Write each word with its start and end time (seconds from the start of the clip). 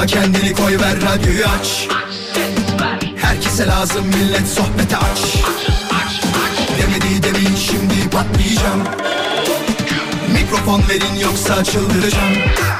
Yorma 0.00 0.06
kendini 0.06 0.52
koy 0.54 0.78
ver 0.78 0.96
radyoyu 1.02 1.44
aç. 1.60 1.88
Herkese 3.16 3.66
lazım 3.66 4.06
millet 4.06 4.48
sohbete 4.48 4.96
aç. 4.96 5.18
Demedi 6.78 7.22
demin 7.22 7.56
şimdi 7.56 8.10
patlayacağım. 8.10 8.82
Mikrofon 10.32 10.82
verin 10.88 11.20
yoksa 11.20 11.64
çıldıracağım 11.64 12.79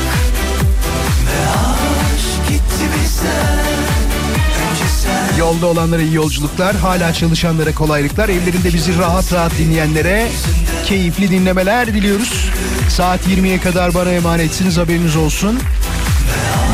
Yolda 5.39 5.67
olanlara 5.67 6.01
iyi 6.01 6.13
yolculuklar, 6.13 6.75
hala 6.75 7.13
çalışanlara 7.13 7.75
kolaylıklar, 7.75 8.29
evlerinde 8.29 8.73
bizi 8.73 8.99
rahat 8.99 9.33
rahat 9.33 9.51
dinleyenlere 9.57 10.27
keyifli 10.85 11.31
dinlemeler 11.31 11.87
diliyoruz. 11.87 12.49
Saat 12.89 13.27
20'ye 13.27 13.61
kadar 13.61 13.93
bana 13.93 14.11
emanetsiniz 14.11 14.77
haberiniz 14.77 15.15
olsun. 15.15 15.59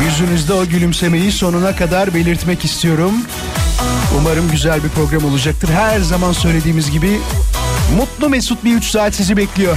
Yüzünüzde 0.04 0.52
o 0.52 0.66
gülümsemeyi 0.66 1.32
sonuna 1.32 1.76
kadar 1.76 2.14
belirtmek 2.14 2.64
istiyorum. 2.64 3.12
Umarım 4.18 4.50
güzel 4.50 4.84
bir 4.84 4.88
program 4.88 5.24
olacaktır. 5.24 5.68
Her 5.68 6.00
zaman 6.00 6.32
söylediğimiz 6.32 6.90
gibi 6.90 7.20
mutlu 7.96 8.28
mesut 8.28 8.64
bir 8.64 8.74
3 8.74 8.84
saat 8.84 9.14
sizi 9.14 9.36
bekliyor. 9.36 9.76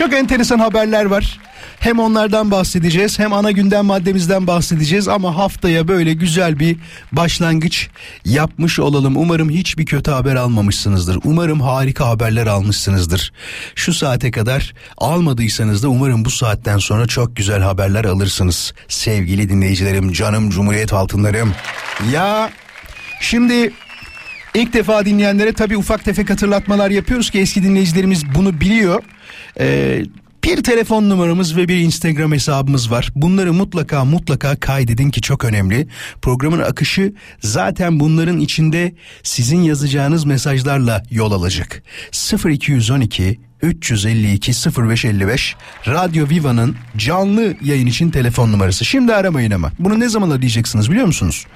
Çok 0.00 0.12
enteresan 0.12 0.58
haberler 0.58 1.04
var. 1.04 1.38
Hem 1.80 1.98
onlardan 1.98 2.50
bahsedeceğiz 2.50 3.18
hem 3.18 3.32
ana 3.32 3.50
gündem 3.50 3.84
maddemizden 3.84 4.46
bahsedeceğiz 4.46 5.08
ama 5.08 5.36
haftaya 5.36 5.88
böyle 5.88 6.14
güzel 6.14 6.58
bir 6.58 6.76
başlangıç 7.12 7.88
yapmış 8.24 8.78
olalım. 8.78 9.16
Umarım 9.16 9.50
hiçbir 9.50 9.86
kötü 9.86 10.10
haber 10.10 10.36
almamışsınızdır. 10.36 11.18
Umarım 11.24 11.60
harika 11.60 12.08
haberler 12.08 12.46
almışsınızdır. 12.46 13.32
Şu 13.74 13.94
saate 13.94 14.30
kadar 14.30 14.74
almadıysanız 14.98 15.82
da 15.82 15.88
umarım 15.88 16.24
bu 16.24 16.30
saatten 16.30 16.78
sonra 16.78 17.06
çok 17.06 17.36
güzel 17.36 17.60
haberler 17.60 18.04
alırsınız. 18.04 18.74
Sevgili 18.88 19.48
dinleyicilerim, 19.48 20.12
canım 20.12 20.50
Cumhuriyet 20.50 20.92
altınlarım. 20.92 21.54
Ya 22.12 22.50
şimdi 23.20 23.72
İlk 24.54 24.72
defa 24.72 25.04
dinleyenlere 25.04 25.52
tabii 25.52 25.76
ufak 25.76 26.04
tefek 26.04 26.30
hatırlatmalar 26.30 26.90
yapıyoruz 26.90 27.30
ki 27.30 27.38
eski 27.38 27.62
dinleyicilerimiz 27.62 28.34
bunu 28.34 28.60
biliyor. 28.60 29.02
Ee, 29.58 30.02
bir 30.44 30.62
telefon 30.62 31.10
numaramız 31.10 31.56
ve 31.56 31.68
bir 31.68 31.76
Instagram 31.76 32.32
hesabımız 32.32 32.90
var. 32.90 33.12
Bunları 33.14 33.52
mutlaka 33.52 34.04
mutlaka 34.04 34.60
kaydedin 34.60 35.10
ki 35.10 35.20
çok 35.20 35.44
önemli. 35.44 35.88
Programın 36.22 36.58
akışı 36.58 37.12
zaten 37.40 38.00
bunların 38.00 38.38
içinde 38.38 38.94
sizin 39.22 39.62
yazacağınız 39.62 40.24
mesajlarla 40.24 41.02
yol 41.10 41.32
alacak. 41.32 41.82
0212 42.44 43.49
352 43.62 44.52
0555 44.52 45.56
Radyo 45.86 46.28
Viva'nın 46.28 46.76
canlı 46.96 47.54
yayın 47.62 47.86
için 47.86 48.10
telefon 48.10 48.52
numarası. 48.52 48.84
Şimdi 48.84 49.14
aramayın 49.14 49.50
ama. 49.50 49.72
Bunu 49.78 50.00
ne 50.00 50.08
zaman 50.08 50.30
arayacaksınız 50.30 50.90
biliyor 50.90 51.06
musunuz? 51.06 51.46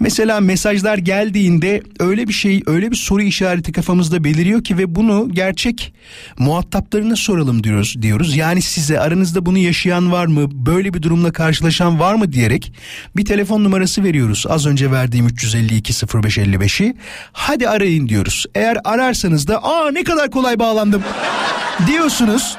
Mesela 0.00 0.40
mesajlar 0.40 0.98
geldiğinde 0.98 1.82
öyle 2.00 2.28
bir 2.28 2.32
şey, 2.32 2.62
öyle 2.66 2.90
bir 2.90 2.96
soru 2.96 3.22
işareti 3.22 3.72
kafamızda 3.72 4.24
beliriyor 4.24 4.64
ki 4.64 4.78
ve 4.78 4.94
bunu 4.94 5.28
gerçek 5.32 5.94
muhataplarına 6.38 7.16
soralım 7.16 7.64
diyoruz 7.64 8.02
diyoruz. 8.02 8.36
Yani 8.36 8.62
size 8.62 9.00
aranızda 9.00 9.46
bunu 9.46 9.58
yaşayan 9.58 10.12
var 10.12 10.26
mı? 10.26 10.66
Böyle 10.66 10.94
bir 10.94 11.02
durumla 11.02 11.32
karşılaşan 11.32 12.00
var 12.00 12.14
mı 12.14 12.32
diyerek 12.32 12.72
bir 13.16 13.24
telefon 13.24 13.64
numarası 13.64 14.04
veriyoruz. 14.04 14.44
Az 14.48 14.66
önce 14.66 14.90
verdiğim 14.90 15.26
352 15.26 15.92
0555'i. 15.92 16.94
Hadi 17.32 17.68
arayın 17.68 18.08
diyoruz. 18.08 18.46
Eğer 18.54 18.78
ararsanız 18.84 19.48
da 19.48 19.64
aa 19.64 19.90
ne 19.90 20.04
kadar 20.04 20.30
kolay 20.30 20.58
bağlandım 20.58 21.02
diyorsunuz. 21.86 22.56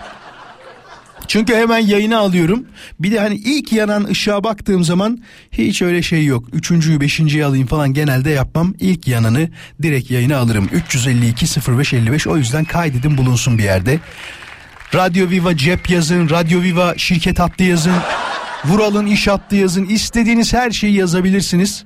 Çünkü 1.29 1.55
hemen 1.55 1.79
yayına 1.79 2.17
alıyorum. 2.17 2.65
Bir 2.99 3.11
de 3.11 3.19
hani 3.19 3.35
ilk 3.35 3.73
yanan 3.73 4.03
ışığa 4.03 4.43
baktığım 4.43 4.83
zaman 4.83 5.23
hiç 5.51 5.81
öyle 5.81 6.01
şey 6.01 6.25
yok. 6.25 6.43
Üçüncüyü 6.53 7.01
beşinciyi 7.01 7.45
alayım 7.45 7.67
falan 7.67 7.93
genelde 7.93 8.29
yapmam. 8.29 8.73
İlk 8.79 9.07
yananı 9.07 9.49
direkt 9.81 10.11
yayına 10.11 10.37
alırım. 10.37 10.69
352 10.73 11.45
0555 11.77 12.27
o 12.27 12.37
yüzden 12.37 12.65
kaydedin 12.65 13.17
bulunsun 13.17 13.57
bir 13.57 13.63
yerde. 13.63 13.99
Radyo 14.95 15.29
Viva 15.29 15.57
cep 15.57 15.89
yazın, 15.89 16.29
Radyo 16.29 16.61
Viva 16.61 16.93
şirket 16.97 17.39
hattı 17.39 17.63
yazın. 17.63 17.95
Vural'ın 18.65 19.05
iş 19.05 19.27
hattı 19.27 19.55
yazın. 19.55 19.85
İstediğiniz 19.85 20.53
her 20.53 20.71
şeyi 20.71 20.95
yazabilirsiniz. 20.95 21.85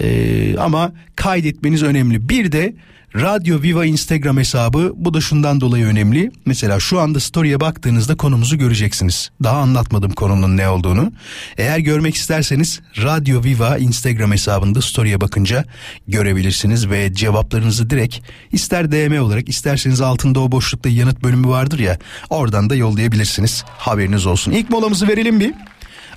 Ee, 0.00 0.56
ama 0.58 0.92
kaydetmeniz 1.16 1.82
önemli. 1.82 2.28
Bir 2.28 2.52
de 2.52 2.74
Radyo 3.14 3.62
Viva 3.62 3.84
Instagram 3.84 4.38
hesabı 4.38 4.92
bu 4.96 5.14
da 5.14 5.20
şundan 5.20 5.60
dolayı 5.60 5.86
önemli. 5.86 6.30
Mesela 6.46 6.80
şu 6.80 7.00
anda 7.00 7.20
story'e 7.20 7.60
baktığınızda 7.60 8.16
konumuzu 8.16 8.58
göreceksiniz. 8.58 9.30
Daha 9.42 9.58
anlatmadım 9.58 10.12
konunun 10.12 10.56
ne 10.56 10.68
olduğunu. 10.68 11.12
Eğer 11.56 11.78
görmek 11.78 12.14
isterseniz 12.14 12.80
Radyo 13.02 13.44
Viva 13.44 13.78
Instagram 13.78 14.32
hesabında 14.32 14.82
story'e 14.82 15.20
bakınca 15.20 15.64
görebilirsiniz 16.08 16.90
ve 16.90 17.14
cevaplarınızı 17.14 17.90
direkt 17.90 18.18
ister 18.52 18.92
DM 18.92 19.22
olarak 19.22 19.48
isterseniz 19.48 20.00
altında 20.00 20.40
o 20.40 20.52
boşlukta 20.52 20.88
yanıt 20.88 21.22
bölümü 21.22 21.48
vardır 21.48 21.78
ya 21.78 21.98
oradan 22.30 22.70
da 22.70 22.74
yollayabilirsiniz. 22.74 23.64
Haberiniz 23.78 24.26
olsun. 24.26 24.52
İlk 24.52 24.70
molamızı 24.70 25.08
verelim 25.08 25.40
bir. 25.40 25.54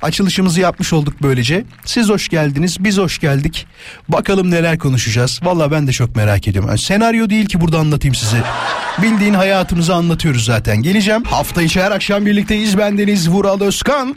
Açılışımızı 0.02 0.62
yapmış 0.62 0.94
olduk 0.94 1.14
böylece. 1.22 1.64
Siz 1.86 2.10
hoş 2.10 2.30
geldiniz, 2.30 2.78
biz 2.80 2.98
hoş 2.98 3.20
geldik. 3.20 3.68
Bakalım 4.10 4.52
neler 4.52 4.80
konuşacağız. 4.80 5.40
Valla 5.44 5.72
ben 5.72 5.88
de 5.88 5.92
çok 5.92 6.16
merak 6.16 6.48
ediyorum. 6.48 6.70
Yani 6.70 6.80
senaryo 6.80 7.30
değil 7.30 7.46
ki 7.46 7.62
burada 7.62 7.80
anlatayım 7.80 8.16
size. 8.16 8.44
Bildiğin 9.02 9.34
hayatımızı 9.34 9.96
anlatıyoruz 9.96 10.46
zaten. 10.46 10.78
Geleceğim. 10.78 11.24
Hafta 11.24 11.62
içi 11.62 11.82
her 11.82 11.92
akşam 11.92 12.26
birlikteyiz. 12.26 12.78
Bendeniz 12.78 13.30
Vural 13.30 13.62
Özkan. 13.62 14.16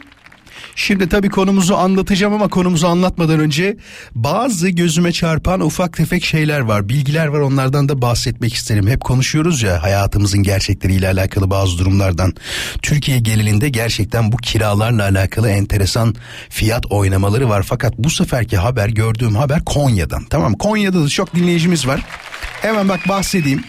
Şimdi 0.79 1.09
tabii 1.09 1.29
konumuzu 1.29 1.75
anlatacağım 1.75 2.33
ama 2.33 2.47
konumuzu 2.47 2.87
anlatmadan 2.87 3.39
önce 3.39 3.77
bazı 4.15 4.69
gözüme 4.69 5.11
çarpan 5.11 5.61
ufak 5.61 5.97
tefek 5.97 6.25
şeyler 6.25 6.59
var. 6.59 6.89
Bilgiler 6.89 7.27
var 7.27 7.39
onlardan 7.39 7.89
da 7.89 8.01
bahsetmek 8.01 8.53
isterim. 8.53 8.87
Hep 8.87 9.01
konuşuyoruz 9.01 9.61
ya 9.61 9.83
hayatımızın 9.83 10.43
gerçekleriyle 10.43 11.07
alakalı 11.07 11.49
bazı 11.49 11.77
durumlardan. 11.77 12.33
Türkiye 12.81 13.19
genelinde 13.19 13.69
gerçekten 13.69 14.31
bu 14.31 14.37
kiralarla 14.37 15.03
alakalı 15.03 15.49
enteresan 15.49 16.15
fiyat 16.49 16.85
oynamaları 16.85 17.49
var. 17.49 17.63
Fakat 17.63 17.97
bu 17.97 18.09
seferki 18.09 18.57
haber 18.57 18.89
gördüğüm 18.89 19.35
haber 19.35 19.65
Konya'dan. 19.65 20.25
Tamam 20.29 20.53
Konya'da 20.53 21.03
da 21.03 21.09
çok 21.09 21.35
dinleyicimiz 21.35 21.87
var. 21.87 22.01
Hemen 22.61 22.89
bak 22.89 22.99
bahsedeyim. 23.09 23.63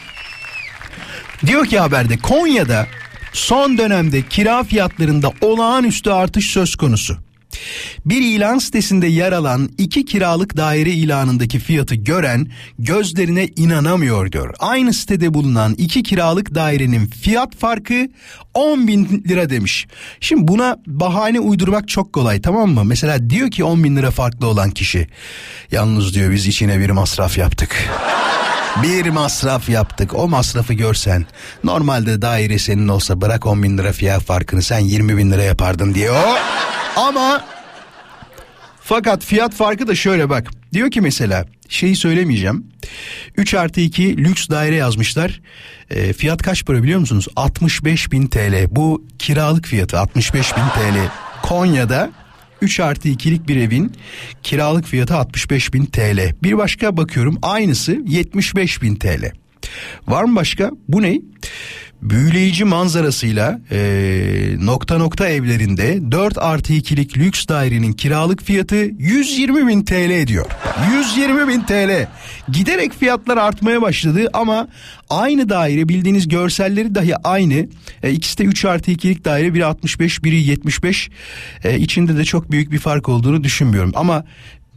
Diyor 1.47 1.67
ki 1.67 1.79
haberde 1.79 2.19
Konya'da 2.19 2.87
son 3.33 3.79
dönemde 3.79 4.23
kira 4.23 4.65
fiyatlarında 4.65 5.33
olağanüstü 5.41 6.11
artış 6.11 6.51
söz 6.51 6.77
konusu. 6.77 7.17
Bir 8.07 8.21
ilan 8.21 8.59
sitesinde 8.59 9.07
yer 9.07 9.33
alan 9.33 9.71
iki 9.79 10.05
kiralık 10.05 10.57
daire 10.57 10.91
ilanındaki 10.91 11.59
fiyatı 11.59 11.95
gören 11.95 12.47
gözlerine 12.79 13.49
inanamıyor 13.57 14.33
diyor. 14.33 14.55
Aynı 14.59 14.93
sitede 14.95 15.35
bulunan 15.35 15.75
iki 15.75 16.03
kiralık 16.03 16.55
dairenin 16.55 17.07
fiyat 17.07 17.57
farkı 17.57 18.09
10 18.55 18.89
bin 18.89 19.25
lira 19.29 19.51
demiş. 19.51 19.87
Şimdi 20.21 20.49
buna 20.49 20.77
bahane 20.87 21.41
uydurmak 21.41 21.89
çok 21.89 22.13
kolay 22.13 22.41
tamam 22.41 22.71
mı? 22.71 22.85
Mesela 22.85 23.31
diyor 23.31 23.51
ki 23.51 23.65
10 23.65 23.85
bin 23.85 23.97
lira 23.97 24.11
farklı 24.11 24.47
olan 24.47 24.71
kişi. 24.71 25.07
Yalnız 25.71 26.15
diyor 26.15 26.31
biz 26.31 26.47
içine 26.47 26.79
bir 26.79 26.91
masraf 26.91 27.39
yaptık. 27.39 27.91
Bir 28.77 29.07
masraf 29.09 29.69
yaptık. 29.69 30.15
O 30.15 30.29
masrafı 30.29 30.73
görsen 30.75 31.27
normalde 31.65 32.23
daire 32.23 32.59
senin 32.59 32.89
olsa 32.89 33.21
bırak 33.21 33.47
10 33.47 33.63
bin 33.63 33.79
lira 33.79 33.93
fiyat 33.93 34.23
farkını 34.23 34.63
sen 34.63 34.79
20 34.79 35.17
bin 35.17 35.31
lira 35.31 35.43
yapardın 35.43 35.95
diye 35.95 36.11
o. 36.11 36.37
Ama 36.97 37.45
fakat 38.81 39.25
fiyat 39.25 39.55
farkı 39.55 39.87
da 39.89 39.95
şöyle 39.95 40.31
bak. 40.31 40.49
Diyor 40.73 40.91
ki 40.91 41.01
mesela 41.01 41.45
şeyi 41.69 41.97
söylemeyeceğim. 41.97 42.67
3 43.37 43.55
artı 43.55 43.81
2 43.81 44.17
lüks 44.17 44.49
daire 44.49 44.77
yazmışlar. 44.77 45.41
E, 45.91 46.13
fiyat 46.13 46.43
kaç 46.43 46.65
para 46.65 46.83
biliyor 46.83 47.01
musunuz? 47.01 47.29
65 47.37 48.13
bin 48.13 48.27
TL. 48.27 48.67
Bu 48.71 49.05
kiralık 49.19 49.67
fiyatı 49.67 49.99
65 49.99 50.57
bin 50.57 50.63
TL. 50.63 51.09
Konya'da 51.43 52.11
3 52.63 52.81
artı 52.81 53.09
2'lik 53.09 53.49
bir 53.49 53.57
evin 53.57 53.93
kiralık 54.43 54.87
fiyatı 54.87 55.15
65 55.15 55.75
bin 55.75 55.87
TL. 55.87 56.35
Bir 56.43 56.59
başka 56.59 56.97
bakıyorum 56.97 57.39
aynısı 57.43 57.93
75 58.07 58.83
bin 58.83 58.97
TL. 58.97 59.33
Var 60.09 60.25
mı 60.25 60.37
başka? 60.37 60.71
Bu 60.89 61.03
ne? 61.03 61.21
Büyüleyici 62.03 62.65
manzarasıyla 62.65 63.61
e, 63.71 64.57
nokta 64.61 64.99
nokta 64.99 65.29
evlerinde 65.29 66.13
4 66.13 66.39
artı 66.39 66.73
2'lik 66.73 67.19
lüks 67.19 67.49
dairenin 67.49 67.93
kiralık 67.93 68.43
fiyatı 68.43 68.77
120 68.99 69.69
bin 69.69 69.85
TL 69.85 70.11
ediyor. 70.11 70.47
120 70.97 71.49
bin 71.49 71.61
TL. 71.61 72.09
Giderek 72.53 72.93
fiyatlar 72.99 73.37
artmaya 73.37 73.83
başladı 73.83 74.29
ama 74.33 74.69
aynı 75.11 75.49
daire 75.49 75.89
bildiğiniz 75.89 76.29
görselleri 76.29 76.95
dahi 76.95 77.17
aynı. 77.17 77.67
E, 78.03 78.11
ikisi 78.11 78.39
de 78.39 78.45
3 78.45 78.65
artı 78.65 78.91
2'lik 78.91 79.25
daire 79.25 79.55
biri 79.55 79.65
65 79.65 80.25
biri 80.25 80.43
75. 80.43 81.11
E, 81.65 81.79
içinde 81.79 82.17
de 82.17 82.25
çok 82.25 82.51
büyük 82.51 82.73
bir 82.73 82.79
fark 82.79 83.09
olduğunu 83.09 83.45
düşünmüyorum. 83.45 83.93
Ama 83.95 84.25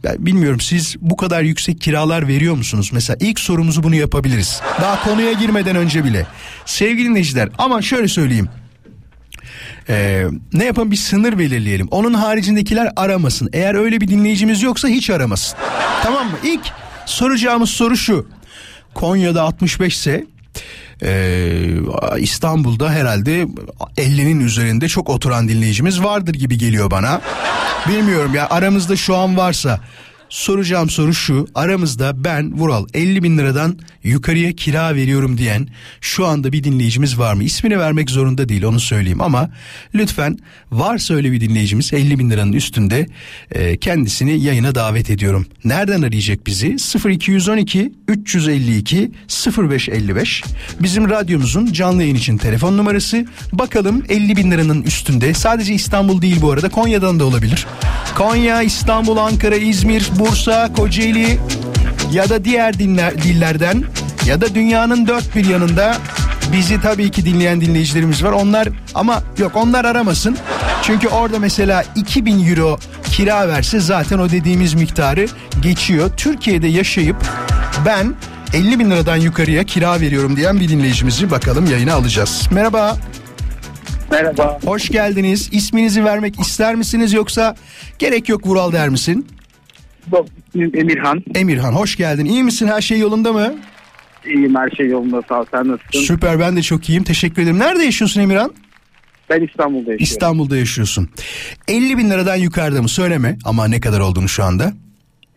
ben 0.04 0.26
bilmiyorum 0.26 0.60
siz 0.60 0.96
bu 1.00 1.16
kadar 1.16 1.42
yüksek 1.42 1.80
kiralar 1.80 2.28
veriyor 2.28 2.54
musunuz? 2.54 2.90
Mesela 2.92 3.16
ilk 3.20 3.40
sorumuzu 3.40 3.82
bunu 3.82 3.94
yapabiliriz. 3.94 4.60
Daha 4.80 5.04
konuya 5.04 5.32
girmeden 5.32 5.76
önce 5.76 6.04
bile. 6.04 6.26
Sevgili 6.66 7.08
dinleyiciler 7.08 7.48
ama 7.58 7.82
şöyle 7.82 8.08
söyleyeyim. 8.08 8.48
Ee, 9.88 10.24
ne 10.52 10.64
yapalım 10.64 10.90
bir 10.90 10.96
sınır 10.96 11.38
belirleyelim. 11.38 11.88
Onun 11.90 12.14
haricindekiler 12.14 12.92
aramasın. 12.96 13.50
Eğer 13.52 13.74
öyle 13.74 14.00
bir 14.00 14.08
dinleyicimiz 14.08 14.62
yoksa 14.62 14.88
hiç 14.88 15.10
aramasın. 15.10 15.58
tamam 16.02 16.26
mı? 16.26 16.38
İlk 16.44 16.60
soracağımız 17.06 17.70
soru 17.70 17.96
şu. 17.96 18.26
Konya'da 18.94 19.42
65 19.42 19.94
ise 19.94 20.24
ee, 21.02 21.68
İstanbul'da 22.18 22.90
herhalde 22.90 23.46
50'nin 23.96 24.40
üzerinde 24.40 24.88
çok 24.88 25.10
oturan 25.10 25.48
dinleyicimiz 25.48 26.02
vardır 26.02 26.34
gibi 26.34 26.58
geliyor 26.58 26.90
bana. 26.90 27.20
Bilmiyorum 27.88 28.34
ya 28.34 28.48
aramızda 28.50 28.96
şu 28.96 29.16
an 29.16 29.36
varsa 29.36 29.80
soracağım 30.34 30.90
soru 30.90 31.14
şu 31.14 31.46
aramızda 31.54 32.24
ben 32.24 32.58
Vural 32.58 32.86
50 32.94 33.22
bin 33.22 33.38
liradan 33.38 33.78
yukarıya 34.04 34.52
kira 34.52 34.94
veriyorum 34.94 35.38
diyen 35.38 35.68
şu 36.00 36.26
anda 36.26 36.52
bir 36.52 36.64
dinleyicimiz 36.64 37.18
var 37.18 37.34
mı? 37.34 37.44
İsmini 37.44 37.78
vermek 37.78 38.10
zorunda 38.10 38.48
değil 38.48 38.62
onu 38.62 38.80
söyleyeyim 38.80 39.20
ama 39.20 39.50
lütfen 39.94 40.38
varsa 40.72 41.14
öyle 41.14 41.32
bir 41.32 41.40
dinleyicimiz 41.40 41.92
50 41.92 42.18
bin 42.18 42.30
liranın 42.30 42.52
üstünde 42.52 43.06
e, 43.50 43.76
kendisini 43.76 44.40
yayına 44.40 44.74
davet 44.74 45.10
ediyorum. 45.10 45.46
Nereden 45.64 46.02
arayacak 46.02 46.46
bizi? 46.46 46.76
0212 47.08 47.92
352 48.08 49.10
0555 49.58 50.42
bizim 50.80 51.10
radyomuzun 51.10 51.72
canlı 51.72 52.02
yayın 52.02 52.14
için 52.14 52.38
telefon 52.38 52.76
numarası. 52.76 53.26
Bakalım 53.52 54.04
50 54.08 54.36
bin 54.36 54.50
liranın 54.50 54.82
üstünde 54.82 55.34
sadece 55.34 55.74
İstanbul 55.74 56.22
değil 56.22 56.42
bu 56.42 56.52
arada 56.52 56.68
Konya'dan 56.68 57.20
da 57.20 57.24
olabilir. 57.24 57.66
Konya, 58.14 58.62
İstanbul, 58.62 59.16
Ankara, 59.16 59.56
İzmir, 59.56 60.10
Bursa, 60.18 60.72
Kocaeli 60.72 61.38
ya 62.12 62.28
da 62.28 62.44
diğer 62.44 62.78
dinler, 62.78 63.22
dillerden 63.22 63.84
ya 64.26 64.40
da 64.40 64.54
dünyanın 64.54 65.06
dört 65.06 65.36
bir 65.36 65.44
yanında 65.44 65.96
bizi 66.52 66.80
tabii 66.80 67.10
ki 67.10 67.24
dinleyen 67.24 67.60
dinleyicilerimiz 67.60 68.24
var. 68.24 68.32
Onlar 68.32 68.68
ama 68.94 69.22
yok 69.38 69.52
onlar 69.54 69.84
aramasın. 69.84 70.36
Çünkü 70.82 71.08
orada 71.08 71.38
mesela 71.38 71.84
2000 71.96 72.48
euro 72.48 72.78
kira 73.12 73.48
verse 73.48 73.80
zaten 73.80 74.18
o 74.18 74.30
dediğimiz 74.30 74.74
miktarı 74.74 75.26
geçiyor. 75.62 76.10
Türkiye'de 76.16 76.66
yaşayıp 76.66 77.16
ben 77.86 78.14
50 78.54 78.78
bin 78.78 78.90
liradan 78.90 79.16
yukarıya 79.16 79.64
kira 79.64 80.00
veriyorum 80.00 80.36
diyen 80.36 80.60
bir 80.60 80.68
dinleyicimizi 80.68 81.30
bakalım 81.30 81.66
yayına 81.70 81.94
alacağız. 81.94 82.42
Merhaba. 82.50 82.78
Merhaba. 82.78 83.23
Hoş 84.64 84.88
geldiniz. 84.88 85.48
İsminizi 85.52 86.04
vermek 86.04 86.40
ister 86.40 86.74
misiniz 86.74 87.12
yoksa 87.12 87.56
gerek 87.98 88.28
yok 88.28 88.46
Vural 88.46 88.72
der 88.72 88.88
misin? 88.88 89.26
Yok, 90.12 90.26
Emirhan. 90.74 91.22
Emirhan 91.34 91.72
hoş 91.72 91.96
geldin. 91.96 92.24
İyi 92.24 92.42
misin? 92.42 92.66
Her 92.66 92.80
şey 92.80 92.98
yolunda 92.98 93.32
mı? 93.32 93.54
İyiyim 94.26 94.54
her 94.54 94.70
şey 94.70 94.86
yolunda 94.88 95.22
sağ 95.28 95.40
ol. 95.40 95.44
Sen 95.50 95.68
nasılsın? 95.68 96.00
Süper 96.00 96.40
ben 96.40 96.56
de 96.56 96.62
çok 96.62 96.88
iyiyim. 96.88 97.04
Teşekkür 97.04 97.42
ederim. 97.42 97.58
Nerede 97.58 97.84
yaşıyorsun 97.84 98.20
Emirhan? 98.20 98.54
Ben 99.30 99.40
İstanbul'da 99.42 99.78
yaşıyorum. 99.78 100.02
İstanbul'da 100.02 100.56
yaşıyorsun. 100.56 101.08
50 101.68 101.98
bin 101.98 102.10
liradan 102.10 102.36
yukarıda 102.36 102.82
mı? 102.82 102.88
Söyleme 102.88 103.38
ama 103.44 103.68
ne 103.68 103.80
kadar 103.80 104.00
olduğunu 104.00 104.28
şu 104.28 104.44
anda. 104.44 104.72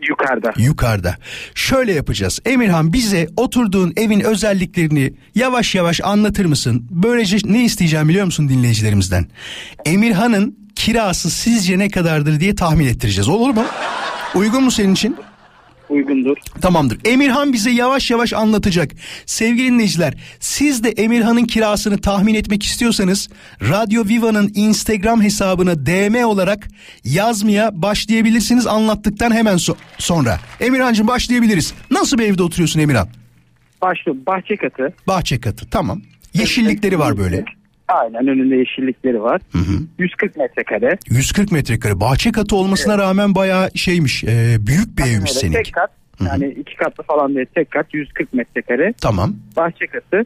Yukarıda. 0.02 0.54
Yukarıda. 0.58 1.16
Şöyle 1.56 1.94
yapacağız. 1.94 2.40
Emirhan 2.46 2.94
bize 2.94 3.28
oturduğun 3.38 3.94
evin 3.98 4.20
özelliklerini 4.20 5.14
yavaş 5.36 5.76
yavaş 5.76 6.02
anlatır 6.04 6.46
mısın? 6.46 6.88
Böylece 6.92 7.38
ne 7.46 7.64
isteyeceğim 7.64 8.10
biliyor 8.10 8.26
musun 8.26 8.50
dinleyicilerimizden? 8.50 9.26
Emirhan'ın 9.86 10.58
kirası 10.76 11.30
sizce 11.30 11.80
ne 11.80 11.90
kadardır 11.90 12.40
diye 12.40 12.56
tahmin 12.56 12.88
ettireceğiz. 12.88 13.30
Olur 13.30 13.50
mu? 13.50 13.66
Uygun 14.36 14.64
mu 14.64 14.72
senin 14.72 14.94
için? 14.94 15.16
Uygundur. 15.90 16.38
Tamamdır. 16.62 17.00
Emirhan 17.06 17.54
bize 17.54 17.72
yavaş 17.72 18.12
yavaş 18.12 18.34
anlatacak. 18.34 18.92
Sevgili 19.26 19.68
dinleyiciler, 19.68 20.14
siz 20.40 20.84
de 20.84 20.90
Emirhan'ın 20.90 21.46
kirasını 21.46 22.02
tahmin 22.02 22.36
etmek 22.36 22.64
istiyorsanız 22.64 23.30
Radyo 23.62 24.06
Viva'nın 24.08 24.52
Instagram 24.56 25.22
hesabına 25.22 25.86
DM 25.86 26.26
olarak 26.26 26.68
yazmaya 27.04 27.82
başlayabilirsiniz 27.82 28.68
anlattıktan 28.68 29.32
hemen 29.32 29.56
so- 29.56 29.76
sonra. 29.98 30.40
Emirhan'cığım 30.60 31.08
başlayabiliriz. 31.08 31.74
Nasıl 31.92 32.18
bir 32.18 32.24
evde 32.24 32.44
oturuyorsun 32.44 32.80
Emirhan? 32.80 33.08
Başlıyorum. 33.82 34.24
Bahçe 34.28 34.56
katı. 34.56 34.94
Bahçe 35.08 35.40
katı. 35.42 35.70
Tamam. 35.70 36.02
Yeşillikleri 36.34 37.00
var 37.00 37.18
böyle. 37.18 37.46
Aynen 37.88 38.28
önünde 38.28 38.56
yeşillikleri 38.56 39.22
var. 39.22 39.42
Hı 39.52 39.58
hı. 39.58 39.74
140 40.00 40.36
metrekare. 40.38 40.98
140 41.10 41.52
metrekare. 41.52 42.00
Bahçe 42.00 42.32
katı 42.32 42.56
olmasına 42.56 42.98
rağmen 42.98 43.36
bayağı 43.36 43.70
şeymiş. 43.76 44.24
e, 44.24 44.58
büyük 44.68 44.98
bir 44.98 45.04
evmiş 45.04 45.16
Öyle 45.32 45.40
seninki. 45.40 45.58
Tek 45.64 45.74
kat. 45.74 45.90
Yani 46.28 46.48
iki 46.60 46.76
katlı 46.76 47.04
falan 47.04 47.36
değil 47.36 47.48
tek 47.56 47.72
kat 47.72 47.94
140 47.94 48.34
metrekare. 48.34 48.94
Tamam. 49.02 49.36
Bahçe 49.56 49.88
katı 49.88 50.26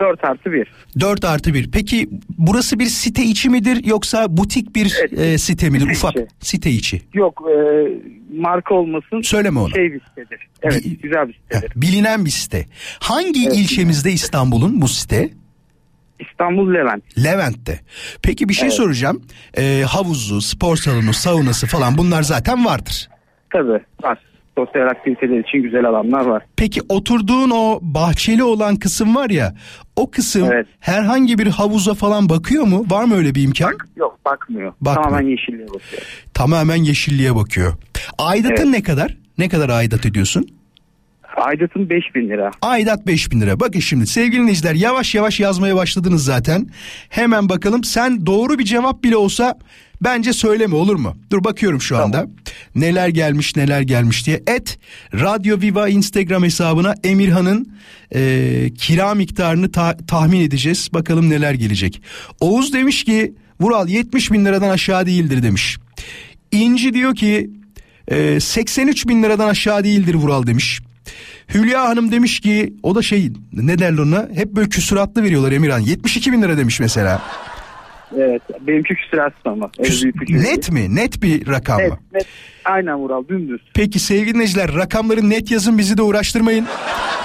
4 0.00 0.24
artı 0.24 0.52
1. 0.52 0.68
4 1.00 1.24
artı 1.24 1.54
1. 1.54 1.70
Peki 1.70 2.08
burası 2.38 2.78
bir 2.78 2.86
site 2.86 3.22
içi 3.22 3.50
midir 3.50 3.84
yoksa 3.84 4.36
butik 4.36 4.76
bir 4.76 4.96
Evet, 5.00 5.18
e, 5.18 5.38
site 5.38 5.70
midir? 5.70 5.80
site 5.94 5.96
Ufak 6.06 6.16
içi. 6.16 6.26
site 6.40 6.70
içi. 6.70 7.00
Yok 7.14 7.42
e, 7.50 7.54
marka 8.40 8.74
olmasın. 8.74 9.20
Söyleme 9.22 9.60
onu. 9.60 9.70
Şey 9.70 9.92
bir 9.92 10.00
sitedir. 10.08 10.40
Evet 10.62 10.84
Bi- 10.84 10.98
güzel 10.98 11.28
bir 11.28 11.34
sitedir. 11.34 11.72
bilinen 11.76 12.24
bir 12.24 12.30
site. 12.30 12.66
Hangi 13.00 13.44
Evet. 13.46 13.56
ilçemizde 13.58 14.12
İstanbul'un 14.12 14.80
bu 14.82 14.88
site? 14.88 15.28
İstanbul 16.20 16.74
Levent. 16.74 17.24
Levent'te. 17.24 17.80
Peki 18.22 18.48
bir 18.48 18.54
şey 18.54 18.68
Evet. 18.68 18.76
soracağım. 18.76 19.22
E, 19.58 19.82
havuzu, 19.88 20.40
spor 20.40 20.76
salonu, 20.76 21.12
saunası 21.12 21.66
falan 21.66 21.98
bunlar 21.98 22.22
zaten 22.22 22.64
vardır. 22.64 23.08
Tabii 23.52 23.80
var. 24.02 24.18
Sosyal 24.58 24.86
aktiviteler 24.86 25.38
için 25.48 25.62
güzel 25.62 25.84
alanlar 25.84 26.26
var. 26.26 26.42
Peki 26.56 26.80
oturduğun 26.88 27.50
o 27.50 27.78
bahçeli 27.82 28.42
olan 28.44 28.76
kısım 28.76 29.16
var 29.16 29.30
ya 29.30 29.54
o 29.96 30.10
kısım 30.10 30.48
Evet. 30.52 30.66
herhangi 30.80 31.38
bir 31.38 31.46
havuza 31.46 31.94
falan 31.94 32.28
bakıyor 32.28 32.64
mu? 32.64 32.86
Var 32.90 33.04
mı 33.04 33.14
öyle 33.16 33.34
bir 33.34 33.42
imkan? 33.42 33.72
Yok 33.96 34.18
bakmıyor. 34.24 34.72
Bakmıyor. 34.80 35.04
Tamamen 35.04 35.30
yeşilliğe 35.30 35.66
bakıyor. 35.68 36.02
Tamamen 36.34 36.76
yeşilliğe 36.84 37.34
bakıyor. 37.34 37.72
Aidatın 38.18 38.54
Evet. 38.64 38.66
ne 38.74 38.82
kadar? 38.82 39.16
Ne 39.38 39.48
kadar 39.48 39.68
aidat 39.68 40.06
ediyorsun? 40.06 40.46
Aidatın 41.36 41.90
5000 41.90 42.28
lira. 42.28 42.50
Aidat 42.62 43.06
5000 43.06 43.40
lira. 43.40 43.60
Bakın 43.60 43.80
şimdi 43.80 44.06
sevgili 44.06 44.40
dinleyiciler 44.40 44.74
yavaş 44.74 45.14
yavaş 45.14 45.40
yazmaya 45.40 45.76
başladınız 45.76 46.24
zaten. 46.24 46.66
Hemen 47.08 47.48
bakalım 47.48 47.84
sen 47.84 48.26
doğru 48.26 48.58
bir 48.58 48.64
cevap 48.64 49.04
bile 49.04 49.16
olsa 49.16 49.58
bence 50.00 50.32
söyleme 50.32 50.74
olur 50.74 50.96
mu? 50.96 51.16
Dur 51.30 51.44
bakıyorum 51.44 51.80
şu 51.80 51.98
anda. 51.98 52.26
Neler 52.74 53.08
gelmiş 53.08 53.56
neler 53.56 53.80
gelmiş 53.80 54.26
diye. 54.26 54.42
Et 54.46 54.78
Radyo 55.14 55.60
Viva 55.60 55.88
Instagram 55.88 56.44
hesabına 56.44 56.94
Emirhan'ın 57.04 57.72
e, 58.14 58.70
kira 58.78 59.14
miktarını 59.14 59.72
ta- 59.72 59.96
tahmin 60.08 60.40
edeceğiz. 60.40 60.88
Bakalım 60.94 61.30
neler 61.30 61.54
gelecek. 61.54 62.02
Oğuz 62.40 62.72
demiş 62.72 63.04
ki 63.04 63.34
Vural 63.60 63.88
70 63.88 64.32
bin 64.32 64.44
liradan 64.44 64.68
aşağı 64.70 65.06
değildir 65.06 65.42
demiş. 65.42 65.78
İnci 66.52 66.94
diyor 66.94 67.14
ki 67.14 67.50
e, 68.08 68.40
83 68.40 69.08
bin 69.08 69.22
liradan 69.22 69.48
aşağı 69.48 69.84
değildir 69.84 70.14
Vural 70.14 70.46
demiş. 70.46 70.80
Hülya 71.54 71.88
Hanım 71.88 72.12
demiş 72.12 72.40
ki 72.40 72.74
o 72.82 72.94
da 72.94 73.02
şey 73.02 73.32
ne 73.52 73.78
derler 73.78 74.02
ona 74.02 74.28
hep 74.34 74.52
böyle 74.52 74.68
küsuratlı 74.68 75.22
veriyorlar 75.22 75.52
Emirhan 75.52 75.80
72 75.80 76.32
bin 76.32 76.42
lira 76.42 76.58
demiş 76.58 76.80
mesela. 76.80 77.22
Evet. 78.16 78.42
Benimki 78.60 78.94
küsüratsız 78.94 79.42
ama. 79.44 79.66
Küs- 79.66 80.02
büyük 80.02 80.30
net 80.30 80.72
mi 80.72 80.94
net 80.94 81.22
bir 81.22 81.46
rakam 81.46 81.76
mı? 81.76 81.82
Net, 81.82 82.12
net. 82.12 82.26
Aynen 82.64 82.96
Vural 82.96 83.28
dümdüz. 83.28 83.60
Peki 83.74 83.98
sevgili 83.98 84.34
dinleyiciler 84.34 84.74
rakamları 84.74 85.30
net 85.30 85.50
yazın 85.50 85.78
bizi 85.78 85.96
de 85.96 86.02
uğraştırmayın. 86.02 86.66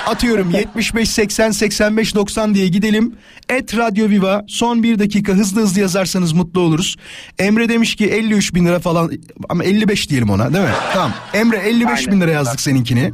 Atıyorum 0.07 0.51
75 0.51 1.09
80 1.09 1.51
85 1.51 2.15
90 2.15 2.55
diye 2.55 2.67
gidelim. 2.67 3.15
Et 3.49 3.77
Radyo 3.77 4.09
Viva 4.09 4.43
son 4.47 4.83
bir 4.83 4.99
dakika 4.99 5.33
hızlı 5.33 5.61
hızlı 5.61 5.81
yazarsanız 5.81 6.33
mutlu 6.33 6.61
oluruz. 6.61 6.95
Emre 7.39 7.69
demiş 7.69 7.95
ki 7.95 8.05
53 8.05 8.55
bin 8.55 8.65
lira 8.65 8.79
falan 8.79 9.11
ama 9.49 9.63
55 9.63 10.09
diyelim 10.09 10.29
ona 10.29 10.53
değil 10.53 10.65
mi? 10.65 10.71
Tamam 10.93 11.13
Emre 11.33 11.57
55 11.57 12.07
bin 12.07 12.21
lira 12.21 12.31
yazdık 12.31 12.61
seninkini. 12.61 13.11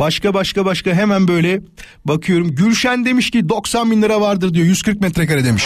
Başka 0.00 0.34
başka 0.34 0.64
başka 0.64 0.90
hemen 0.90 1.28
böyle 1.28 1.60
bakıyorum. 2.04 2.54
Gülşen 2.54 3.04
demiş 3.04 3.30
ki 3.30 3.48
90 3.48 3.90
bin 3.90 4.02
lira 4.02 4.20
vardır 4.20 4.54
diyor 4.54 4.66
140 4.66 5.00
metrekare 5.00 5.44
demiş. 5.44 5.64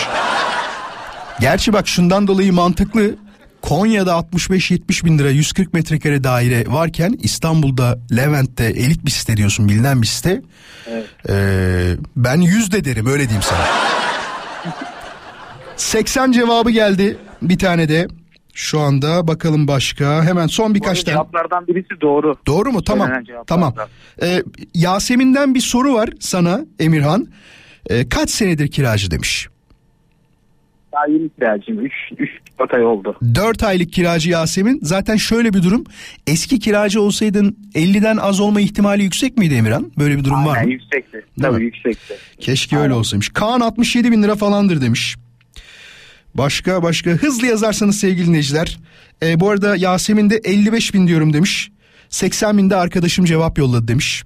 Gerçi 1.40 1.72
bak 1.72 1.88
şundan 1.88 2.26
dolayı 2.26 2.52
mantıklı. 2.52 3.14
Konya'da 3.62 4.12
65-70 4.12 5.04
bin 5.04 5.18
lira 5.18 5.30
140 5.30 5.74
metrekare 5.74 6.24
daire 6.24 6.64
varken 6.66 7.18
İstanbul'da 7.22 7.98
Levent'te 8.16 8.64
elit 8.64 9.04
bir 9.04 9.10
site 9.10 9.36
diyorsun 9.36 9.68
bilinen 9.68 10.02
bir 10.02 10.06
site. 10.06 10.42
Evet. 10.86 11.06
Ee, 11.28 11.96
ben 12.16 12.40
100 12.40 12.72
de 12.72 12.84
derim 12.84 13.06
öyle 13.06 13.22
diyeyim 13.22 13.42
sana. 13.42 13.66
80 15.76 16.32
cevabı 16.32 16.70
geldi 16.70 17.18
bir 17.42 17.58
tane 17.58 17.88
de. 17.88 18.08
Şu 18.54 18.80
anda 18.80 19.28
bakalım 19.28 19.68
başka. 19.68 20.24
Hemen 20.24 20.46
son 20.46 20.74
birkaç 20.74 21.04
tane. 21.04 21.14
cevaplardan 21.14 21.66
birisi 21.66 22.00
doğru. 22.00 22.34
Doğru 22.46 22.72
mu? 22.72 22.82
Tamam. 22.84 23.10
Tamam. 23.46 23.74
Ee, 24.22 24.42
Yasemin'den 24.74 25.54
bir 25.54 25.60
soru 25.60 25.94
var 25.94 26.10
sana 26.20 26.60
Emirhan. 26.78 27.26
Ee, 27.90 28.08
kaç 28.08 28.30
senedir 28.30 28.68
kiracı 28.70 29.10
demiş. 29.10 29.48
Daha 30.92 31.06
yeni 31.06 31.28
kiracıyım. 31.28 31.86
3 31.86 31.92
3 32.18 32.30
ay 32.74 32.84
oldu. 32.84 33.16
4 33.34 33.62
aylık 33.62 33.92
kiracı 33.92 34.30
Yasemin. 34.30 34.78
Zaten 34.82 35.16
şöyle 35.16 35.52
bir 35.54 35.62
durum. 35.62 35.84
Eski 36.26 36.58
kiracı 36.58 37.00
olsaydın 37.00 37.56
50'den 37.74 38.16
az 38.16 38.40
olma 38.40 38.60
ihtimali 38.60 39.02
yüksek 39.02 39.36
miydi 39.38 39.54
Emirhan? 39.54 39.92
Böyle 39.98 40.18
bir 40.18 40.24
durum 40.24 40.46
var 40.46 40.54
Aynen 40.56 40.66
mı? 40.66 40.72
yüksekti. 40.72 41.16
mi? 41.16 41.22
Tabii 41.42 41.62
yüksekti. 41.64 42.14
Keşke 42.40 42.76
öyle 42.78 42.94
olsaymış. 42.94 43.28
Kaan 43.28 43.60
67 43.60 44.12
bin 44.12 44.22
lira 44.22 44.34
falandır 44.34 44.80
demiş. 44.80 45.16
Başka 46.34 46.82
başka 46.82 47.10
hızlı 47.10 47.46
yazarsanız 47.46 47.98
sevgili 47.98 48.26
dinleyiciler. 48.26 48.78
Ee, 49.22 49.40
bu 49.40 49.50
arada 49.50 49.76
Yasemin 49.76 50.30
de 50.30 50.40
55 50.44 50.94
bin 50.94 51.06
diyorum 51.06 51.32
demiş. 51.32 51.70
80 52.08 52.58
binde 52.58 52.76
arkadaşım 52.76 53.24
cevap 53.24 53.58
yolladı 53.58 53.88
demiş. 53.88 54.24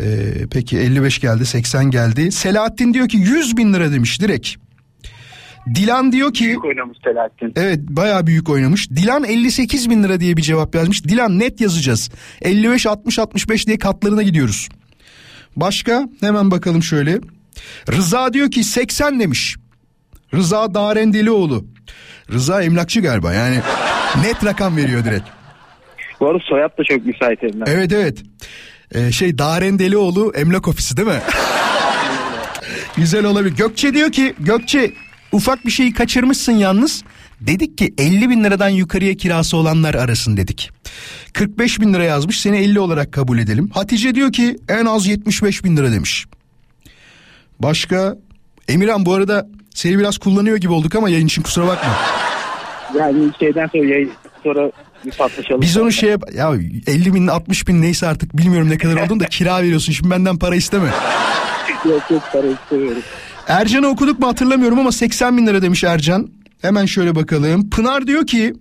Ee, 0.00 0.04
peki 0.50 0.78
55 0.78 1.18
geldi 1.18 1.46
80 1.46 1.90
geldi. 1.90 2.32
Selahattin 2.32 2.94
diyor 2.94 3.08
ki 3.08 3.16
100 3.16 3.56
bin 3.56 3.74
lira 3.74 3.92
demiş 3.92 4.20
direkt. 4.20 4.48
Dilan 5.74 6.12
diyor 6.12 6.32
ki 6.34 6.44
Büyük 6.44 6.64
oynamış 6.64 6.98
Selahattin. 7.04 7.52
evet 7.56 7.78
bayağı 7.80 8.26
büyük 8.26 8.48
oynamış. 8.48 8.90
Dilan 8.90 9.24
58 9.24 9.90
bin 9.90 10.02
lira 10.02 10.20
diye 10.20 10.36
bir 10.36 10.42
cevap 10.42 10.74
yazmış. 10.74 11.04
Dilan 11.04 11.38
net 11.38 11.60
yazacağız. 11.60 12.10
55 12.42 12.86
60 12.86 13.18
65 13.18 13.66
diye 13.66 13.78
katlarına 13.78 14.22
gidiyoruz. 14.22 14.68
Başka 15.56 16.08
hemen 16.20 16.50
bakalım 16.50 16.82
şöyle. 16.82 17.20
Rıza 17.92 18.32
diyor 18.32 18.50
ki 18.50 18.64
80 18.64 19.20
demiş. 19.20 19.56
Rıza 20.34 20.74
Darendelioğlu. 20.74 21.64
Rıza 22.32 22.62
emlakçı 22.62 23.00
galiba 23.00 23.32
yani 23.32 23.56
net 24.24 24.44
rakam 24.44 24.76
veriyor 24.76 25.04
direkt. 25.04 25.28
Bu 26.20 26.28
arada 26.28 26.42
soyad 26.48 26.78
da 26.78 26.84
çok 26.84 27.06
müsait 27.06 27.44
elimden. 27.44 27.66
Evet 27.68 27.92
evet. 27.92 28.22
Ee, 28.94 29.12
şey 29.12 29.38
Darendelioğlu 29.38 30.32
emlak 30.34 30.68
ofisi 30.68 30.96
değil 30.96 31.08
mi? 31.08 31.20
Güzel 32.96 33.24
olabilir. 33.24 33.56
Gökçe 33.56 33.94
diyor 33.94 34.12
ki 34.12 34.34
Gökçe 34.38 34.92
ufak 35.32 35.66
bir 35.66 35.70
şeyi 35.70 35.92
kaçırmışsın 35.92 36.52
yalnız. 36.52 37.04
Dedik 37.40 37.78
ki 37.78 37.94
50 37.98 38.30
bin 38.30 38.44
liradan 38.44 38.68
yukarıya 38.68 39.14
kirası 39.14 39.56
olanlar 39.56 39.94
arasın 39.94 40.36
dedik. 40.36 40.70
45 41.32 41.80
bin 41.80 41.94
lira 41.94 42.04
yazmış 42.04 42.40
seni 42.40 42.56
50 42.56 42.80
olarak 42.80 43.12
kabul 43.12 43.38
edelim. 43.38 43.70
Hatice 43.74 44.14
diyor 44.14 44.32
ki 44.32 44.56
en 44.68 44.86
az 44.86 45.06
75 45.06 45.64
bin 45.64 45.76
lira 45.76 45.92
demiş. 45.92 46.26
Başka 47.58 48.16
Emirhan 48.68 49.06
bu 49.06 49.14
arada 49.14 49.48
seni 49.74 49.98
biraz 49.98 50.18
kullanıyor 50.18 50.56
gibi 50.56 50.72
olduk 50.72 50.94
ama 50.94 51.10
yayın 51.10 51.26
için 51.26 51.42
kusura 51.42 51.66
bakma. 51.66 51.90
Yani 52.98 53.30
şeyden 53.38 53.66
sonra 53.66 53.84
yayın 53.84 54.12
sonra 54.42 54.70
bir 55.04 55.10
patlaşalım. 55.10 55.60
Biz 55.60 55.76
onu 55.76 55.92
şey 55.92 56.10
yap- 56.10 56.34
ya 56.34 56.52
50 56.86 57.14
bin 57.14 57.26
60 57.26 57.68
bin 57.68 57.82
neyse 57.82 58.06
artık 58.06 58.36
bilmiyorum 58.36 58.70
ne 58.70 58.78
kadar 58.78 59.04
olduğunu 59.04 59.20
da 59.20 59.26
kira 59.26 59.62
veriyorsun 59.62 59.92
şimdi 59.92 60.10
benden 60.10 60.38
para 60.38 60.54
isteme. 60.56 60.88
Yok 61.84 62.02
yok 62.10 62.22
para 62.32 62.46
istemiyorum. 62.46 63.02
Ercan'ı 63.48 63.86
okuduk 63.86 64.18
mu 64.18 64.28
hatırlamıyorum 64.28 64.78
ama 64.78 64.92
80 64.92 65.36
bin 65.36 65.46
lira 65.46 65.62
demiş 65.62 65.84
Ercan. 65.84 66.28
Hemen 66.62 66.86
şöyle 66.86 67.14
bakalım. 67.14 67.70
Pınar 67.70 68.06
diyor 68.06 68.26
ki 68.26 68.54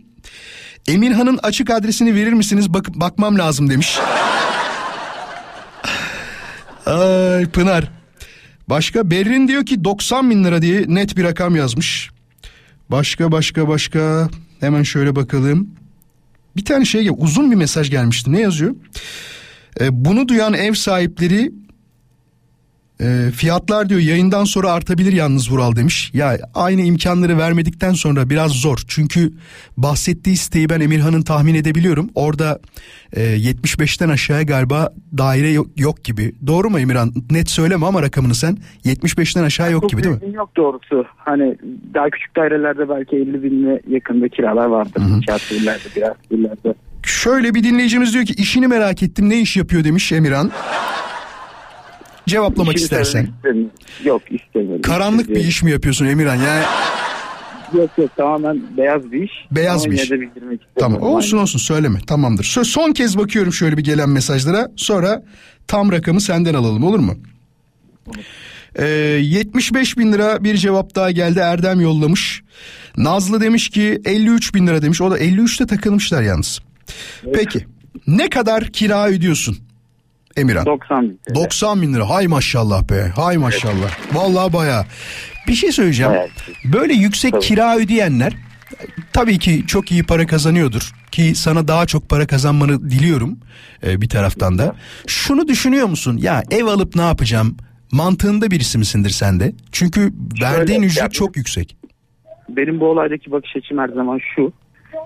Emirhan'ın 0.88 1.40
açık 1.44 1.70
adresini 1.70 2.16
verir 2.16 2.34
misiniz? 2.34 2.74
Bak 2.74 2.86
bakmam 2.94 3.38
lazım 3.38 3.70
demiş. 3.70 4.00
Ay 6.86 7.46
Pınar. 7.46 7.84
Başka 8.68 9.12
Berrin 9.12 9.48
diyor 9.48 9.66
ki 9.66 9.84
90 9.84 10.30
bin 10.30 10.44
lira 10.44 10.62
diye 10.62 10.86
net 10.88 11.18
bir 11.18 11.24
rakam 11.24 11.56
yazmış. 11.56 12.10
Başka 12.90 13.32
başka 13.32 13.68
başka 13.68 14.30
hemen 14.60 14.84
şöyle 14.84 15.16
bakalım. 15.16 15.70
Bir 16.56 16.66
tane 16.66 16.86
şey 16.86 17.10
uzun 17.18 17.52
bir 17.52 17.56
mesaj 17.56 17.90
gelmişti. 17.90 18.32
Ne 18.32 18.40
yazıyor? 18.40 18.76
E, 19.80 20.06
bunu 20.06 20.28
duyan 20.28 20.54
ev 20.54 20.74
sahipleri 20.74 21.52
e, 23.02 23.32
fiyatlar 23.32 23.90
diyor 23.90 24.02
yayından 24.02 24.44
sonra 24.44 24.72
artabilir 24.72 25.14
yalnız 25.14 25.52
Vural 25.52 25.76
demiş. 25.76 26.12
Ya 26.14 26.38
aynı 26.56 26.82
imkanları 26.82 27.38
vermedikten 27.38 27.94
sonra 27.94 28.30
biraz 28.30 28.52
zor. 28.52 28.78
Çünkü 28.88 29.34
bahsettiği 29.78 30.38
siteyi 30.38 30.70
ben 30.70 30.80
Emirhan'ın 30.80 31.22
tahmin 31.22 31.56
edebiliyorum. 31.56 32.10
Orada 32.16 32.60
e, 33.14 33.22
75'ten 33.22 34.10
aşağıya 34.10 34.44
galiba 34.44 34.90
daire 35.18 35.50
yok, 35.50 35.68
yok 35.78 36.04
gibi. 36.04 36.34
Doğru 36.48 36.70
mu 36.70 36.80
Emirhan? 36.80 37.12
Net 37.32 37.50
söyleme 37.50 37.86
ama 37.86 38.02
rakamını 38.02 38.36
sen. 38.36 38.58
75'ten 38.86 39.44
aşağı 39.44 39.72
yok 39.72 39.90
gibi 39.90 40.04
değil 40.04 40.16
mi? 40.16 40.36
Yok 40.36 40.56
doğrusu. 40.58 41.06
Hani 41.18 41.58
daha 41.94 42.10
küçük 42.10 42.36
dairelerde 42.36 42.90
belki 42.90 43.16
50 43.16 43.44
binle 43.44 43.82
yakında 43.88 44.30
kiralar 44.30 44.66
vardır. 44.66 45.02
İllerde 45.52 45.84
biraz 45.96 46.16
illerde. 46.32 46.74
Şöyle 47.04 47.54
bir 47.54 47.64
dinleyicimiz 47.64 48.14
diyor 48.14 48.26
ki 48.26 48.34
işini 48.34 48.68
merak 48.68 49.04
ettim 49.04 49.30
ne 49.30 49.40
iş 49.40 49.58
yapıyor 49.58 49.84
demiş 49.84 50.12
Emirhan. 50.12 50.52
Cevaplamak 52.32 52.76
İşini 52.76 52.84
istersen. 52.84 53.24
istemiyorum. 53.36 53.72
Yok 54.06 54.22
istemiyorum. 54.32 54.82
Karanlık 54.82 55.30
bir 55.30 55.36
iş 55.46 55.64
mi 55.64 55.72
yapıyorsun 55.72 56.06
Emirhan? 56.06 56.36
Yani 56.36 56.64
Yok 57.74 57.90
yok 57.98 58.10
tamamen 58.18 58.62
beyaz 58.78 59.12
bir 59.12 59.24
iş. 59.24 59.32
Beyaz 59.52 59.86
Ama 59.86 59.92
bir 59.94 59.98
iş. 59.98 60.10
Tamam 60.80 61.02
olsun 61.02 61.38
olsun 61.38 61.60
söyleme 61.60 62.00
tamamdır. 62.08 62.44
Sö- 62.44 62.66
Son 62.66 62.92
kez 62.92 63.18
bakıyorum 63.18 63.54
şöyle 63.54 63.78
bir 63.78 63.84
gelen 63.84 64.10
mesajlara 64.10 64.72
sonra 64.76 65.24
tam 65.68 65.92
rakamı 65.92 66.22
senden 66.22 66.54
alalım 66.54 66.84
olur 66.84 67.00
mu? 67.00 67.16
Ee, 68.76 68.86
75 68.86 69.98
bin 69.98 70.14
lira 70.14 70.44
bir 70.44 70.58
cevap 70.58 70.96
daha 70.96 71.12
geldi 71.12 71.40
Erdem 71.40 71.82
yollamış. 71.82 72.44
Nazlı 72.98 73.42
demiş 73.42 73.70
ki 73.70 74.02
53 74.06 74.54
bin 74.56 74.68
lira 74.68 74.82
demiş 74.82 75.02
o 75.02 75.12
da 75.12 75.20
53'te 75.20 75.68
takılmışlar 75.68 76.22
yalnız. 76.22 76.60
Peki 77.34 77.66
ne 78.08 78.30
kadar 78.30 78.66
kira 78.68 79.08
ödüyorsun 79.08 79.58
Emirhan? 80.38 80.66
90 80.66 81.04
bin. 81.10 81.20
TL. 81.30 81.36
90 81.36 81.82
bin 81.82 81.94
lira 81.94 82.10
hay 82.10 82.28
maşallah 82.28 82.90
be 82.90 83.12
hay 83.16 83.38
maşallah. 83.38 84.14
Vallahi 84.14 84.54
baya. 84.54 84.86
Bir 85.48 85.54
şey 85.54 85.72
söyleyeceğim. 85.72 86.12
Evet. 86.16 86.32
Böyle 86.74 86.94
yüksek 86.94 87.32
Tabii. 87.32 87.42
kira 87.44 87.78
ödeyenler 87.78 88.34
tabii 89.14 89.40
ki 89.40 89.64
çok 89.68 89.92
iyi 89.92 90.04
para 90.04 90.28
kazanıyordur. 90.28 90.92
Ki 91.12 91.36
sana 91.36 91.68
daha 91.68 91.86
çok 91.86 92.10
para 92.10 92.28
kazanmanı 92.28 92.90
diliyorum 92.90 93.40
e, 93.88 94.02
bir 94.02 94.10
taraftan 94.10 94.58
da. 94.58 94.76
Şunu 95.08 95.48
düşünüyor 95.48 95.88
musun? 95.88 96.18
Ya 96.22 96.44
ev 96.52 96.66
alıp 96.66 96.96
ne 96.96 97.02
yapacağım? 97.02 97.58
Mantığında 97.92 98.52
birisi 98.52 98.78
misindir 98.78 99.10
sen 99.10 99.40
de? 99.40 99.54
Çünkü 99.72 100.14
verdiğin 100.42 100.82
ya 100.82 100.86
ücret 100.88 101.02
benim- 101.02 101.12
çok 101.12 101.38
yüksek. 101.38 101.78
Benim 102.50 102.80
bu 102.80 102.86
olaydaki 102.86 103.32
bakış 103.32 103.56
açım 103.56 103.78
her 103.78 103.90
zaman 103.90 104.20
şu. 104.36 104.54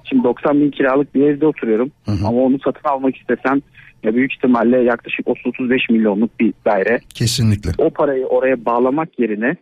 Şimdi 0.09 0.23
90 0.23 0.59
bin 0.61 0.71
kiralık 0.71 1.15
bir 1.15 1.21
evde 1.21 1.45
oturuyorum. 1.45 1.91
Ama 2.07 2.29
onu 2.41 2.57
satın 2.65 2.89
almak 2.89 3.17
istesem 3.17 3.61
ya 4.05 4.15
büyük 4.15 4.33
ihtimalle 4.33 4.77
yaklaşık 4.83 5.27
30-35 5.27 5.93
milyonluk 5.93 6.39
bir 6.39 6.53
daire. 6.65 6.99
Kesinlikle. 7.13 7.71
O 7.77 7.89
parayı 7.89 8.25
oraya 8.25 8.65
bağlamak 8.65 9.19
yerine 9.19 9.55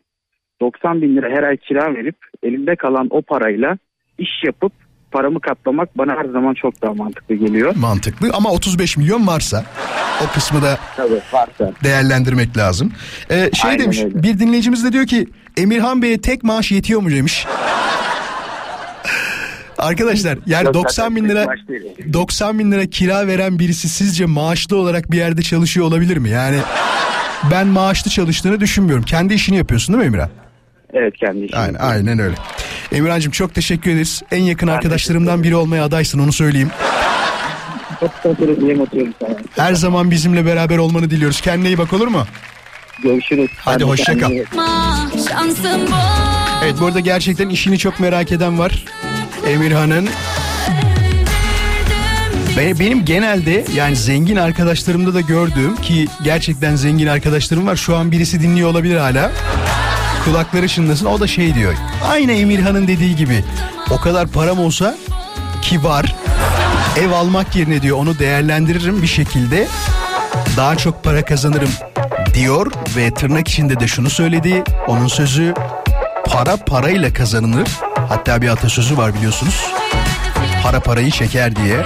90 0.61 1.01
bin 1.01 1.15
lira 1.15 1.29
her 1.37 1.43
ay 1.43 1.57
kira 1.57 1.95
verip 1.95 2.15
elimde 2.43 2.75
kalan 2.75 3.07
o 3.09 3.21
parayla 3.21 3.77
iş 4.17 4.29
yapıp 4.45 4.73
paramı 5.11 5.39
katlamak 5.41 5.97
bana 5.97 6.11
her 6.15 6.25
zaman 6.25 6.53
çok 6.53 6.81
daha 6.81 6.93
mantıklı 6.93 7.35
geliyor. 7.35 7.75
Mantıklı 7.75 8.29
ama 8.33 8.51
35 8.51 8.97
milyon 8.97 9.27
varsa 9.27 9.63
o 10.23 10.33
kısmı 10.33 10.61
da 10.61 10.77
Tabii 10.97 11.19
varsa. 11.33 11.71
değerlendirmek 11.83 12.57
lazım. 12.57 12.91
Ee, 13.31 13.49
şey 13.53 13.69
Aynen 13.71 13.83
demiş 13.83 14.03
öyle. 14.03 14.23
bir 14.23 14.39
dinleyicimiz 14.39 14.85
de 14.85 14.93
diyor 14.93 15.05
ki 15.05 15.27
Emirhan 15.57 16.01
Bey'e 16.01 16.21
tek 16.21 16.43
maaş 16.43 16.71
yetiyor 16.71 17.01
mu 17.01 17.09
demiş. 17.11 17.45
Arkadaşlar 19.83 20.37
yani 20.45 20.65
Yok, 20.65 20.73
90 20.73 20.91
zaten 20.91 21.15
bin 21.15 21.29
lira 21.29 21.45
maaş 21.45 21.59
değil. 21.67 22.13
90 22.13 22.59
bin 22.59 22.71
lira 22.71 22.85
kira 22.85 23.27
veren 23.27 23.59
birisi 23.59 23.89
sizce 23.89 24.25
maaşlı 24.25 24.77
olarak 24.77 25.11
bir 25.11 25.17
yerde 25.17 25.41
çalışıyor 25.41 25.85
olabilir 25.85 26.17
mi? 26.17 26.29
Yani 26.29 26.57
ben 27.51 27.67
maaşlı 27.67 28.11
çalıştığını 28.11 28.59
düşünmüyorum. 28.59 29.03
Kendi 29.03 29.33
işini 29.33 29.57
yapıyorsun 29.57 29.93
değil 29.93 30.03
mi 30.03 30.07
Emirhan? 30.07 30.29
Evet 30.93 31.13
kendi 31.17 31.45
işim. 31.45 31.59
Aynen, 31.59 31.79
aynen 31.79 32.19
öyle. 32.19 32.35
Emirhan'cığım 32.91 33.31
çok 33.31 33.53
teşekkür 33.53 33.91
ederiz. 33.91 34.21
En 34.31 34.41
yakın 34.43 34.67
Ben 34.67 34.73
arkadaşlarımdan 34.73 35.43
biri 35.43 35.55
olmaya 35.55 35.83
adaysın 35.83 36.19
onu 36.19 36.33
söyleyeyim. 36.33 36.69
Her 39.55 39.73
zaman 39.73 40.11
bizimle 40.11 40.45
beraber 40.45 40.77
olmanı 40.77 41.09
diliyoruz. 41.09 41.41
Kendine 41.41 41.67
iyi 41.67 41.77
bak 41.77 41.93
olur 41.93 42.07
mu? 42.07 42.25
Görüşürüz. 43.03 43.49
Hadi 43.57 43.83
hoşça 43.83 44.17
kal. 44.17 44.31
Evet 46.63 46.75
bu 46.81 46.85
arada 46.85 46.99
gerçekten 46.99 47.49
işini 47.49 47.77
çok 47.77 47.99
merak 47.99 48.31
eden 48.31 48.59
var. 48.59 48.85
Emirhan'ın. 49.47 50.09
Be- 52.57 52.79
Benim 52.79 53.05
genelde 53.05 53.65
yani 53.75 53.95
zengin 53.95 54.35
arkadaşlarımda 54.35 55.13
da 55.13 55.21
gördüğüm 55.21 55.75
ki 55.75 56.07
gerçekten 56.23 56.75
zengin 56.75 57.07
arkadaşlarım 57.07 57.67
var. 57.67 57.75
Şu 57.75 57.95
an 57.95 58.11
birisi 58.11 58.41
dinliyor 58.41 58.69
olabilir 58.69 58.97
hala. 58.97 59.31
Kulakları 60.25 60.67
çınlasın 60.67 61.05
o 61.05 61.19
da 61.19 61.27
şey 61.27 61.55
diyor. 61.55 61.73
Aynı 62.11 62.31
Emirhan'ın 62.31 62.87
dediği 62.87 63.15
gibi 63.15 63.43
o 63.91 63.97
kadar 63.97 64.27
param 64.27 64.59
olsa 64.59 64.95
ki 65.61 65.83
var. 65.83 66.15
Ev 66.99 67.11
almak 67.11 67.55
yerine 67.55 67.81
diyor 67.81 67.97
onu 67.97 68.19
değerlendiririm 68.19 69.01
bir 69.01 69.07
şekilde. 69.07 69.67
Daha 70.57 70.75
çok 70.77 71.03
para 71.03 71.25
kazanırım 71.25 71.69
diyor 72.33 72.71
ve 72.97 73.13
tırnak 73.13 73.47
içinde 73.47 73.79
de 73.79 73.87
şunu 73.87 74.09
söyledi. 74.09 74.63
Onun 74.87 75.07
sözü 75.07 75.53
para 76.27 76.57
parayla 76.57 77.13
kazanılır. 77.13 77.67
Hatta 78.13 78.41
bir 78.41 78.49
atasözü 78.49 78.97
var 78.97 79.13
biliyorsunuz. 79.13 79.65
Para 80.63 80.79
parayı 80.79 81.11
çeker 81.11 81.55
diye. 81.55 81.83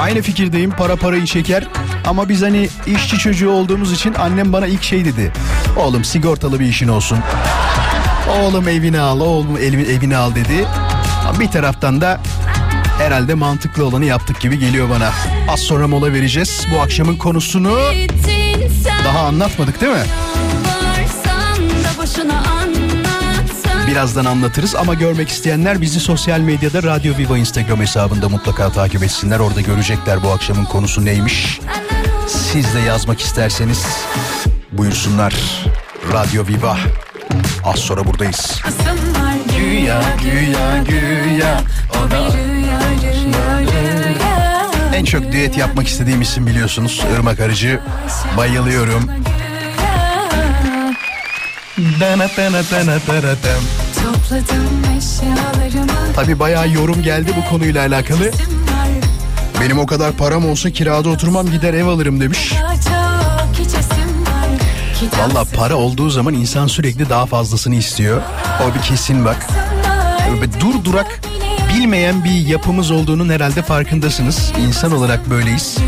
Aynı 0.00 0.22
fikirdeyim 0.22 0.70
para 0.70 0.96
parayı 0.96 1.24
çeker. 1.24 1.64
Ama 2.06 2.28
biz 2.28 2.42
hani 2.42 2.68
işçi 2.86 3.18
çocuğu 3.18 3.50
olduğumuz 3.50 3.92
için 3.92 4.14
annem 4.14 4.52
bana 4.52 4.66
ilk 4.66 4.82
şey 4.82 5.04
dedi. 5.04 5.32
Oğlum 5.76 6.04
sigortalı 6.04 6.60
bir 6.60 6.64
işin 6.66 6.88
olsun. 6.88 7.18
Oğlum 8.40 8.68
evini 8.68 9.00
al, 9.00 9.20
oğlum 9.20 9.56
evini, 9.56 9.82
evini 9.82 10.16
al 10.16 10.34
dedi. 10.34 10.66
Bir 11.40 11.50
taraftan 11.50 12.00
da 12.00 12.20
herhalde 12.98 13.34
mantıklı 13.34 13.86
olanı 13.86 14.04
yaptık 14.04 14.40
gibi 14.40 14.58
geliyor 14.58 14.90
bana. 14.90 15.10
Az 15.48 15.60
sonra 15.60 15.88
mola 15.88 16.12
vereceğiz. 16.12 16.66
Bu 16.74 16.80
akşamın 16.80 17.16
konusunu 17.16 17.78
daha 19.04 19.26
anlatmadık 19.26 19.80
değil 19.80 19.92
mi? 19.92 20.04
Birazdan 23.92 24.24
anlatırız 24.24 24.74
ama 24.74 24.94
görmek 24.94 25.28
isteyenler 25.28 25.80
bizi 25.80 26.00
sosyal 26.00 26.40
medyada 26.40 26.82
Radyo 26.82 27.16
Viva 27.18 27.38
Instagram 27.38 27.80
hesabında 27.80 28.28
mutlaka 28.28 28.72
takip 28.72 29.02
etsinler. 29.02 29.38
Orada 29.38 29.60
görecekler 29.60 30.22
bu 30.22 30.30
akşamın 30.30 30.64
konusu 30.64 31.04
neymiş. 31.04 31.60
Siz 32.26 32.74
de 32.74 32.78
yazmak 32.78 33.20
isterseniz 33.20 33.86
buyursunlar. 34.72 35.34
Radyo 36.12 36.46
Viva. 36.46 36.76
Az 37.64 37.78
sonra 37.78 38.06
buradayız. 38.06 38.62
Güya 39.58 40.02
güya 40.22 40.84
güya 40.88 41.60
o 41.90 42.10
da 42.10 42.18
En 44.96 45.04
çok 45.04 45.32
düet 45.32 45.58
yapmak 45.58 45.88
istediğim 45.88 46.20
isim 46.20 46.46
biliyorsunuz. 46.46 47.02
Irmak 47.14 47.40
Arıcı. 47.40 47.80
Bayılıyorum. 48.36 49.10
Tabi 56.14 56.38
bayağı 56.38 56.70
yorum 56.70 57.02
geldi 57.02 57.32
bu 57.36 57.50
konuyla 57.50 57.80
alakalı. 57.86 58.30
Benim 59.60 59.78
o 59.78 59.86
kadar 59.86 60.12
param 60.12 60.46
olsa 60.50 60.70
kirada 60.70 61.08
oturmam 61.08 61.50
gider 61.50 61.74
ev 61.74 61.86
alırım 61.86 62.20
demiş. 62.20 62.52
Valla 65.18 65.44
para 65.56 65.74
olduğu 65.76 66.10
zaman 66.10 66.34
insan 66.34 66.66
sürekli 66.66 67.08
daha 67.10 67.26
fazlasını 67.26 67.74
istiyor. 67.74 68.22
O 68.66 68.74
bir 68.74 68.82
kesin 68.82 69.24
bak. 69.24 69.46
Böyle 70.30 70.60
dur 70.60 70.84
durak 70.84 71.20
bilmeyen 71.74 72.24
bir 72.24 72.46
yapımız 72.46 72.90
olduğunun 72.90 73.28
herhalde 73.28 73.62
farkındasınız. 73.62 74.52
İnsan 74.66 74.92
olarak 74.92 75.30
böyleyiz. 75.30 75.78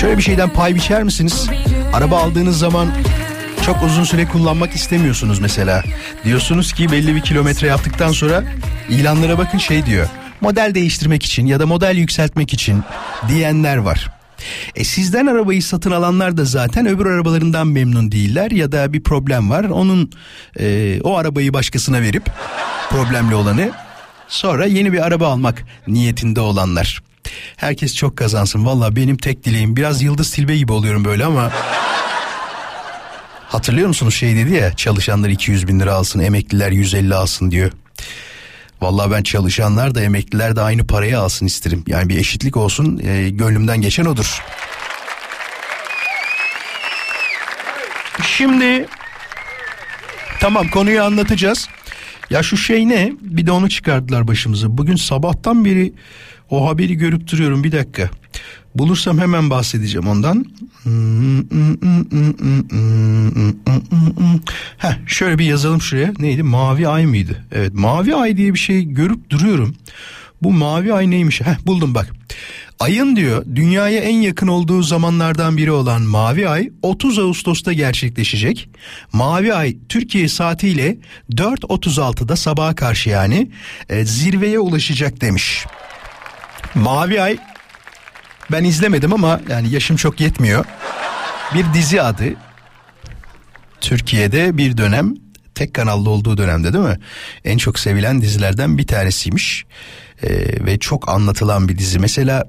Şöyle 0.00 0.18
bir 0.18 0.22
şeyden 0.22 0.48
pay 0.48 0.74
biçer 0.74 1.02
misiniz? 1.02 1.46
Araba 1.92 2.18
aldığınız 2.18 2.58
zaman 2.58 2.88
çok 3.66 3.82
uzun 3.82 4.04
süre 4.04 4.28
kullanmak 4.28 4.74
istemiyorsunuz 4.74 5.38
mesela. 5.38 5.82
Diyorsunuz 6.24 6.72
ki 6.72 6.92
belli 6.92 7.14
bir 7.14 7.20
kilometre 7.20 7.66
yaptıktan 7.66 8.12
sonra 8.12 8.44
ilanlara 8.88 9.38
bakın 9.38 9.58
şey 9.58 9.86
diyor. 9.86 10.08
Model 10.40 10.74
değiştirmek 10.74 11.22
için 11.22 11.46
ya 11.46 11.60
da 11.60 11.66
model 11.66 11.96
yükseltmek 11.96 12.52
için 12.52 12.82
diyenler 13.28 13.76
var. 13.76 14.10
E 14.74 14.84
sizden 14.84 15.26
arabayı 15.26 15.62
satın 15.62 15.90
alanlar 15.90 16.36
da 16.36 16.44
zaten 16.44 16.86
öbür 16.86 17.06
arabalarından 17.06 17.66
memnun 17.66 18.12
değiller 18.12 18.50
ya 18.50 18.72
da 18.72 18.92
bir 18.92 19.02
problem 19.02 19.50
var. 19.50 19.64
Onun 19.64 20.10
e, 20.60 20.98
o 21.04 21.16
arabayı 21.16 21.52
başkasına 21.52 22.00
verip 22.00 22.30
problemli 22.90 23.34
olanı 23.34 23.70
sonra 24.28 24.66
yeni 24.66 24.92
bir 24.92 25.06
araba 25.06 25.28
almak 25.28 25.64
niyetinde 25.86 26.40
olanlar. 26.40 27.02
Herkes 27.56 27.94
çok 27.94 28.16
kazansın. 28.16 28.66
Valla 28.66 28.96
benim 28.96 29.16
tek 29.16 29.44
dileğim 29.44 29.76
biraz 29.76 30.02
Yıldız 30.02 30.30
Tilbe 30.30 30.56
gibi 30.56 30.72
oluyorum 30.72 31.04
böyle 31.04 31.24
ama 31.24 31.50
Hatırlıyor 33.52 33.88
musunuz 33.88 34.14
şey 34.14 34.36
dedi 34.36 34.54
ya 34.54 34.72
çalışanlar 34.76 35.28
200 35.28 35.68
bin 35.68 35.80
lira 35.80 35.94
alsın 35.94 36.20
emekliler 36.20 36.70
150 36.70 37.14
alsın 37.14 37.50
diyor. 37.50 37.72
Vallahi 38.80 39.10
ben 39.10 39.22
çalışanlar 39.22 39.94
da 39.94 40.02
emekliler 40.02 40.56
de 40.56 40.60
aynı 40.60 40.86
parayı 40.86 41.18
alsın 41.18 41.46
isterim. 41.46 41.84
Yani 41.86 42.08
bir 42.08 42.18
eşitlik 42.18 42.56
olsun 42.56 42.98
e, 42.98 43.30
gönlümden 43.30 43.80
geçen 43.80 44.04
odur. 44.04 44.42
Şimdi 48.22 48.86
tamam 50.40 50.68
konuyu 50.68 51.02
anlatacağız. 51.02 51.68
Ya 52.30 52.42
şu 52.42 52.56
şey 52.56 52.88
ne? 52.88 53.12
Bir 53.20 53.46
de 53.46 53.52
onu 53.52 53.70
çıkardılar 53.70 54.28
başımıza. 54.28 54.78
Bugün 54.78 54.96
sabahtan 54.96 55.64
beri 55.64 55.92
o 56.50 56.68
haberi 56.68 56.94
görüp 56.94 57.30
duruyorum 57.32 57.64
bir 57.64 57.72
dakika. 57.72 58.10
Bulursam 58.74 59.18
hemen 59.18 59.50
bahsedeceğim 59.50 60.08
ondan. 60.08 60.44
Heh, 64.78 65.06
şöyle 65.06 65.38
bir 65.38 65.44
yazalım 65.44 65.82
şuraya. 65.82 66.12
Neydi? 66.18 66.42
Mavi 66.42 66.88
ay 66.88 67.06
mıydı? 67.06 67.44
Evet 67.52 67.74
mavi 67.74 68.14
ay 68.14 68.36
diye 68.36 68.54
bir 68.54 68.58
şey 68.58 68.82
görüp 68.84 69.30
duruyorum. 69.30 69.74
Bu 70.42 70.52
mavi 70.52 70.94
ay 70.94 71.10
neymiş? 71.10 71.40
Heh, 71.40 71.66
buldum 71.66 71.94
bak. 71.94 72.12
Ayın 72.82 73.16
diyor 73.16 73.44
dünyaya 73.54 74.00
en 74.00 74.16
yakın 74.16 74.48
olduğu 74.48 74.82
zamanlardan 74.82 75.56
biri 75.56 75.70
olan 75.70 76.02
Mavi 76.02 76.48
Ay 76.48 76.70
30 76.82 77.18
Ağustos'ta 77.18 77.72
gerçekleşecek. 77.72 78.68
Mavi 79.12 79.54
Ay 79.54 79.76
Türkiye 79.88 80.28
saatiyle 80.28 80.96
4.36'da 81.30 82.36
sabaha 82.36 82.74
karşı 82.74 83.10
yani 83.10 83.50
e, 83.88 84.04
zirveye 84.04 84.58
ulaşacak 84.58 85.20
demiş. 85.20 85.66
Mavi 86.74 87.22
Ay 87.22 87.38
ben 88.52 88.64
izlemedim 88.64 89.12
ama 89.12 89.40
yani 89.50 89.70
yaşım 89.70 89.96
çok 89.96 90.20
yetmiyor. 90.20 90.64
Bir 91.54 91.74
dizi 91.74 92.02
adı. 92.02 92.24
Türkiye'de 93.80 94.56
bir 94.56 94.76
dönem 94.76 95.14
tek 95.54 95.74
kanallı 95.74 96.10
olduğu 96.10 96.36
dönemde 96.36 96.72
değil 96.72 96.84
mi? 96.84 96.98
En 97.44 97.58
çok 97.58 97.78
sevilen 97.78 98.22
dizilerden 98.22 98.78
bir 98.78 98.86
tanesiymiş. 98.86 99.64
Ee, 100.22 100.64
ve 100.66 100.78
çok 100.78 101.08
anlatılan 101.08 101.68
bir 101.68 101.78
dizi. 101.78 101.98
Mesela 101.98 102.44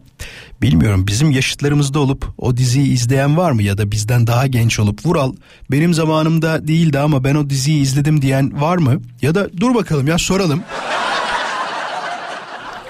bilmiyorum 0.62 1.08
bizim 1.08 1.32
yaşıtlarımızda 1.32 2.00
olup 2.00 2.34
o 2.38 2.58
diziyi 2.58 2.88
izleyen 2.92 3.38
var 3.38 3.52
mı 3.52 3.64
ya 3.64 3.78
da 3.78 3.92
bizden 3.92 4.28
daha 4.28 4.48
genç 4.48 4.80
olup 4.80 5.06
Vural 5.06 5.34
benim 5.72 5.94
zamanımda 5.94 6.68
değildi 6.68 7.00
ama 7.00 7.24
ben 7.24 7.36
o 7.36 7.50
diziyi 7.50 7.82
izledim 7.82 8.22
diyen 8.22 8.62
var 8.62 8.78
mı? 8.78 9.02
Ya 9.22 9.36
da 9.36 9.50
dur 9.58 9.76
bakalım 9.76 10.08
ya 10.08 10.18
soralım. 10.18 10.64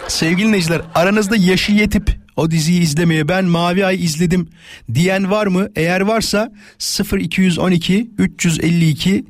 Sevgili 0.08 0.48
dinleyiciler 0.48 0.82
aranızda 0.96 1.36
yaşı 1.36 1.72
yetip 1.72 2.24
o 2.36 2.52
diziyi 2.52 2.82
izlemeye 2.82 3.28
ben 3.28 3.46
Mavi 3.46 3.86
Ay 3.86 4.04
izledim 4.04 4.50
diyen 4.94 5.32
var 5.32 5.48
mı? 5.48 5.68
Eğer 5.76 6.02
varsa 6.02 6.52
0212 7.14 8.12
352 8.18 9.26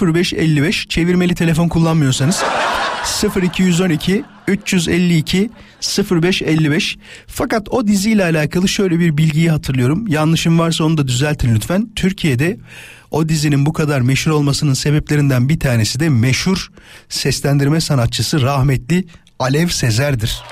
0555 0.00 0.86
çevirmeli 0.88 1.34
telefon 1.34 1.68
kullanmıyorsanız 1.68 2.44
0212 3.42 4.24
352 4.48 5.50
0555 6.10 6.96
fakat 7.26 7.68
o 7.68 7.86
diziyle 7.86 8.24
alakalı 8.24 8.68
şöyle 8.68 8.98
bir 8.98 9.16
bilgiyi 9.16 9.50
hatırlıyorum. 9.50 10.06
Yanlışım 10.08 10.58
varsa 10.58 10.84
onu 10.84 10.98
da 10.98 11.08
düzeltin 11.08 11.54
lütfen. 11.54 11.90
Türkiye'de 11.96 12.56
o 13.10 13.28
dizinin 13.28 13.66
bu 13.66 13.72
kadar 13.72 14.00
meşhur 14.00 14.30
olmasının 14.30 14.74
sebeplerinden 14.74 15.48
bir 15.48 15.60
tanesi 15.60 16.00
de 16.00 16.08
meşhur 16.08 16.68
seslendirme 17.08 17.80
sanatçısı 17.80 18.42
rahmetli 18.42 19.04
Alev 19.44 19.68
Sezer'dir. 19.68 20.42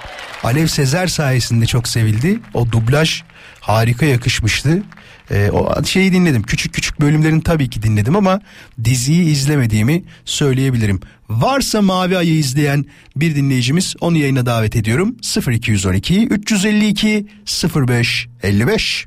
Alev 0.44 0.66
Sezer 0.66 1.06
sayesinde 1.06 1.66
çok 1.66 1.88
sevildi. 1.88 2.40
O 2.54 2.72
dublaj 2.72 3.22
harika 3.60 4.06
yakışmıştı. 4.06 4.82
Ee, 5.30 5.50
o 5.50 5.84
şeyi 5.84 6.12
dinledim. 6.12 6.42
Küçük 6.42 6.74
küçük 6.74 7.00
bölümlerini 7.00 7.42
tabii 7.42 7.70
ki 7.70 7.82
dinledim 7.82 8.16
ama 8.16 8.40
diziyi 8.84 9.24
izlemediğimi 9.24 10.04
söyleyebilirim. 10.24 11.00
Varsa 11.28 11.82
Mavi 11.82 12.18
Ay'ı 12.18 12.34
izleyen 12.34 12.84
bir 13.16 13.36
dinleyicimiz 13.36 13.94
onu 14.00 14.16
yayına 14.16 14.46
davet 14.46 14.76
ediyorum. 14.76 15.16
0212 15.48 16.26
352 16.26 17.26
05 17.88 18.28
55. 18.42 19.04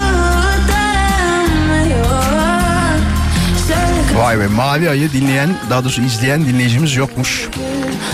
Vay 4.15 4.39
be 4.39 4.47
Mavi 4.47 4.89
Ay'ı 4.89 5.11
dinleyen 5.13 5.49
daha 5.69 5.83
doğrusu 5.83 6.01
izleyen 6.01 6.45
dinleyicimiz 6.45 6.95
yokmuş. 6.95 7.49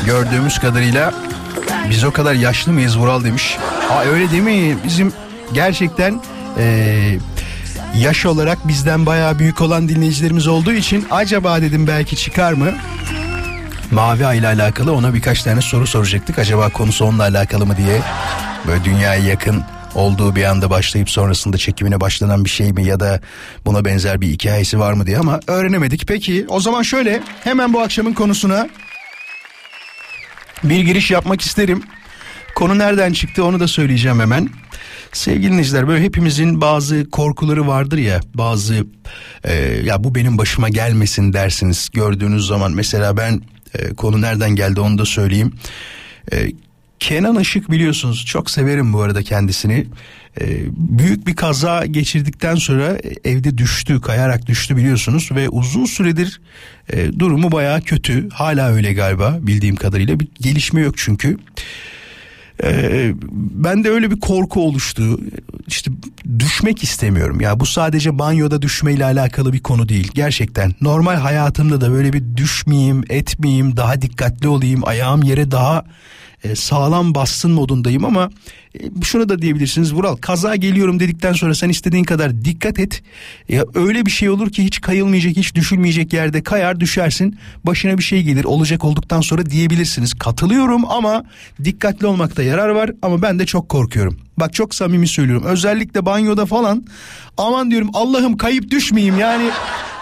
Gördüğümüz 0.05 0.59
kadarıyla 0.59 1.30
biz 1.89 2.03
o 2.03 2.11
kadar 2.11 2.33
yaşlı 2.33 2.71
mıyız 2.73 2.97
Vural 2.97 3.23
demiş. 3.23 3.57
Ha 3.89 4.03
öyle 4.05 4.31
değil 4.31 4.43
mi? 4.43 4.77
Bizim 4.83 5.13
gerçekten 5.53 6.21
ee, 6.57 7.17
yaş 7.95 8.25
olarak 8.25 8.67
bizden 8.67 9.05
bayağı 9.05 9.39
büyük 9.39 9.61
olan 9.61 9.89
dinleyicilerimiz 9.89 10.47
olduğu 10.47 10.73
için 10.73 11.05
acaba 11.11 11.61
dedim 11.61 11.87
belki 11.87 12.15
çıkar 12.15 12.53
mı? 12.53 12.71
Mavi 13.91 14.25
Ay 14.25 14.37
ile 14.37 14.47
alakalı 14.47 14.93
ona 14.93 15.13
birkaç 15.13 15.43
tane 15.43 15.61
soru 15.61 15.87
soracaktık. 15.87 16.39
Acaba 16.39 16.69
konusu 16.69 17.05
onunla 17.05 17.23
alakalı 17.23 17.65
mı 17.65 17.77
diye. 17.77 18.01
Böyle 18.67 18.83
dünyaya 18.83 19.23
yakın 19.23 19.63
olduğu 19.95 20.35
bir 20.35 20.43
anda 20.43 20.69
başlayıp 20.69 21.09
sonrasında 21.09 21.57
çekimine 21.57 22.01
başlanan 22.01 22.45
bir 22.45 22.49
şey 22.49 22.73
mi 22.73 22.85
ya 22.85 22.99
da 22.99 23.19
buna 23.65 23.85
benzer 23.85 24.21
bir 24.21 24.27
hikayesi 24.27 24.79
var 24.79 24.93
mı 24.93 25.07
diye 25.07 25.17
ama 25.17 25.39
öğrenemedik. 25.47 26.07
Peki 26.07 26.45
o 26.49 26.59
zaman 26.59 26.81
şöyle 26.81 27.21
hemen 27.43 27.73
bu 27.73 27.81
akşamın 27.81 28.13
konusuna 28.13 28.69
bir 30.63 30.79
giriş 30.79 31.11
yapmak 31.11 31.41
isterim. 31.41 31.83
Konu 32.55 32.77
nereden 32.77 33.13
çıktı 33.13 33.45
onu 33.45 33.59
da 33.59 33.67
söyleyeceğim 33.67 34.19
hemen. 34.19 34.49
Sevgili 35.13 35.51
dinleyiciler 35.51 35.87
böyle 35.87 36.03
hepimizin 36.03 36.61
bazı 36.61 37.09
korkuları 37.09 37.67
vardır 37.67 37.97
ya 37.97 38.21
bazı 38.33 38.85
e, 39.43 39.53
ya 39.85 40.03
bu 40.03 40.15
benim 40.15 40.37
başıma 40.37 40.69
gelmesin 40.69 41.33
dersiniz 41.33 41.89
gördüğünüz 41.93 42.47
zaman 42.47 42.71
mesela 42.71 43.17
ben 43.17 43.41
e, 43.73 43.93
konu 43.93 44.21
nereden 44.21 44.49
geldi 44.49 44.79
onu 44.79 44.97
da 44.97 45.05
söyleyeyim. 45.05 45.53
E, 46.33 46.51
Kenan 46.99 47.39
Işık 47.39 47.71
biliyorsunuz 47.71 48.25
çok 48.25 48.51
severim 48.51 48.93
bu 48.93 49.01
arada 49.01 49.23
kendisini. 49.23 49.87
Ee, 50.41 50.45
büyük 50.75 51.27
bir 51.27 51.35
kaza 51.35 51.85
geçirdikten 51.85 52.55
sonra 52.55 52.97
evde 53.23 53.57
düştü, 53.57 54.01
kayarak 54.01 54.47
düştü 54.47 54.77
biliyorsunuz 54.77 55.29
ve 55.31 55.49
uzun 55.49 55.85
süredir 55.85 56.41
e, 56.93 57.19
durumu 57.19 57.51
bayağı 57.51 57.81
kötü. 57.81 58.29
Hala 58.29 58.71
öyle 58.71 58.93
galiba 58.93 59.37
bildiğim 59.41 59.75
kadarıyla 59.75 60.19
bir 60.19 60.27
gelişme 60.41 60.81
yok 60.81 60.97
çünkü. 60.97 61.37
Ee, 62.63 63.13
ben 63.35 63.83
de 63.83 63.89
öyle 63.89 64.11
bir 64.11 64.19
korku 64.19 64.61
oluştu. 64.61 65.19
İşte 65.67 65.91
düşmek 66.39 66.83
istemiyorum. 66.83 67.41
Ya 67.41 67.59
bu 67.59 67.65
sadece 67.65 68.19
banyoda 68.19 68.61
düşmeyle 68.61 69.05
alakalı 69.05 69.53
bir 69.53 69.59
konu 69.59 69.89
değil. 69.89 70.11
Gerçekten 70.13 70.73
normal 70.81 71.15
hayatımda 71.15 71.81
da 71.81 71.91
böyle 71.91 72.13
bir 72.13 72.23
düşmeyeyim, 72.37 73.03
etmeyeyim, 73.09 73.77
daha 73.77 74.01
dikkatli 74.01 74.47
olayım, 74.47 74.81
ayağım 74.85 75.23
yere 75.23 75.51
daha 75.51 75.85
e, 76.43 76.55
sağlam 76.55 77.15
bassın 77.15 77.51
modundayım 77.51 78.05
ama 78.05 78.29
e, 78.75 78.79
şunu 79.03 79.29
da 79.29 79.41
diyebilirsiniz 79.41 79.93
Vural 79.93 80.15
kaza 80.15 80.55
geliyorum 80.55 80.99
dedikten 80.99 81.33
sonra 81.33 81.55
sen 81.55 81.69
istediğin 81.69 82.03
kadar 82.03 82.45
dikkat 82.45 82.79
et. 82.79 83.03
Ya 83.49 83.65
öyle 83.75 84.05
bir 84.05 84.11
şey 84.11 84.29
olur 84.29 84.51
ki 84.51 84.63
hiç 84.63 84.81
kayılmayacak 84.81 85.37
hiç 85.37 85.55
düşülmeyecek 85.55 86.13
yerde 86.13 86.43
kayar 86.43 86.79
düşersin. 86.79 87.37
Başına 87.63 87.97
bir 87.97 88.03
şey 88.03 88.23
gelir 88.23 88.43
olacak 88.43 88.83
olduktan 88.83 89.21
sonra 89.21 89.45
diyebilirsiniz. 89.45 90.13
Katılıyorum 90.13 90.85
ama 90.85 91.23
dikkatli 91.63 92.07
olmakta 92.07 92.43
yarar 92.43 92.69
var 92.69 92.91
ama 93.01 93.21
ben 93.21 93.39
de 93.39 93.45
çok 93.45 93.69
korkuyorum. 93.69 94.19
Bak 94.37 94.53
çok 94.53 94.75
samimi 94.75 95.07
söylüyorum 95.07 95.43
özellikle 95.45 96.05
banyoda 96.05 96.45
falan 96.45 96.85
aman 97.37 97.71
diyorum 97.71 97.89
Allah'ım 97.93 98.37
kayıp 98.37 98.71
düşmeyeyim. 98.71 99.19
Yani 99.19 99.49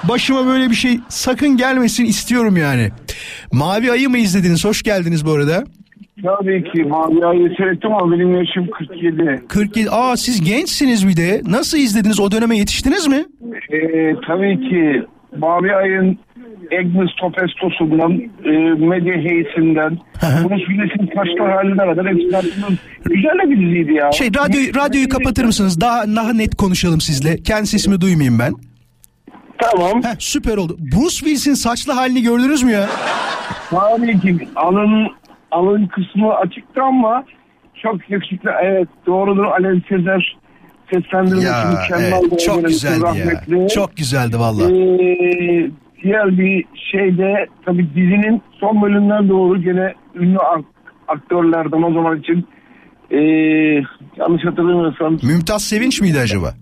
başıma 0.04 0.45
böyle 0.45 0.69
bir 0.69 0.75
şey 0.75 0.99
sakın 1.10 1.58
gelmesin 1.58 2.06
istiyorum 2.06 2.58
yani. 2.58 2.91
Mavi 3.52 3.91
Ayı 3.91 4.10
mı 4.10 4.17
izlediniz? 4.17 4.65
Hoş 4.65 4.84
geldiniz 4.84 5.25
bu 5.25 5.32
arada 5.32 5.65
Tabii 6.23 6.63
ki 6.63 6.84
Mavi 6.84 7.25
Ay'ı 7.25 7.53
seyrettim 7.58 7.93
ama 7.93 8.12
benim 8.12 8.36
yaşım 8.36 8.67
47. 8.67 9.43
47. 9.47 9.89
Aa 9.91 10.17
siz 10.17 10.41
gençsiniz 10.43 11.08
bir 11.08 11.17
de. 11.17 11.41
Nasıl 11.45 11.77
izlediniz? 11.77 12.19
O 12.19 12.32
döneme 12.32 12.58
yetiştiniz 12.58 13.08
mi? 13.08 13.25
Ee, 13.71 14.15
tabii 14.27 14.69
ki 14.69 15.03
Mavi 15.38 15.75
Ay'ın 15.75 16.17
Agnes 16.79 17.10
Topestos'undan, 17.19 18.12
e, 18.45 18.51
Medya 18.88 19.15
Hayes'inden, 19.15 19.97
Bruce 20.21 20.65
Willis'in 20.65 21.08
taşlı 21.15 21.53
haline 21.53 21.77
kadar 21.95 22.08
hepsinden 22.08 22.43
güzel 23.05 23.49
bir 23.49 23.67
diziydi 23.67 23.93
ya. 23.93 24.12
Şey 24.12 24.27
radyo, 24.27 24.60
radyoyu 24.75 25.10
kapatır 25.10 25.45
mısınız? 25.45 25.82
Daha 25.82 26.08
daha 26.15 26.34
net 26.34 26.55
konuşalım 26.55 27.01
sizle. 27.01 27.38
Kendi 27.43 27.67
sesimi 27.67 28.01
duymayayım 28.01 28.39
ben. 28.39 28.53
Tamam. 29.58 30.03
Heh, 30.03 30.15
süper 30.19 30.58
oldu. 30.58 30.77
Bruce 30.79 31.15
Willis'in 31.15 31.53
saçlı 31.53 31.93
halini 31.93 32.21
gördünüz 32.21 32.63
mü 32.63 32.71
ya? 32.71 32.89
Tabii 33.69 34.19
ki 34.19 34.38
alın, 34.55 35.08
alın 35.51 35.85
kısmı 35.88 36.33
açıktı 36.33 36.81
ama 36.83 37.23
çok 37.81 38.09
yakışıklı. 38.09 38.51
Evet 38.63 38.88
doğrudur 39.05 39.43
Alen 39.45 39.81
Sezer 39.89 40.38
seslendirmesi 40.93 41.45
Ya 41.47 41.63
mükemmel. 41.81 42.12
evet, 42.31 42.39
çok 42.39 42.65
güzeldi 42.67 43.01
rahmetli. 43.03 43.59
ya. 43.62 43.67
Çok 43.67 43.97
güzeldi 43.97 44.39
valla. 44.39 44.63
Ee, 44.71 45.71
diğer 46.03 46.38
bir 46.38 46.65
şeyde 46.91 47.47
tabii 47.65 47.88
dizinin 47.95 48.41
son 48.59 48.81
bölümünden 48.81 49.29
doğru 49.29 49.62
gene 49.62 49.93
ünlü 50.15 50.38
ak- 50.38 50.65
aktörlerden 51.07 51.81
o 51.83 51.93
zaman 51.93 52.19
için 52.19 52.47
ee, 53.12 53.17
yanlış 54.17 54.45
hatırlamıyorsam 54.45 55.17
Mümtaz 55.23 55.63
Sevinç 55.63 56.01
miydi 56.01 56.19
acaba? 56.19 56.53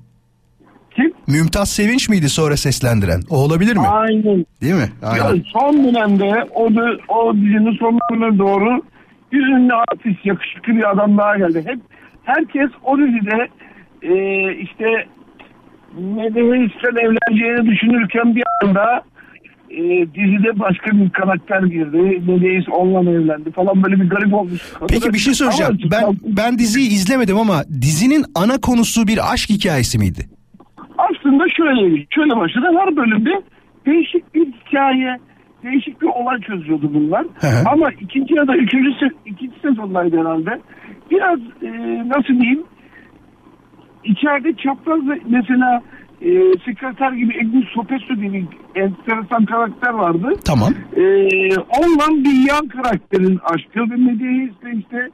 Kim? 0.97 1.13
Mümtaz 1.27 1.69
Sevinç 1.69 2.09
miydi 2.09 2.29
sonra 2.29 2.57
seslendiren? 2.57 3.21
O 3.29 3.37
olabilir 3.37 3.75
mi? 3.75 3.87
Aynen. 3.87 4.45
Değil 4.61 4.73
mi? 4.73 4.89
Aynen. 5.03 5.23
Yani 5.23 5.43
son 5.53 5.83
dönemde 5.83 6.47
o, 6.55 6.75
da, 6.75 6.97
o 7.07 7.35
dizinin 7.35 7.77
son 7.79 7.99
bölümüne 8.11 8.39
doğru 8.39 8.81
bir 9.31 9.47
ünlü 9.47 9.73
artist 9.73 10.25
yakışıklı 10.25 10.73
bir 10.73 10.91
adam 10.91 11.17
daha 11.17 11.37
geldi. 11.37 11.63
Hep 11.65 11.79
herkes 12.23 12.69
o 12.83 12.97
dizide 12.97 13.47
ee, 14.01 14.53
işte 14.61 14.85
Medvedevich'ten 15.97 16.95
evleneceğini 16.95 17.71
düşünürken 17.71 18.35
bir 18.35 18.43
anda 18.63 19.01
e, 19.69 19.83
dizide 20.15 20.59
başka 20.59 20.91
bir 20.91 21.09
karakter 21.09 21.63
girdi. 21.63 21.97
Medvedevich 21.97 22.69
onunla 22.71 23.11
evlendi 23.11 23.51
falan 23.51 23.83
böyle 23.83 24.01
bir 24.01 24.09
garip 24.09 24.33
olmuş. 24.33 24.61
Peki 24.89 25.13
bir 25.13 25.19
şey 25.19 25.33
soracağım. 25.33 25.77
Ben 25.91 26.17
ben 26.23 26.59
diziyi 26.59 26.89
izlemedim 26.89 27.37
ama 27.37 27.63
dizinin 27.81 28.25
ana 28.35 28.61
konusu 28.61 29.07
bir 29.07 29.33
aşk 29.33 29.49
hikayesi 29.49 29.99
miydi? 29.99 30.36
Aslında 30.97 31.45
şöyle, 31.57 32.05
şöyle 32.09 32.35
başladı. 32.35 32.65
Her 32.79 32.95
bölümde 32.95 33.41
değişik 33.85 34.35
bir 34.35 34.47
hikaye, 34.47 35.17
değişik 35.63 36.01
bir 36.01 36.07
olay 36.07 36.39
çözüyordu 36.39 36.93
bunlar. 36.93 37.23
Hı 37.23 37.47
hı. 37.47 37.69
Ama 37.71 37.89
ikinci 38.01 38.33
ya 38.33 38.47
da 38.47 38.57
üçüncü 38.57 39.09
ikinci 39.25 39.59
sezondaydı 39.59 40.19
herhalde. 40.19 40.59
Biraz 41.11 41.39
e, 41.63 41.69
nasıl 42.07 42.41
diyeyim 42.41 42.63
içeride 44.03 44.53
çapraz 44.53 44.99
mesela 45.25 45.81
e, 46.21 46.29
sekreter 46.65 47.11
gibi 47.11 47.37
Egin 47.37 47.67
Sopesu 47.73 48.15
gibi 48.15 48.45
enteresan 48.75 49.45
karakter 49.45 49.93
vardı. 49.93 50.33
Tamam. 50.45 50.73
E, 50.95 51.03
onunla 51.57 52.23
bir 52.23 52.49
yan 52.49 52.67
karakterin 52.67 53.39
aşkı 53.43 53.79
ve 53.79 53.95
Medya 53.95 54.31
işte 54.31 54.71
işte 54.79 55.09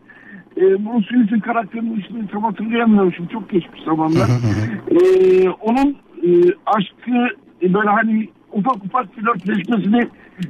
e, 0.58 0.62
Bruce 0.62 1.08
Willis'in 1.08 1.40
karakterinin 1.40 2.02
ismini 2.02 2.28
tam 2.28 2.44
hatırlayamıyorum 2.44 3.14
şimdi 3.14 3.30
çok 3.30 3.50
geçmiş 3.50 3.84
zamanlar. 3.84 4.28
e, 4.92 5.50
onun 5.50 5.98
e, 6.24 6.30
aşkı 6.66 7.36
e, 7.62 7.74
böyle 7.74 7.90
hani 7.90 8.30
ufak 8.52 8.86
ufak 8.86 9.16
flörtleşmesini 9.16 10.10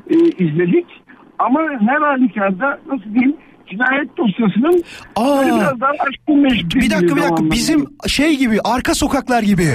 e, 0.10 0.16
izledik. 0.46 0.86
Ama 1.40 1.60
her 1.80 2.02
halükarda 2.02 2.80
nasıl 2.92 3.14
diyeyim 3.14 3.36
cinayet 3.70 4.18
dosyasının 4.18 4.84
Aa. 5.16 5.38
böyle 5.38 5.56
biraz 5.56 5.82
daha 5.82 5.92
aşkın 5.92 6.38
meşgul 6.38 6.80
Bir 6.80 6.90
dakika 6.90 7.16
bir 7.16 7.22
dakika 7.22 7.52
bizim 7.52 7.86
şey 8.08 8.38
gibi 8.38 8.58
arka 8.64 8.96
sokaklar 8.96 9.44
gibi 9.44 9.68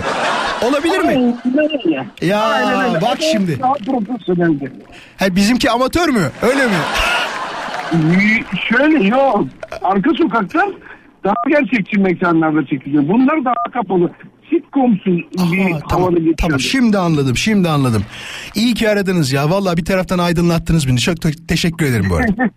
olabilir 0.69 0.99
mi? 0.99 1.35
Aynen. 1.59 2.07
Ya, 2.23 2.41
Aynen 2.41 2.95
bak 3.03 3.19
şimdi. 3.33 3.61
Daha 3.61 3.73
profesyoneldi. 3.73 4.73
Ha, 5.17 5.37
bizimki 5.37 5.71
amatör 5.71 6.09
mü? 6.09 6.31
Öyle 6.43 6.67
mi? 6.67 6.79
Şöyle 8.69 9.05
yok. 9.09 9.45
Arka 9.83 10.11
sokaklar 10.15 10.69
daha 11.25 11.35
gerçekçi 11.49 11.99
mekanlarda 11.99 12.67
çekiliyor. 12.67 13.09
Bunlar 13.09 13.45
daha 13.45 13.73
kapalı. 13.73 14.11
Sitcomsuz 14.51 15.17
bir 15.53 15.75
tamam, 15.91 16.15
geçiyor. 16.15 16.35
tamam 16.39 16.61
şimdi 16.61 16.99
anladım 16.99 17.37
şimdi 17.37 17.69
anladım. 17.69 18.03
İyi 18.55 18.75
ki 18.75 18.91
aradınız 18.91 19.33
ya 19.33 19.51
vallahi 19.51 19.77
bir 19.77 19.85
taraftan 19.85 20.19
aydınlattınız 20.19 20.89
beni 20.89 20.99
çok 20.99 21.21
te- 21.21 21.47
teşekkür 21.49 21.87
ederim 21.87 22.07
bu 22.11 22.17
arada. 22.17 22.33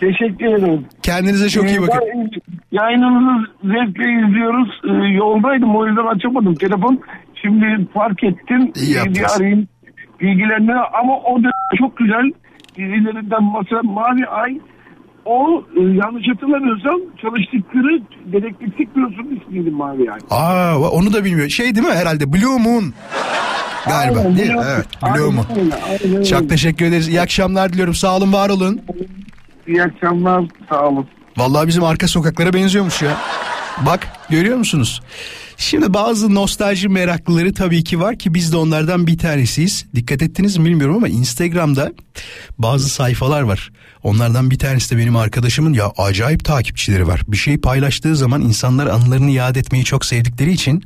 Teşekkür 0.00 0.46
ederim. 0.46 0.84
Kendinize 1.02 1.48
çok 1.48 1.64
iyi 1.64 1.78
Ee, 1.78 1.82
bakın. 1.82 2.00
ben 2.12 2.30
Yayınınızı 2.72 3.46
zevkle 3.64 4.04
izliyoruz. 4.28 4.80
Ee, 4.84 5.14
yoldaydım 5.14 5.76
o 5.76 5.86
yüzden 5.86 6.06
açamadım 6.16 6.54
telefon. 6.54 7.00
Şimdi 7.42 7.86
fark 7.94 8.24
ettim. 8.24 8.72
İyi 8.76 8.92
yaptınız. 8.92 9.18
Bir 9.18 9.36
arayayım 9.36 9.68
bilgilenme 10.20 10.72
ama 11.02 11.18
o 11.20 11.42
da 11.44 11.50
çok 11.78 11.96
güzel 11.96 12.32
dizilerinden 12.76 13.44
mesela 13.58 13.82
Mavi 13.82 14.26
Ay 14.26 14.58
o 15.24 15.64
e, 15.76 15.80
yanlış 15.80 16.28
hatırlamıyorsam 16.28 17.00
çalıştıkları 17.22 18.02
dedektiflik 18.32 18.96
bürosunun 18.96 19.40
ismiydi 19.40 19.70
Mavi 19.70 20.10
Ay. 20.12 20.18
Aa 20.30 20.78
onu 20.78 21.12
da 21.12 21.24
bilmiyor. 21.24 21.48
Şey 21.48 21.74
değil 21.74 21.86
mi 21.86 21.94
herhalde 21.94 22.32
Blue 22.32 22.58
Moon 22.58 22.92
galiba 23.86 24.18
Aynen, 24.18 24.36
değil 24.36 24.50
mi? 24.50 24.62
Evet 24.74 24.86
Blue 25.02 25.30
Moon. 25.30 25.46
aynen. 26.04 26.22
Çok 26.22 26.48
teşekkür 26.48 26.84
ederiz. 26.84 27.08
İyi 27.08 27.20
akşamlar 27.20 27.72
diliyorum. 27.72 27.94
Sağ 27.94 28.16
olun 28.16 28.32
var 28.32 28.50
olun. 28.50 28.80
İyi 29.66 29.82
akşamlar 29.82 30.44
sağ 30.68 30.88
olun. 30.88 31.06
Vallahi 31.36 31.68
bizim 31.68 31.84
arka 31.84 32.08
sokaklara 32.08 32.52
benziyormuş 32.52 33.02
ya. 33.02 33.10
Bak 33.86 34.08
görüyor 34.30 34.58
musunuz? 34.58 35.02
Şimdi 35.60 35.94
bazı 35.94 36.34
nostalji 36.34 36.88
meraklıları 36.88 37.54
tabii 37.54 37.84
ki 37.84 38.00
var 38.00 38.18
ki 38.18 38.34
biz 38.34 38.52
de 38.52 38.56
onlardan 38.56 39.06
bir 39.06 39.18
tanesiyiz. 39.18 39.86
Dikkat 39.94 40.22
ettiniz 40.22 40.56
mi 40.56 40.64
bilmiyorum 40.64 40.96
ama 40.96 41.08
Instagram'da 41.08 41.92
bazı 42.58 42.88
sayfalar 42.88 43.42
var. 43.42 43.72
Onlardan 44.02 44.50
bir 44.50 44.58
tanesi 44.58 44.94
de 44.94 44.98
benim 44.98 45.16
arkadaşımın 45.16 45.72
ya 45.72 45.92
acayip 45.98 46.44
takipçileri 46.44 47.06
var. 47.06 47.20
Bir 47.28 47.36
şey 47.36 47.58
paylaştığı 47.58 48.16
zaman 48.16 48.42
insanlar 48.42 48.86
anılarını 48.86 49.30
yad 49.30 49.56
etmeyi 49.56 49.84
çok 49.84 50.04
sevdikleri 50.04 50.52
için 50.52 50.84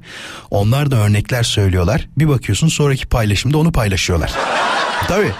onlar 0.50 0.90
da 0.90 0.96
örnekler 0.96 1.42
söylüyorlar. 1.42 2.08
Bir 2.18 2.28
bakıyorsun 2.28 2.68
sonraki 2.68 3.06
paylaşımda 3.06 3.58
onu 3.58 3.72
paylaşıyorlar. 3.72 4.32
Tabii. 5.08 5.32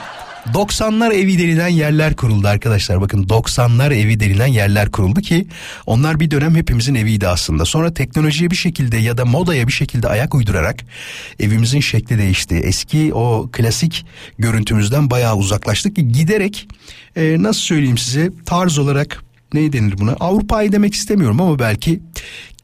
90'lar 0.52 1.14
evi 1.14 1.38
denilen 1.38 1.68
yerler 1.68 2.16
kuruldu 2.16 2.48
arkadaşlar. 2.48 3.00
Bakın 3.00 3.26
90'lar 3.26 3.94
evi 3.94 4.20
denilen 4.20 4.46
yerler 4.46 4.90
kuruldu 4.90 5.20
ki 5.20 5.46
onlar 5.86 6.20
bir 6.20 6.30
dönem 6.30 6.54
hepimizin 6.54 6.94
eviydi 6.94 7.28
aslında. 7.28 7.64
Sonra 7.64 7.94
teknolojiye 7.94 8.50
bir 8.50 8.56
şekilde 8.56 8.96
ya 8.96 9.18
da 9.18 9.24
modaya 9.24 9.66
bir 9.66 9.72
şekilde 9.72 10.08
ayak 10.08 10.34
uydurarak 10.34 10.76
evimizin 11.40 11.80
şekli 11.80 12.18
değişti. 12.18 12.54
Eski 12.54 13.14
o 13.14 13.48
klasik 13.52 14.06
görüntümüzden 14.38 15.10
bayağı 15.10 15.36
uzaklaştık 15.36 15.96
ki 15.96 16.08
giderek 16.08 16.68
e, 17.16 17.36
nasıl 17.42 17.60
söyleyeyim 17.60 17.98
size 17.98 18.30
tarz 18.46 18.78
olarak 18.78 19.24
ne 19.54 19.72
denir 19.72 19.98
buna 19.98 20.12
Avrupa'yı 20.12 20.72
demek 20.72 20.94
istemiyorum 20.94 21.40
ama 21.40 21.58
belki 21.58 22.00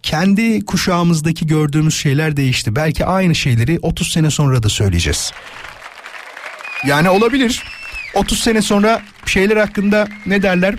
kendi 0.03 0.64
kuşağımızdaki 0.64 1.47
gördüğümüz 1.47 1.95
şeyler 1.95 2.37
değişti. 2.37 2.77
Belki 2.77 3.07
aynı 3.07 3.35
şeyleri 3.35 3.79
30 3.83 4.12
sene 4.12 4.31
sonra 4.31 4.62
da 4.62 4.69
söyleyeceğiz. 4.69 5.33
Yani 6.87 7.09
olabilir. 7.09 7.62
30 8.14 8.40
sene 8.40 8.62
sonra 8.62 9.03
şeyler 9.27 9.57
hakkında 9.57 10.09
ne 10.27 10.43
derler? 10.43 10.75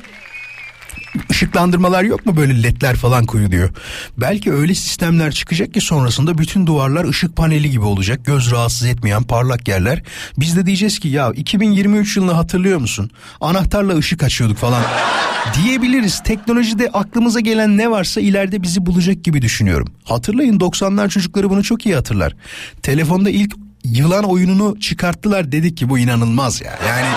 Işıklandırmalar 1.29 2.03
yok 2.03 2.25
mu 2.25 2.37
böyle 2.37 2.63
ledler 2.63 2.95
falan 2.95 3.25
koyuluyor. 3.25 3.69
Belki 4.17 4.53
öyle 4.53 4.75
sistemler 4.75 5.31
çıkacak 5.31 5.73
ki 5.73 5.81
sonrasında 5.81 6.37
bütün 6.37 6.67
duvarlar 6.67 7.05
ışık 7.05 7.35
paneli 7.35 7.69
gibi 7.69 7.85
olacak. 7.85 8.25
Göz 8.25 8.51
rahatsız 8.51 8.87
etmeyen 8.87 9.23
parlak 9.23 9.67
yerler. 9.67 10.03
Biz 10.37 10.55
de 10.55 10.65
diyeceğiz 10.65 10.99
ki 10.99 11.07
ya 11.07 11.31
2023 11.31 12.17
yılını 12.17 12.31
hatırlıyor 12.31 12.79
musun? 12.79 13.11
Anahtarla 13.41 13.97
ışık 13.97 14.23
açıyorduk 14.23 14.57
falan 14.57 14.83
diyebiliriz. 15.63 16.23
Teknolojide 16.23 16.89
aklımıza 16.93 17.39
gelen 17.39 17.77
ne 17.77 17.91
varsa 17.91 18.21
ileride 18.21 18.63
bizi 18.63 18.85
bulacak 18.85 19.23
gibi 19.23 19.41
düşünüyorum. 19.41 19.87
Hatırlayın 20.03 20.59
90'lar 20.59 21.09
çocukları 21.09 21.49
bunu 21.49 21.63
çok 21.63 21.85
iyi 21.85 21.95
hatırlar. 21.95 22.35
Telefonda 22.83 23.29
ilk 23.29 23.55
yılan 23.83 24.23
oyununu 24.23 24.79
çıkarttılar 24.79 25.51
dedik 25.51 25.77
ki 25.77 25.89
bu 25.89 25.99
inanılmaz 25.99 26.61
ya. 26.61 26.79
Yani 26.87 27.07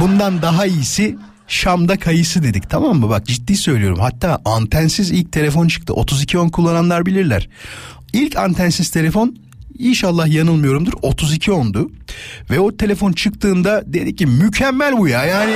bundan 0.00 0.42
daha 0.42 0.66
iyisi 0.66 1.16
Şam'da 1.48 1.98
kayısı 1.98 2.42
dedik 2.42 2.70
tamam 2.70 2.98
mı? 2.98 3.08
Bak 3.08 3.26
ciddi 3.26 3.56
söylüyorum. 3.56 3.98
Hatta 4.00 4.40
antensiz 4.44 5.10
ilk 5.10 5.32
telefon 5.32 5.68
çıktı. 5.68 5.94
3210 6.02 6.48
kullananlar 6.48 7.06
bilirler. 7.06 7.48
İlk 8.12 8.36
antensiz 8.36 8.90
telefon 8.90 9.44
İnşallah 9.78 10.26
yanılmıyorumdur 10.26 10.92
3210'du. 10.92 11.90
Ve 12.50 12.60
o 12.60 12.76
telefon 12.76 13.12
çıktığında 13.12 13.82
dedik 13.86 14.18
ki 14.18 14.26
mükemmel 14.26 14.98
bu 14.98 15.08
ya. 15.08 15.24
Yani 15.24 15.52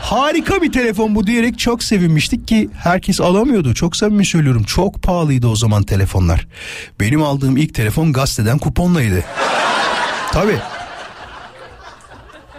harika 0.00 0.62
bir 0.62 0.72
telefon 0.72 1.14
bu 1.14 1.26
diyerek 1.26 1.58
çok 1.58 1.82
sevinmiştik 1.82 2.48
ki 2.48 2.70
herkes 2.78 3.20
alamıyordu. 3.20 3.74
Çok 3.74 3.96
samimi 3.96 4.26
söylüyorum 4.26 4.62
çok 4.62 5.02
pahalıydı 5.02 5.46
o 5.46 5.56
zaman 5.56 5.82
telefonlar. 5.82 6.46
Benim 7.00 7.22
aldığım 7.22 7.56
ilk 7.56 7.74
telefon 7.74 8.12
gazeteden 8.12 8.58
kuponlaydı. 8.58 9.24
Tabii. 10.32 10.58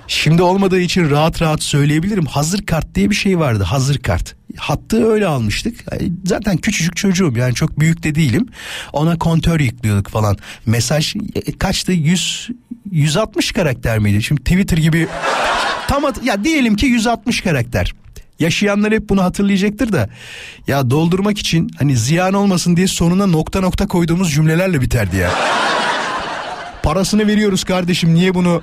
Şimdi 0.10 0.41
olmadığı 0.43 0.80
için 0.80 1.10
rahat 1.10 1.41
rahat 1.41 1.63
söyleyebilirim. 1.63 2.26
Hazır 2.26 2.65
kart 2.65 2.95
diye 2.95 3.10
bir 3.10 3.15
şey 3.15 3.39
vardı. 3.39 3.63
Hazır 3.63 3.98
kart. 3.98 4.36
Hattı 4.58 5.12
öyle 5.12 5.28
almıştık. 5.28 5.86
Zaten 6.26 6.58
küçücük 6.58 6.95
çocuğum 6.98 7.34
yani 7.38 7.54
çok 7.56 7.80
büyük 7.80 8.04
de 8.04 8.15
değilim. 8.15 8.48
Ona 8.93 9.17
kontör 9.17 9.60
yüklüyorduk 9.60 10.08
falan. 10.10 10.38
Mesaj 10.65 11.15
e, 11.36 11.52
kaçtı? 11.58 11.91
100 11.91 12.50
160 12.91 13.52
karakter 13.52 14.00
miydi? 14.00 14.24
Şimdi 14.24 14.41
Twitter 14.43 14.78
gibi 14.78 15.08
tam 15.88 16.06
at- 16.06 16.24
ya 16.26 16.43
diyelim 16.43 16.76
ki 16.76 16.86
160 16.86 17.41
karakter. 17.41 17.93
Yaşayanlar 18.39 18.93
hep 18.93 19.10
bunu 19.10 19.24
hatırlayacaktır 19.24 19.91
da 19.91 20.10
ya 20.67 20.89
doldurmak 20.89 21.38
için 21.39 21.72
hani 21.80 21.98
ziyan 21.98 22.34
olmasın 22.34 22.76
diye 22.76 22.88
sonuna 22.88 23.26
nokta 23.26 23.62
nokta 23.62 23.88
koyduğumuz 23.88 24.32
cümlelerle 24.34 24.82
biterdi 24.82 25.17
ya. 25.17 25.32
Parasını 26.84 27.28
veriyoruz 27.28 27.63
kardeşim 27.63 28.13
niye 28.13 28.34
bunu 28.34 28.62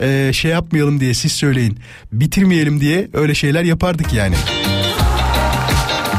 e, 0.00 0.32
şey 0.32 0.50
yapmayalım 0.50 1.00
diye 1.00 1.14
siz 1.14 1.32
söyleyin. 1.32 1.78
Bitirmeyelim 2.12 2.80
diye 2.80 3.08
öyle 3.12 3.34
şeyler 3.34 3.64
yapardık 3.64 4.12
yani. 4.12 4.34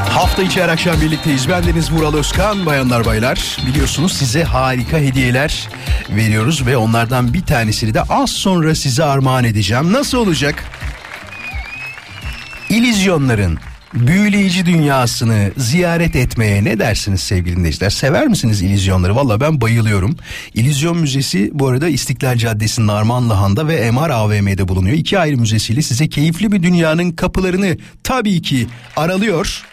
Hafta 0.10 0.44
içi 0.44 0.63
her 0.63 0.70
akşam 0.70 1.02
birlikteyiz. 1.02 1.50
Ben 1.50 1.63
Deniz 1.63 1.92
Vural 1.92 2.13
Özkan, 2.13 2.66
bayanlar 2.66 3.06
baylar. 3.06 3.58
Biliyorsunuz 3.68 4.13
size 4.13 4.44
harika 4.44 4.98
hediyeler 4.98 5.70
veriyoruz 6.10 6.66
ve 6.66 6.78
onlardan 6.78 7.34
bir 7.34 7.42
tanesini 7.42 7.94
de 7.94 8.02
az 8.02 8.30
sonra 8.30 8.76
size 8.76 9.04
armağan 9.04 9.44
edeceğim. 9.44 9.94
Nasıl 9.94 10.18
olacak? 10.18 10.63
İllüzyonların 12.70 13.60
büyüleyici 14.00 14.66
dünyasını 14.66 15.52
ziyaret 15.58 16.16
etmeye 16.16 16.64
ne 16.64 16.80
dersiniz 16.80 17.22
sevgili 17.22 17.56
dinleyiciler? 17.56 17.90
Sever 17.90 18.28
misiniz 18.28 18.62
illüzyonları? 18.62 19.16
Valla 19.16 19.42
ben 19.42 19.62
bayılıyorum. 19.62 20.18
İllüzyon 20.54 20.98
Müzesi 20.98 21.50
bu 21.54 21.68
arada 21.68 21.90
İstiklal 21.90 22.38
Caddesi'nin 22.38 22.88
Armanlıhan'da 22.88 23.68
ve 23.68 23.92
MR 23.92 24.10
AVM'de 24.10 24.68
bulunuyor. 24.68 24.98
İki 24.98 25.20
ayrı 25.20 25.38
müzesiyle 25.38 25.82
size 25.82 26.10
keyifli 26.10 26.52
bir 26.52 26.64
dünyanın 26.64 27.12
kapılarını 27.12 27.78
tabii 28.04 28.42
ki 28.42 28.68
aralıyor. 28.96 29.64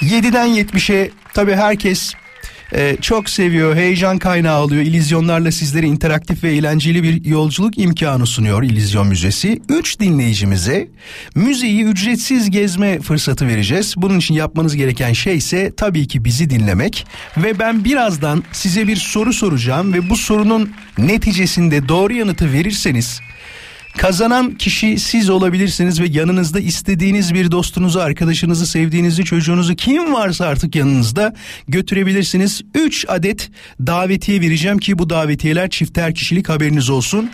7'den 0.00 0.48
70'e 0.48 1.10
tabii 1.34 1.54
herkes 1.54 2.12
e, 2.74 2.96
çok 3.00 3.30
seviyor, 3.30 3.76
heyecan 3.76 4.18
kaynağı 4.18 4.56
alıyor. 4.56 4.82
İllüzyonlarla 4.82 5.52
sizlere 5.52 5.86
interaktif 5.86 6.44
ve 6.44 6.52
eğlenceli 6.52 7.02
bir 7.02 7.24
yolculuk 7.24 7.78
imkanı 7.78 8.26
sunuyor 8.26 8.62
İllüzyon 8.62 9.06
Müzesi. 9.06 9.62
3 9.68 10.00
dinleyicimize 10.00 10.88
müzeyi 11.34 11.84
ücretsiz 11.84 12.50
gezme 12.50 13.00
fırsatı 13.00 13.48
vereceğiz. 13.48 13.94
Bunun 13.96 14.18
için 14.18 14.34
yapmanız 14.34 14.76
gereken 14.76 15.12
şey 15.12 15.36
ise 15.36 15.72
tabii 15.76 16.08
ki 16.08 16.24
bizi 16.24 16.50
dinlemek. 16.50 17.06
Ve 17.36 17.58
ben 17.58 17.84
birazdan 17.84 18.44
size 18.52 18.88
bir 18.88 18.96
soru 18.96 19.32
soracağım 19.32 19.92
ve 19.92 20.10
bu 20.10 20.16
sorunun 20.16 20.70
neticesinde 20.98 21.88
doğru 21.88 22.12
yanıtı 22.12 22.52
verirseniz 22.52 23.20
Kazanan 23.98 24.54
kişi 24.54 24.98
siz 24.98 25.30
olabilirsiniz 25.30 26.00
ve 26.00 26.06
yanınızda 26.10 26.60
istediğiniz 26.60 27.34
bir 27.34 27.50
dostunuzu, 27.50 28.00
arkadaşınızı, 28.00 28.66
sevdiğinizi, 28.66 29.24
çocuğunuzu 29.24 29.74
kim 29.74 30.14
varsa 30.14 30.46
artık 30.46 30.74
yanınızda 30.74 31.34
götürebilirsiniz. 31.68 32.62
3 32.74 33.04
adet 33.08 33.50
davetiye 33.80 34.40
vereceğim 34.40 34.78
ki 34.78 34.98
bu 34.98 35.10
davetiyeler 35.10 35.70
çifter 35.70 36.14
kişilik 36.14 36.48
haberiniz 36.48 36.90
olsun. 36.90 37.30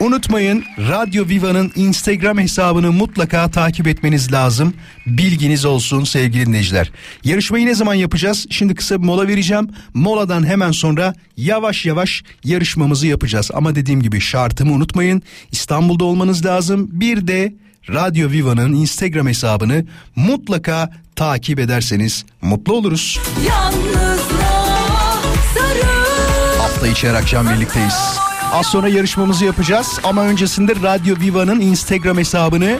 Unutmayın 0.00 0.64
Radyo 0.78 1.28
Viva'nın 1.28 1.72
Instagram 1.76 2.38
hesabını 2.38 2.92
mutlaka 2.92 3.50
takip 3.50 3.86
etmeniz 3.86 4.32
lazım. 4.32 4.74
Bilginiz 5.06 5.64
olsun 5.64 6.04
sevgili 6.04 6.46
dinleyiciler. 6.46 6.90
Yarışmayı 7.24 7.66
ne 7.66 7.74
zaman 7.74 7.94
yapacağız? 7.94 8.46
Şimdi 8.50 8.74
kısa 8.74 9.02
bir 9.02 9.06
mola 9.06 9.28
vereceğim. 9.28 9.68
Moladan 9.94 10.46
hemen 10.46 10.70
sonra 10.72 11.14
yavaş 11.36 11.86
yavaş 11.86 12.22
yarışmamızı 12.44 13.06
yapacağız. 13.06 13.50
Ama 13.54 13.74
dediğim 13.74 14.02
gibi 14.02 14.20
şartımı 14.20 14.72
unutmayın. 14.72 15.22
İstanbul'da 15.52 16.04
olmanız 16.04 16.46
lazım. 16.46 16.88
Bir 16.92 17.26
de 17.26 17.54
Radyo 17.88 18.30
Viva'nın 18.30 18.72
Instagram 18.72 19.26
hesabını 19.26 19.84
mutlaka 20.16 20.90
takip 21.16 21.58
ederseniz 21.58 22.24
mutlu 22.42 22.74
oluruz. 22.74 23.20
Yalnızlığa 23.48 25.22
sarıl 25.54 26.58
Hafta 26.58 26.86
içi 26.88 27.08
her 27.08 27.14
akşam 27.14 27.48
birlikteyiz. 27.50 28.27
Az 28.52 28.66
sonra 28.66 28.88
yarışmamızı 28.88 29.44
yapacağız 29.44 30.00
ama 30.04 30.22
öncesinde 30.22 30.74
Radyo 30.82 31.16
Viva'nın 31.20 31.60
Instagram 31.60 32.18
hesabını 32.18 32.78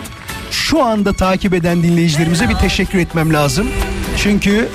şu 0.51 0.83
anda 0.85 1.13
takip 1.13 1.55
eden 1.55 1.83
dinleyicilerimize 1.83 2.49
bir 2.49 2.55
teşekkür 2.55 2.99
etmem 2.99 3.33
lazım. 3.33 3.67
Çünkü 4.17 4.69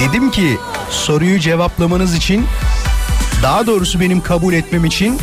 dedim 0.00 0.30
ki 0.30 0.58
soruyu 0.90 1.40
cevaplamanız 1.40 2.14
için 2.14 2.46
daha 3.42 3.66
doğrusu 3.66 4.00
benim 4.00 4.20
kabul 4.20 4.52
etmem 4.54 4.84
için 4.84 5.18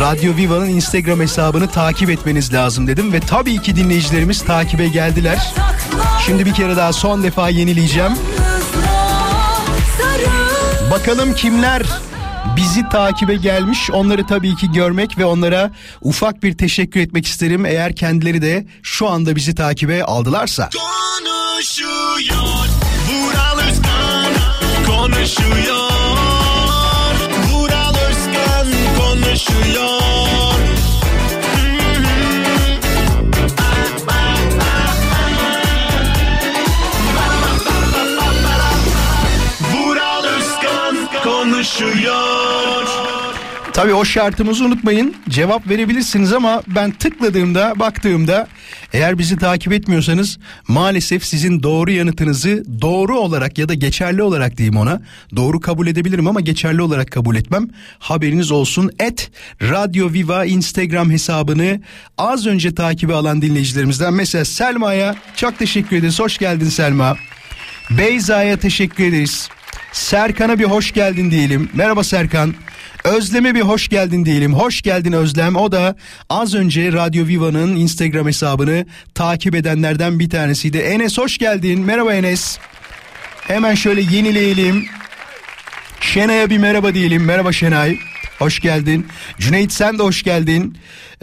Radyo 0.00 0.36
Viva'nın 0.36 0.68
Instagram 0.68 1.20
hesabını 1.20 1.68
takip 1.68 2.10
etmeniz 2.10 2.54
lazım 2.54 2.86
dedim 2.86 3.12
ve 3.12 3.20
tabii 3.20 3.62
ki 3.62 3.76
dinleyicilerimiz 3.76 4.44
takibe 4.44 4.88
geldiler. 4.88 5.54
Şimdi 6.26 6.46
bir 6.46 6.54
kere 6.54 6.76
daha 6.76 6.92
son 6.92 7.22
defa 7.22 7.48
yenileyeceğim. 7.48 8.12
Bakalım 10.90 11.34
kimler 11.34 11.82
bizi 12.72 12.88
takibe 12.88 13.34
gelmiş. 13.34 13.90
Onları 13.90 14.26
tabii 14.26 14.56
ki 14.56 14.72
görmek 14.72 15.18
ve 15.18 15.24
onlara 15.24 15.70
ufak 16.02 16.42
bir 16.42 16.58
teşekkür 16.58 17.00
etmek 17.00 17.26
isterim. 17.26 17.66
Eğer 17.66 17.96
kendileri 17.96 18.42
de 18.42 18.66
şu 18.82 19.08
anda 19.08 19.36
bizi 19.36 19.54
takibe 19.54 20.04
aldılarsa. 20.04 20.70
Konuşuyor 21.56 22.66
Özkan 23.68 24.32
konuşuyor 24.86 25.92
Özkan 28.08 28.66
konuşuyor 28.98 30.02
Vural 39.72 40.24
Özkan 40.24 41.08
Tabii 43.72 43.94
o 43.94 44.04
şartımızı 44.04 44.64
unutmayın. 44.64 45.14
Cevap 45.28 45.68
verebilirsiniz 45.68 46.32
ama 46.32 46.62
ben 46.66 46.90
tıkladığımda, 46.90 47.72
baktığımda 47.78 48.48
eğer 48.92 49.18
bizi 49.18 49.36
takip 49.36 49.72
etmiyorsanız 49.72 50.38
maalesef 50.68 51.24
sizin 51.24 51.62
doğru 51.62 51.90
yanıtınızı 51.90 52.64
doğru 52.80 53.18
olarak 53.18 53.58
ya 53.58 53.68
da 53.68 53.74
geçerli 53.74 54.22
olarak 54.22 54.56
diyeyim 54.56 54.76
ona. 54.76 55.02
Doğru 55.36 55.60
kabul 55.60 55.86
edebilirim 55.86 56.26
ama 56.26 56.40
geçerli 56.40 56.82
olarak 56.82 57.10
kabul 57.10 57.36
etmem. 57.36 57.68
Haberiniz 57.98 58.50
olsun. 58.50 58.90
Et 58.98 59.30
Radyo 59.62 60.12
Viva 60.12 60.44
Instagram 60.44 61.10
hesabını 61.10 61.80
az 62.18 62.46
önce 62.46 62.74
takibi 62.74 63.14
alan 63.14 63.42
dinleyicilerimizden 63.42 64.14
mesela 64.14 64.44
Selma'ya 64.44 65.14
çok 65.36 65.58
teşekkür 65.58 65.96
ederiz. 65.96 66.20
Hoş 66.20 66.38
geldin 66.38 66.68
Selma. 66.68 67.16
Beyza'ya 67.90 68.56
teşekkür 68.56 69.04
ederiz. 69.04 69.48
Serkan'a 69.92 70.58
bir 70.58 70.64
hoş 70.64 70.92
geldin 70.92 71.30
diyelim. 71.30 71.68
Merhaba 71.74 72.04
Serkan. 72.04 72.54
Özlem'e 73.04 73.54
bir 73.54 73.60
hoş 73.60 73.88
geldin 73.88 74.24
diyelim. 74.24 74.54
Hoş 74.54 74.82
geldin 74.82 75.12
Özlem. 75.12 75.56
O 75.56 75.72
da 75.72 75.96
az 76.30 76.54
önce 76.54 76.92
Radyo 76.92 77.26
Viva'nın 77.26 77.76
Instagram 77.76 78.26
hesabını 78.26 78.86
takip 79.14 79.54
edenlerden 79.54 80.18
bir 80.18 80.30
tanesiydi. 80.30 80.78
Enes 80.78 81.18
hoş 81.18 81.38
geldin. 81.38 81.80
Merhaba 81.80 82.14
Enes. 82.14 82.58
Hemen 83.40 83.74
şöyle 83.74 84.00
yenileyelim. 84.00 84.86
Şenay'a 86.00 86.50
bir 86.50 86.58
merhaba 86.58 86.94
diyelim. 86.94 87.24
Merhaba 87.24 87.52
Şenay. 87.52 87.98
Hoş 88.42 88.60
geldin. 88.60 89.06
Cüneyt 89.38 89.72
sen 89.72 89.98
de 89.98 90.02
hoş 90.02 90.22
geldin 90.22 90.76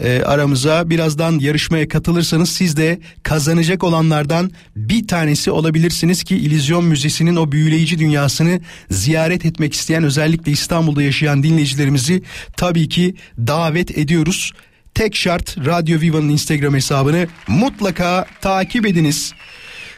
Ee, 0.04 0.22
aramıza. 0.22 0.90
Birazdan 0.90 1.38
yarışmaya 1.38 1.88
katılırsanız 1.88 2.50
siz 2.50 2.76
de 2.76 3.00
kazanacak 3.22 3.84
olanlardan 3.84 4.50
bir 4.76 5.08
tanesi 5.08 5.50
olabilirsiniz 5.50 6.24
ki 6.24 6.36
İllüzyon 6.36 6.84
Müzesi'nin 6.84 7.36
o 7.36 7.52
büyüleyici 7.52 7.98
dünyasını 7.98 8.60
ziyaret 8.90 9.46
etmek 9.46 9.74
isteyen 9.74 10.04
özellikle 10.04 10.52
İstanbul'da 10.52 11.02
yaşayan 11.02 11.42
dinleyicilerimizi 11.42 12.22
tabii 12.56 12.88
ki 12.88 13.14
davet 13.38 13.98
ediyoruz. 13.98 14.52
Tek 14.94 15.16
şart 15.16 15.58
Radyo 15.66 16.00
Viva'nın 16.00 16.28
Instagram 16.28 16.74
hesabını 16.74 17.26
mutlaka 17.48 18.26
takip 18.40 18.86
ediniz. 18.86 19.32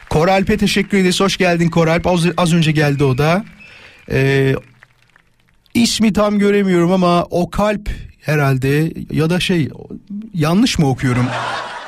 Koralp'e 0.09 0.57
teşekkür 0.57 0.97
ederiz. 0.97 1.19
Hoş 1.19 1.37
geldin 1.37 1.69
Koralp. 1.69 2.07
Az, 2.07 2.25
az 2.37 2.53
önce 2.53 2.71
geldi 2.71 3.03
o 3.03 3.17
da. 3.17 3.45
Ee, 4.11 4.55
ismi 5.73 6.13
tam 6.13 6.39
göremiyorum 6.39 6.91
ama 6.91 7.23
o 7.23 7.49
kalp 7.49 7.89
herhalde 8.21 8.93
ya 9.11 9.29
da 9.29 9.39
şey 9.39 9.69
yanlış 10.33 10.79
mı 10.79 10.89
okuyorum? 10.89 11.25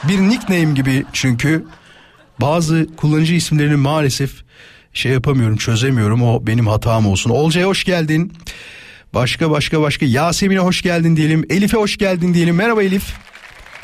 Bir 0.04 0.20
nickname 0.20 0.74
gibi 0.74 1.06
çünkü 1.14 1.66
bazı 2.42 2.88
kullanıcı 2.98 3.34
isimlerini 3.34 3.76
maalesef 3.76 4.32
şey 4.94 5.12
yapamıyorum 5.12 5.58
çözemiyorum 5.58 6.24
o 6.24 6.48
benim 6.48 6.68
hatam 6.68 7.08
olsun. 7.08 7.30
Olcay'a 7.30 7.68
hoş 7.68 7.84
geldin. 7.84 8.34
Başka 9.14 9.52
başka 9.52 9.82
başka 9.82 10.06
Yasemin'e 10.06 10.60
hoş 10.60 10.82
geldin 10.82 11.16
diyelim. 11.16 11.46
Elif'e 11.50 11.78
hoş 11.78 11.98
geldin 11.98 12.34
diyelim. 12.34 12.56
Merhaba 12.56 12.84
Elif. 12.84 13.14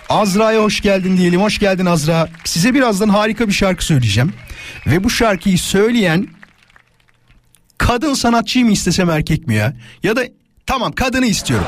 Azra'ya 0.09 0.63
hoş 0.63 0.81
geldin 0.81 1.17
diyelim. 1.17 1.41
Hoş 1.41 1.59
geldin 1.59 1.85
Azra. 1.85 2.29
Size 2.43 2.73
birazdan 2.73 3.09
harika 3.09 3.47
bir 3.47 3.53
şarkı 3.53 3.85
söyleyeceğim. 3.85 4.33
Ve 4.87 5.03
bu 5.03 5.09
şarkıyı 5.09 5.57
söyleyen 5.57 6.27
kadın 7.81 8.13
sanatçıyı 8.13 8.65
mı 8.65 8.71
istesem 8.71 9.09
erkek 9.09 9.47
mi 9.47 9.55
ya? 9.55 9.73
Ya 10.03 10.15
da 10.15 10.21
tamam 10.65 10.91
kadını 10.91 11.25
istiyorum. 11.25 11.67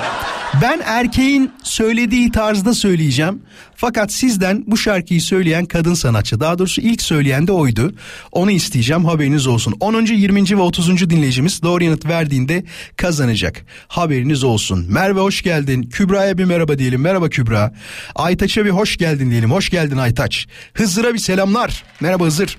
Ben 0.62 0.82
erkeğin 0.86 1.52
söylediği 1.63 2.32
tarzda 2.32 2.73
söyleyeceğim. 2.73 3.41
Fakat 3.76 4.12
sizden 4.12 4.63
bu 4.67 4.78
şarkıyı 4.78 5.21
söyleyen 5.21 5.65
kadın 5.65 5.93
sanatçı. 5.93 6.39
Daha 6.39 6.60
doğrusu 6.60 6.82
ilk 6.82 7.02
söyleyen 7.02 7.47
de 7.47 7.52
oydu. 7.52 7.95
Onu 8.32 8.52
isteyeceğim 8.52 9.06
haberiniz 9.06 9.47
olsun. 9.47 9.76
10. 9.80 10.06
20. 10.06 10.58
ve 10.58 10.62
30. 10.62 11.10
dinleyicimiz 11.10 11.63
doğru 11.63 11.84
yanıt 11.84 12.06
verdiğinde 12.06 12.63
kazanacak. 12.97 13.65
Haberiniz 13.88 14.43
olsun. 14.43 14.86
Merve 14.89 15.19
hoş 15.19 15.41
geldin. 15.41 15.84
Kübra'ya 15.84 16.38
bir 16.38 16.45
merhaba 16.45 16.80
diyelim. 16.80 17.02
Merhaba 17.02 17.30
Kübra. 17.30 17.73
Aytaç'a 18.15 18.65
bir 18.65 18.69
hoş 18.69 18.97
geldin 18.97 19.32
diyelim. 19.32 19.52
Hoş 19.52 19.69
geldin 19.69 19.97
Aytaç. 19.97 20.47
Hızır'a 20.73 21.13
bir 21.13 21.19
selamlar. 21.19 21.84
Merhaba 21.99 22.26
Hızır. 22.26 22.58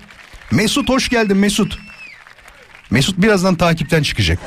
Mesut 0.51 0.89
hoş 0.89 1.09
geldin 1.09 1.37
Mesut. 1.37 1.79
Mesut 2.91 3.17
birazdan 3.17 3.55
takipten 3.55 4.03
çıkacak. 4.03 4.39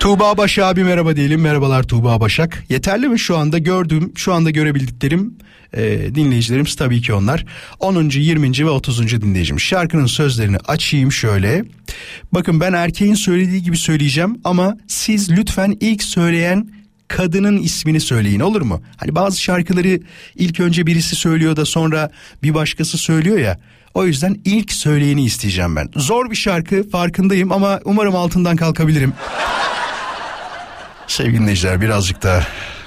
Tuğba 0.00 0.36
Başak 0.38 0.64
abi 0.64 0.84
merhaba 0.84 1.16
diyelim. 1.16 1.40
Merhabalar 1.40 1.82
Tuğba 1.82 2.20
Başak. 2.20 2.64
Yeterli 2.68 3.08
mi 3.08 3.18
şu 3.18 3.36
anda 3.36 3.58
gördüğüm, 3.58 4.12
şu 4.16 4.32
anda 4.32 4.50
görebildiklerim 4.50 5.34
e, 5.72 6.14
dinleyicilerimiz 6.14 6.74
tabii 6.74 7.02
ki 7.02 7.12
onlar. 7.12 7.44
10. 7.80 8.10
20. 8.10 8.66
ve 8.66 8.70
30. 8.70 9.22
dinleyicimiz. 9.22 9.62
Şarkının 9.62 10.06
sözlerini 10.06 10.56
açayım 10.56 11.12
şöyle. 11.12 11.64
Bakın 12.32 12.60
ben 12.60 12.72
erkeğin 12.72 13.14
söylediği 13.14 13.62
gibi 13.62 13.76
söyleyeceğim 13.76 14.38
ama 14.44 14.76
siz 14.86 15.30
lütfen 15.30 15.76
ilk 15.80 16.02
söyleyen 16.02 16.68
kadının 17.08 17.58
ismini 17.58 18.00
söyleyin 18.00 18.40
olur 18.40 18.62
mu? 18.62 18.82
Hani 18.96 19.14
bazı 19.14 19.42
şarkıları 19.42 20.00
ilk 20.34 20.60
önce 20.60 20.86
birisi 20.86 21.16
söylüyor 21.16 21.56
da 21.56 21.64
sonra 21.64 22.10
bir 22.42 22.54
başkası 22.54 22.98
söylüyor 22.98 23.38
ya. 23.38 23.58
O 23.96 24.06
yüzden 24.06 24.40
ilk 24.44 24.72
söyleyeni 24.72 25.24
isteyeceğim 25.24 25.76
ben. 25.76 25.90
Zor 25.96 26.30
bir 26.30 26.36
şarkı 26.36 26.90
farkındayım 26.90 27.52
ama 27.52 27.80
umarım 27.84 28.16
altından 28.16 28.56
kalkabilirim. 28.56 29.12
Sevgili 31.06 31.40
dinleyiciler 31.40 31.80
birazcık 31.80 32.22
da 32.22 32.46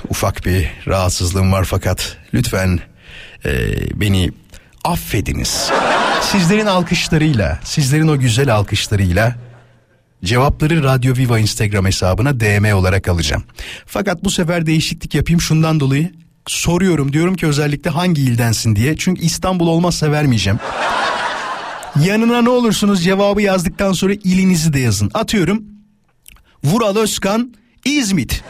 ufak 0.09 0.45
bir 0.45 0.71
rahatsızlığım 0.87 1.51
var 1.51 1.63
fakat 1.63 2.17
lütfen 2.33 2.79
e, 3.45 3.51
beni 3.99 4.31
affediniz. 4.83 5.71
Sizlerin 6.21 6.65
alkışlarıyla, 6.65 7.59
sizlerin 7.63 8.07
o 8.07 8.19
güzel 8.19 8.53
alkışlarıyla 8.53 9.35
cevapları 10.23 10.83
Radyo 10.83 11.15
Viva 11.15 11.39
Instagram 11.39 11.85
hesabına 11.85 12.39
DM 12.39 12.75
olarak 12.75 13.07
alacağım. 13.07 13.43
Fakat 13.85 14.23
bu 14.23 14.31
sefer 14.31 14.65
değişiklik 14.65 15.15
yapayım 15.15 15.41
şundan 15.41 15.79
dolayı 15.79 16.18
soruyorum 16.49 17.13
diyorum 17.13 17.35
ki 17.35 17.47
özellikle 17.47 17.89
hangi 17.89 18.21
ildensin 18.21 18.75
diye. 18.75 18.97
Çünkü 18.97 19.21
İstanbul 19.21 19.67
olmazsa 19.67 20.11
vermeyeceğim. 20.11 20.59
Yanına 22.05 22.41
ne 22.41 22.49
olursunuz 22.49 23.03
cevabı 23.03 23.41
yazdıktan 23.41 23.93
sonra 23.93 24.13
ilinizi 24.13 24.73
de 24.73 24.79
yazın. 24.79 25.11
Atıyorum 25.13 25.63
Vural 26.63 26.95
Özkan 26.95 27.53
İzmit. 27.85 28.43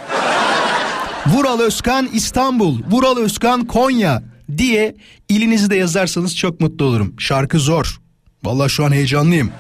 Vural 1.27 1.59
Özkan 1.59 2.09
İstanbul. 2.13 2.79
Vural 2.89 3.17
Özkan 3.17 3.65
Konya 3.65 4.23
diye 4.57 4.95
ilinizi 5.29 5.69
de 5.69 5.75
yazarsanız 5.75 6.38
çok 6.38 6.59
mutlu 6.59 6.85
olurum. 6.85 7.13
Şarkı 7.17 7.59
zor. 7.59 7.99
Vallahi 8.43 8.69
şu 8.69 8.85
an 8.85 8.91
heyecanlıyım. 8.91 9.51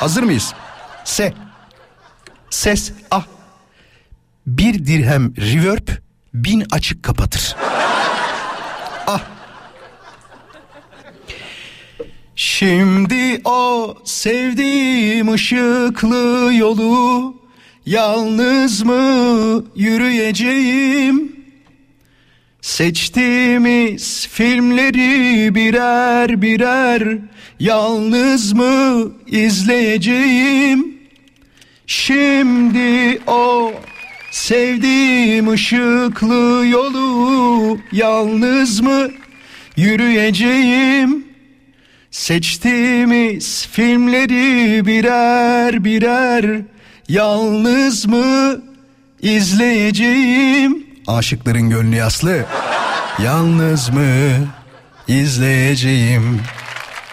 Hazır 0.00 0.22
mıyız? 0.22 0.54
Se. 1.04 1.34
Ses 2.50 2.92
ah. 3.10 3.26
Bir 4.46 4.86
dirhem 4.86 5.36
reverb 5.36 5.88
bin 6.34 6.64
açık 6.70 7.02
kapatır. 7.02 7.56
Şimdi 12.36 13.40
o 13.44 13.94
sevdiğim 14.04 15.32
ışıklı 15.32 16.50
yolu 16.54 17.34
yalnız 17.86 18.82
mı 18.82 19.64
yürüyeceğim? 19.76 21.36
Seçtiğimiz 22.60 24.28
filmleri 24.28 25.54
birer 25.54 26.42
birer 26.42 27.18
yalnız 27.60 28.52
mı 28.52 29.12
izleyeceğim? 29.26 30.98
Şimdi 31.86 33.20
o 33.26 33.72
sevdiğim 34.30 35.48
ışıklı 35.48 36.66
yolu 36.66 37.78
yalnız 37.92 38.80
mı 38.80 39.10
yürüyeceğim? 39.76 41.33
Seçtiğimiz 42.14 43.66
filmleri 43.72 44.86
birer 44.86 45.84
birer 45.84 46.60
yalnız 47.08 48.06
mı 48.06 48.60
izleyeceğim? 49.22 50.86
Aşıkların 51.06 51.70
gönlü 51.70 51.96
yaslı. 51.96 52.44
Yalnız 53.22 53.88
mı 53.88 54.02
izleyeceğim? 55.08 56.40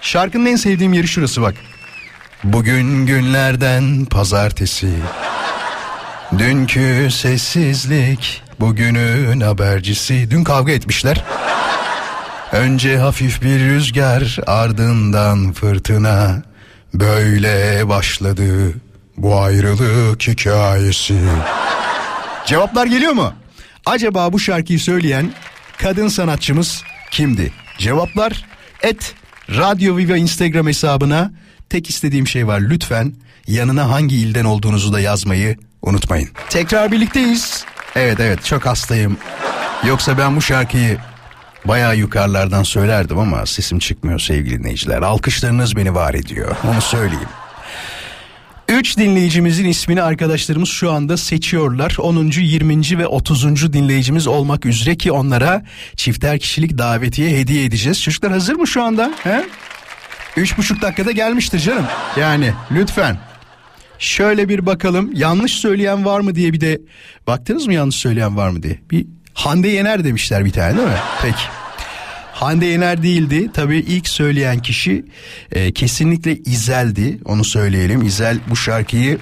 Şarkının 0.01 0.45
en 0.45 0.55
sevdiğim 0.55 0.93
yeri 0.93 1.07
şurası 1.07 1.41
bak. 1.41 1.55
Bugün 2.43 3.05
günlerden 3.05 4.05
pazartesi. 4.05 4.89
Dünkü 6.37 7.07
sessizlik 7.11 8.43
bugünün 8.59 9.41
habercisi. 9.41 10.31
Dün 10.31 10.43
kavga 10.43 10.71
etmişler. 10.71 11.23
Önce 12.51 12.97
hafif 12.97 13.41
bir 13.41 13.59
rüzgar 13.59 14.37
ardından 14.47 15.53
fırtına. 15.53 16.43
Böyle 16.93 17.87
başladı 17.89 18.73
bu 19.17 19.39
ayrılık 19.39 20.21
hikayesi. 20.21 21.19
Cevaplar 22.45 22.85
geliyor 22.85 23.11
mu? 23.11 23.33
Acaba 23.85 24.33
bu 24.33 24.39
şarkıyı 24.39 24.79
söyleyen 24.79 25.31
kadın 25.77 26.07
sanatçımız 26.07 26.83
kimdi? 27.11 27.51
Cevaplar 27.77 28.45
et 28.81 29.13
Radyo 29.49 29.97
Viva 29.97 30.17
Instagram 30.17 30.67
hesabına 30.67 31.31
tek 31.69 31.89
istediğim 31.89 32.27
şey 32.27 32.47
var 32.47 32.59
lütfen 32.59 33.13
yanına 33.47 33.89
hangi 33.89 34.15
ilden 34.15 34.45
olduğunuzu 34.45 34.93
da 34.93 34.99
yazmayı 34.99 35.57
unutmayın. 35.81 36.29
Tekrar 36.49 36.91
birlikteyiz. 36.91 37.65
Evet 37.95 38.19
evet 38.19 38.45
çok 38.45 38.65
hastayım. 38.65 39.17
Yoksa 39.87 40.17
ben 40.17 40.35
bu 40.35 40.41
şarkıyı 40.41 40.97
bayağı 41.65 41.97
yukarılardan 41.97 42.63
söylerdim 42.63 43.19
ama 43.19 43.45
sesim 43.45 43.79
çıkmıyor 43.79 44.19
sevgili 44.19 44.59
dinleyiciler. 44.59 45.01
Alkışlarınız 45.01 45.75
beni 45.75 45.95
var 45.95 46.13
ediyor 46.13 46.55
onu 46.67 46.81
söyleyeyim. 46.81 47.29
Üç 48.69 48.97
dinleyicimizin 48.97 49.65
ismini 49.65 50.01
arkadaşlarımız 50.01 50.69
şu 50.69 50.91
anda 50.91 51.17
seçiyorlar. 51.17 51.95
10. 51.99 52.15
20. 52.25 52.99
ve 52.99 53.07
30. 53.07 53.73
dinleyicimiz 53.73 54.27
olmak 54.27 54.65
üzere 54.65 54.97
ki 54.97 55.11
onlara 55.11 55.63
çifter 55.95 56.39
kişilik 56.39 56.77
davetiye 56.77 57.39
hediye 57.39 57.65
edeceğiz. 57.65 58.01
Çocuklar 58.01 58.31
hazır 58.31 58.55
mı 58.55 58.67
şu 58.67 58.83
anda? 58.83 59.13
He? 59.23 59.45
Üç 60.37 60.57
buçuk 60.57 60.81
dakikada 60.81 61.11
gelmiştir 61.11 61.59
canım. 61.59 61.85
Yani 62.19 62.53
lütfen. 62.71 63.17
Şöyle 63.99 64.49
bir 64.49 64.65
bakalım 64.65 65.11
yanlış 65.13 65.51
söyleyen 65.51 66.05
var 66.05 66.19
mı 66.19 66.35
diye 66.35 66.53
bir 66.53 66.61
de 66.61 66.81
baktınız 67.27 67.67
mı 67.67 67.73
yanlış 67.73 67.95
söyleyen 67.95 68.37
var 68.37 68.49
mı 68.49 68.63
diye. 68.63 68.79
Bir 68.91 69.07
Hande 69.33 69.67
Yener 69.67 70.03
demişler 70.03 70.45
bir 70.45 70.51
tane 70.51 70.77
değil 70.77 70.87
mi? 70.87 70.97
Peki. 71.21 71.43
Hande 72.33 72.65
Yener 72.65 73.03
değildi. 73.03 73.49
Tabii 73.53 73.77
ilk 73.77 74.07
söyleyen 74.07 74.59
kişi 74.59 75.05
e, 75.51 75.71
kesinlikle 75.71 76.37
İzel'di. 76.37 77.19
Onu 77.25 77.43
söyleyelim. 77.43 78.01
İzel 78.01 78.39
bu 78.49 78.55
şarkıyı 78.55 79.19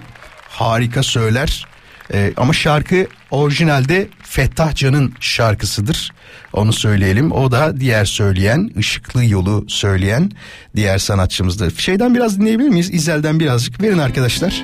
harika 0.50 1.04
söyler. 1.04 1.66
E, 2.14 2.34
ama 2.38 2.54
şarkı 2.54 3.08
orijinalde 3.32 4.08
Fettah 4.24 4.76
Can'ın 4.76 5.14
şarkısıdır. 5.20 6.12
Onu 6.54 6.74
söyleyelim. 6.74 7.32
O 7.32 7.52
da 7.52 7.80
diğer 7.80 8.06
söyleyen, 8.06 8.72
ışıklı 8.78 9.26
yolu 9.26 9.66
söyleyen 9.68 10.32
diğer 10.76 10.98
sanatçımızdır. 10.98 11.78
Şeyden 11.78 12.16
biraz 12.16 12.40
dinleyebilir 12.40 12.70
miyiz? 12.70 12.90
İzel'den 12.94 13.40
birazcık 13.40 13.82
verin 13.82 13.98
arkadaşlar. 13.98 14.64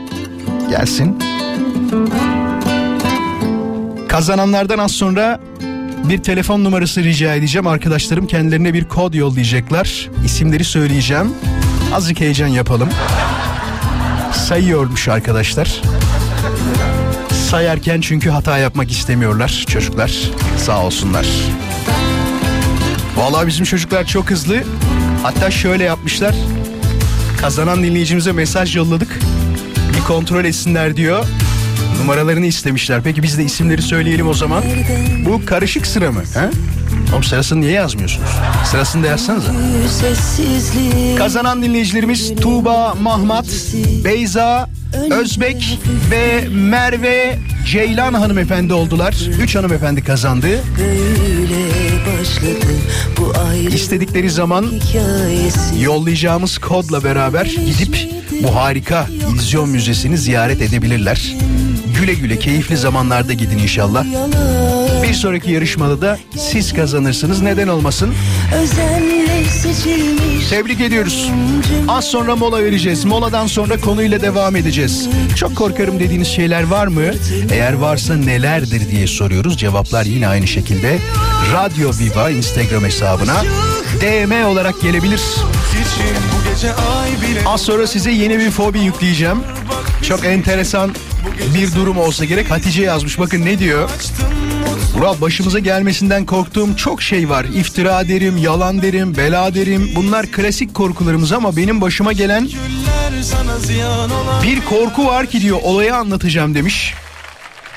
Gelsin. 0.70 1.20
Kazananlardan 4.08 4.78
az 4.80 4.92
sonra 4.92 5.40
bir 6.04 6.18
telefon 6.24 6.64
numarası 6.64 7.04
rica 7.04 7.36
edeceğim. 7.36 7.68
Arkadaşlarım 7.68 8.28
kendilerine 8.28 8.74
bir 8.74 8.86
kod 8.86 9.14
yollayacaklar. 9.14 10.10
İsimleri 10.26 10.64
söyleyeceğim. 10.64 11.34
Azıcık 11.94 12.20
heyecan 12.20 12.48
yapalım. 12.48 12.90
Sayıyormuş 14.34 15.08
arkadaşlar. 15.08 15.82
Sayarken 17.50 18.02
çünkü 18.02 18.30
hata 18.30 18.58
yapmak 18.58 18.92
istemiyorlar 18.92 19.66
çocuklar. 19.70 20.12
Sağ 20.58 20.84
olsunlar. 20.84 21.28
Vallahi 23.18 23.48
bizim 23.48 23.66
çocuklar 23.66 24.06
çok 24.06 24.32
hızlı. 24.32 24.64
Hatta 25.24 25.52
şöyle 25.52 25.84
yapmışlar. 25.84 26.36
Kazanan 27.42 27.84
dinleyicimize 27.84 28.32
mesaj 28.32 28.76
yolladık. 28.76 29.20
Bir 29.98 30.04
kontrol 30.08 30.46
etsinler 30.46 30.98
diyor. 30.98 31.26
Numaralarını 32.00 32.46
istemişler. 32.46 33.02
Peki 33.04 33.24
biz 33.24 33.38
de 33.38 33.44
isimleri 33.44 33.82
söyleyelim 33.82 34.28
o 34.28 34.34
zaman. 34.34 34.64
Bu 35.26 35.46
karışık 35.46 35.88
sıra 35.88 36.12
mı? 36.12 36.22
He? 36.34 36.50
Oğlum 37.14 37.24
sırasını 37.24 37.62
niye 37.62 37.72
yazmıyorsunuz? 37.72 38.30
Sırasını 38.72 39.04
da 39.04 39.08
yazsanıza. 39.08 39.52
Kazanan 41.18 41.64
dinleyicilerimiz 41.64 42.36
Tuğba, 42.36 42.96
Mahmat, 43.02 43.46
Beyza, 44.04 44.70
Özbek 45.12 45.80
ve 46.12 46.48
Merve 46.52 47.40
Ceylan 47.66 48.14
hanımefendi 48.14 48.74
oldular. 48.74 49.16
Üç 49.42 49.56
hanımefendi 49.56 50.04
kazandı. 50.04 50.48
İstedikleri 53.76 54.30
zaman 54.30 54.66
yollayacağımız 55.80 56.58
kodla 56.58 57.04
beraber 57.04 57.46
gidip 57.46 58.10
bu 58.44 58.56
harika 58.56 59.08
İllüzyon 59.32 59.70
Müzesi'ni 59.70 60.18
ziyaret 60.18 60.62
edebilirler. 60.62 61.36
Güle 62.00 62.14
güle 62.14 62.40
keyifli 62.40 62.78
zamanlarda 62.78 63.34
gidin 63.34 63.58
inşallah. 63.58 64.06
Bir 65.04 65.14
sonraki 65.14 65.52
yarışmada 65.52 66.02
da 66.02 66.18
siz 66.38 66.74
kazanırsınız. 66.74 67.42
Neden 67.42 67.68
olmasın? 67.68 68.14
özenle 68.56 69.46
seçilmiş 69.46 70.48
Tebrik 70.50 70.82
ediyoruz. 70.82 71.32
Az 71.88 72.06
sonra 72.06 72.36
mola 72.36 72.64
vereceğiz. 72.64 73.06
Moladan 73.06 73.48
sonra 73.48 73.80
konuyla 73.80 74.22
devam 74.22 74.56
edeceğiz. 74.56 75.10
Çok 75.36 75.56
korkarım 75.56 76.00
dediğiniz 76.00 76.28
şeyler 76.28 76.64
var 76.64 76.88
mı? 76.88 77.04
Eğer 77.52 77.74
varsa 77.74 78.16
nelerdir 78.16 78.92
diye 78.92 79.08
soruyoruz. 79.08 79.58
Cevaplar 79.58 80.06
yine 80.06 80.28
aynı 80.28 80.48
şekilde. 80.48 80.98
Radyo 81.54 81.92
Viva 82.00 82.30
Instagram 82.30 82.84
hesabına 82.84 83.42
DM 84.02 84.46
olarak 84.46 84.82
gelebilir. 84.82 85.22
Az 87.46 87.62
sonra 87.62 87.88
size 87.88 88.12
yeni 88.12 88.40
bir 88.40 88.52
fobi 88.52 88.80
yükleyeceğim. 88.80 89.38
Çok 90.02 90.26
enteresan 90.26 90.92
bir 91.56 91.76
durum 91.76 91.98
olsa 91.98 92.26
gerek. 92.26 92.52
Hatice 92.52 92.84
yazmış 92.84 93.20
bakın 93.20 93.46
ne 93.46 93.60
diyor? 93.60 93.90
Vural 94.96 95.22
başımıza 95.22 95.60
gelmesinden 95.60 96.26
korktuğum 96.26 96.76
çok 96.76 97.02
şey 97.02 97.30
var. 97.30 97.46
İftira 97.46 98.08
derim, 98.08 98.38
yalan 98.38 98.82
derim, 98.82 99.18
bela 99.18 99.56
derim. 99.56 99.92
Bunlar 99.96 100.26
klasik 100.26 100.74
korkularımız 100.74 101.32
ama 101.32 101.58
benim 101.58 101.82
başıma 101.82 102.14
gelen 102.14 102.50
bir 104.44 104.62
korku 104.62 105.06
var 105.06 105.28
ki 105.28 105.42
diyor 105.42 105.60
olayı 105.64 105.96
anlatacağım 105.96 106.56
demiş. 106.56 106.94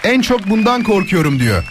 En 0.04 0.20
çok 0.20 0.50
bundan 0.50 0.82
korkuyorum 0.82 1.40
diyor. 1.40 1.64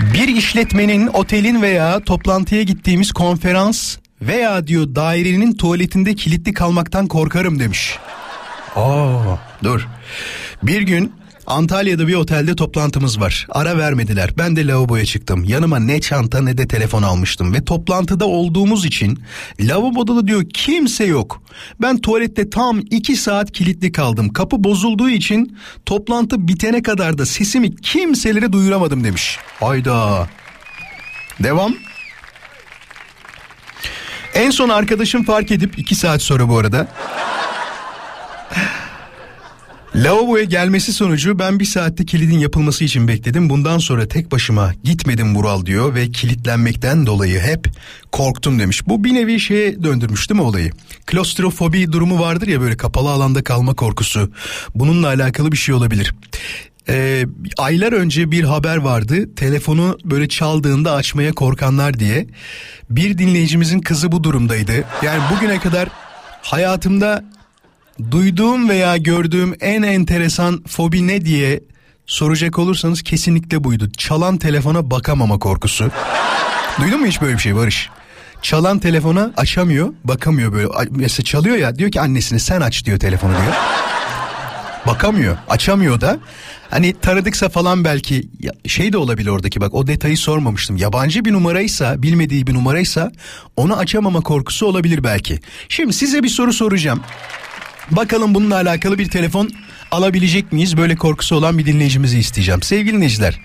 Bir 0.00 0.28
işletmenin, 0.28 1.06
otelin 1.06 1.62
veya 1.62 2.00
toplantıya 2.00 2.62
gittiğimiz 2.62 3.12
konferans 3.12 3.96
veya 4.22 4.66
diyor 4.66 4.94
dairenin 4.94 5.52
tuvaletinde 5.52 6.14
kilitli 6.14 6.52
kalmaktan 6.52 7.06
korkarım 7.06 7.58
demiş. 7.58 7.98
Aa, 8.76 9.36
dur. 9.64 9.88
Bir 10.62 10.82
gün 10.82 11.12
Antalya'da 11.46 12.08
bir 12.08 12.14
otelde 12.14 12.56
toplantımız 12.56 13.20
var. 13.20 13.46
Ara 13.50 13.78
vermediler. 13.78 14.30
Ben 14.38 14.56
de 14.56 14.66
lavaboya 14.66 15.04
çıktım. 15.04 15.44
Yanıma 15.44 15.78
ne 15.78 16.00
çanta 16.00 16.42
ne 16.42 16.58
de 16.58 16.68
telefon 16.68 17.02
almıştım. 17.02 17.54
Ve 17.54 17.64
toplantıda 17.64 18.26
olduğumuz 18.26 18.84
için 18.84 19.22
lavaboda 19.60 20.16
da 20.16 20.26
diyor 20.26 20.44
kimse 20.54 21.04
yok. 21.04 21.42
Ben 21.82 21.98
tuvalette 21.98 22.50
tam 22.50 22.80
iki 22.90 23.16
saat 23.16 23.52
kilitli 23.52 23.92
kaldım. 23.92 24.32
Kapı 24.32 24.64
bozulduğu 24.64 25.10
için 25.10 25.58
toplantı 25.86 26.48
bitene 26.48 26.82
kadar 26.82 27.18
da 27.18 27.26
sesimi 27.26 27.76
kimselere 27.76 28.52
duyuramadım 28.52 29.04
demiş. 29.04 29.38
Hayda. 29.60 30.28
Devam. 31.40 31.74
En 34.34 34.50
son 34.50 34.68
arkadaşım 34.68 35.24
fark 35.24 35.50
edip 35.50 35.78
iki 35.78 35.94
saat 35.94 36.22
sonra 36.22 36.48
bu 36.48 36.58
arada 36.58 36.88
Lavaboya 39.94 40.44
gelmesi 40.44 40.92
sonucu 40.92 41.38
ben 41.38 41.60
bir 41.60 41.64
saatte 41.64 42.06
kilidin 42.06 42.38
yapılması 42.38 42.84
için 42.84 43.08
bekledim. 43.08 43.50
Bundan 43.50 43.78
sonra 43.78 44.08
tek 44.08 44.32
başıma 44.32 44.72
gitmedim 44.84 45.36
Vural 45.36 45.66
diyor 45.66 45.94
ve 45.94 46.10
kilitlenmekten 46.10 47.06
dolayı 47.06 47.40
hep 47.40 47.68
korktum 48.12 48.58
demiş. 48.58 48.88
Bu 48.88 49.04
bir 49.04 49.14
nevi 49.14 49.40
şeye 49.40 49.82
döndürmüş 49.82 50.30
değil 50.30 50.40
mi 50.40 50.46
olayı? 50.46 50.70
Klostrofobi 51.06 51.92
durumu 51.92 52.20
vardır 52.20 52.48
ya 52.48 52.60
böyle 52.60 52.76
kapalı 52.76 53.10
alanda 53.10 53.44
kalma 53.44 53.74
korkusu. 53.74 54.32
Bununla 54.74 55.06
alakalı 55.06 55.52
bir 55.52 55.56
şey 55.56 55.74
olabilir. 55.74 56.14
Ee, 56.88 57.26
aylar 57.58 57.92
önce 57.92 58.30
bir 58.30 58.44
haber 58.44 58.76
vardı. 58.76 59.34
Telefonu 59.34 59.98
böyle 60.04 60.28
çaldığında 60.28 60.92
açmaya 60.92 61.32
korkanlar 61.32 61.98
diye. 61.98 62.26
Bir 62.90 63.18
dinleyicimizin 63.18 63.80
kızı 63.80 64.12
bu 64.12 64.24
durumdaydı. 64.24 64.84
Yani 65.02 65.22
bugüne 65.34 65.60
kadar 65.60 65.88
hayatımda 66.42 67.24
duyduğum 68.10 68.68
veya 68.68 68.96
gördüğüm 68.96 69.56
en 69.60 69.82
enteresan 69.82 70.64
fobi 70.68 71.06
ne 71.06 71.24
diye 71.24 71.60
soracak 72.06 72.58
olursanız 72.58 73.02
kesinlikle 73.02 73.64
buydu. 73.64 73.92
Çalan 73.96 74.36
telefona 74.36 74.90
bakamama 74.90 75.38
korkusu. 75.38 75.90
Duydun 76.80 77.00
mu 77.00 77.06
hiç 77.06 77.20
böyle 77.20 77.34
bir 77.34 77.38
şey 77.38 77.56
Barış? 77.56 77.90
Çalan 78.42 78.78
telefona 78.78 79.32
açamıyor, 79.36 79.92
bakamıyor 80.04 80.52
böyle. 80.52 80.68
Mesela 80.90 81.24
çalıyor 81.24 81.56
ya 81.56 81.76
diyor 81.76 81.90
ki 81.90 82.00
annesine 82.00 82.38
sen 82.38 82.60
aç 82.60 82.84
diyor 82.84 82.98
telefonu 82.98 83.32
diyor. 83.32 83.54
Bakamıyor, 84.86 85.36
açamıyor 85.48 86.00
da. 86.00 86.18
Hani 86.70 86.94
tanıdıksa 87.00 87.48
falan 87.48 87.84
belki 87.84 88.28
şey 88.66 88.92
de 88.92 88.96
olabilir 88.96 89.28
oradaki 89.28 89.60
bak 89.60 89.74
o 89.74 89.86
detayı 89.86 90.16
sormamıştım. 90.16 90.76
Yabancı 90.76 91.24
bir 91.24 91.32
numaraysa, 91.32 92.02
bilmediği 92.02 92.46
bir 92.46 92.54
numaraysa 92.54 93.12
onu 93.56 93.76
açamama 93.76 94.20
korkusu 94.20 94.66
olabilir 94.66 95.04
belki. 95.04 95.40
Şimdi 95.68 95.92
size 95.92 96.22
bir 96.22 96.28
soru 96.28 96.52
soracağım. 96.52 97.00
Bakalım 97.90 98.34
bununla 98.34 98.54
alakalı 98.54 98.98
bir 98.98 99.08
telefon 99.10 99.50
alabilecek 99.90 100.52
miyiz? 100.52 100.76
Böyle 100.76 100.96
korkusu 100.96 101.36
olan 101.36 101.58
bir 101.58 101.66
dinleyicimizi 101.66 102.18
isteyeceğim. 102.18 102.62
Sevgili 102.62 102.96
dinleyiciler, 102.96 103.40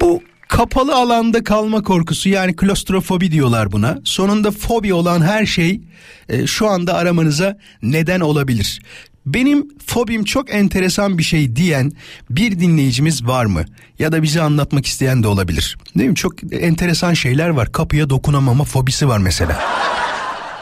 bu 0.00 0.22
kapalı 0.48 0.94
alanda 0.94 1.44
kalma 1.44 1.82
korkusu 1.82 2.28
yani 2.28 2.56
klostrofobi 2.56 3.32
diyorlar 3.32 3.72
buna. 3.72 3.98
Sonunda 4.04 4.50
fobi 4.50 4.94
olan 4.94 5.22
her 5.22 5.46
şey 5.46 5.80
e, 6.28 6.46
şu 6.46 6.68
anda 6.68 6.94
aramanıza 6.94 7.58
neden 7.82 8.20
olabilir. 8.20 8.82
Benim 9.26 9.68
fobim 9.86 10.24
çok 10.24 10.54
enteresan 10.54 11.18
bir 11.18 11.22
şey 11.22 11.56
diyen 11.56 11.92
bir 12.30 12.60
dinleyicimiz 12.60 13.26
var 13.26 13.44
mı? 13.44 13.64
Ya 13.98 14.12
da 14.12 14.22
bize 14.22 14.42
anlatmak 14.42 14.86
isteyen 14.86 15.22
de 15.22 15.28
olabilir. 15.28 15.78
Değil 15.98 16.10
mi? 16.10 16.16
Çok 16.16 16.52
enteresan 16.52 17.14
şeyler 17.14 17.48
var. 17.48 17.72
Kapıya 17.72 18.10
dokunamama 18.10 18.64
fobisi 18.64 19.08
var 19.08 19.18
mesela. 19.18 19.58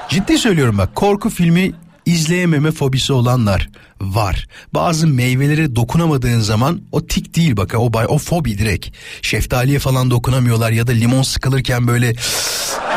Ciddi 0.09 0.39
söylüyorum 0.39 0.79
bak 0.79 0.95
korku 0.95 1.31
filmi 1.31 1.73
izleyememe 2.13 2.71
fobisi 2.71 3.13
olanlar 3.13 3.69
var. 4.01 4.47
Bazı 4.75 5.07
meyvelere 5.07 5.77
dokunamadığın 5.77 6.41
zaman 6.41 6.81
o 6.93 7.07
tik 7.07 7.37
değil 7.37 7.57
bak 7.57 7.75
o, 7.79 7.93
bay- 7.93 8.07
o 8.09 8.19
fobi 8.19 8.59
direkt. 8.59 8.89
Şeftaliye 9.23 9.79
falan 9.79 10.11
dokunamıyorlar 10.11 10.71
ya 10.71 10.87
da 10.87 10.93
limon 10.93 11.23
sıkılırken 11.23 11.87
böyle 11.87 12.13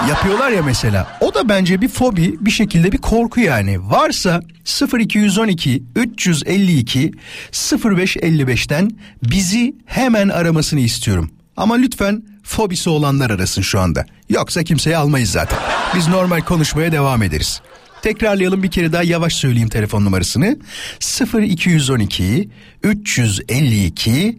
yapıyorlar 0.09 0.49
ya 0.51 0.63
mesela. 0.63 1.17
O 1.21 1.33
da 1.33 1.49
bence 1.49 1.81
bir 1.81 1.89
fobi 1.89 2.35
bir 2.39 2.51
şekilde 2.51 2.91
bir 2.91 2.97
korku 2.97 3.39
yani. 3.39 3.89
Varsa 3.91 4.41
0212 4.99 5.83
352 5.95 7.11
0555'ten 7.51 8.91
bizi 9.23 9.75
hemen 9.85 10.29
aramasını 10.29 10.79
istiyorum. 10.79 11.31
Ama 11.57 11.75
lütfen 11.75 12.23
fobisi 12.43 12.89
olanlar 12.89 13.29
arasın 13.29 13.61
şu 13.61 13.79
anda. 13.79 14.05
Yoksa 14.29 14.63
kimseyi 14.63 14.97
almayız 14.97 15.29
zaten. 15.31 15.59
Biz 15.95 16.07
normal 16.07 16.41
konuşmaya 16.41 16.91
devam 16.91 17.23
ederiz. 17.23 17.61
Tekrarlayalım 18.01 18.63
bir 18.63 18.71
kere 18.71 18.93
daha 18.93 19.03
yavaş 19.03 19.33
söyleyeyim 19.33 19.69
telefon 19.69 20.05
numarasını. 20.05 20.57
0212 21.33 22.49
352 22.83 24.37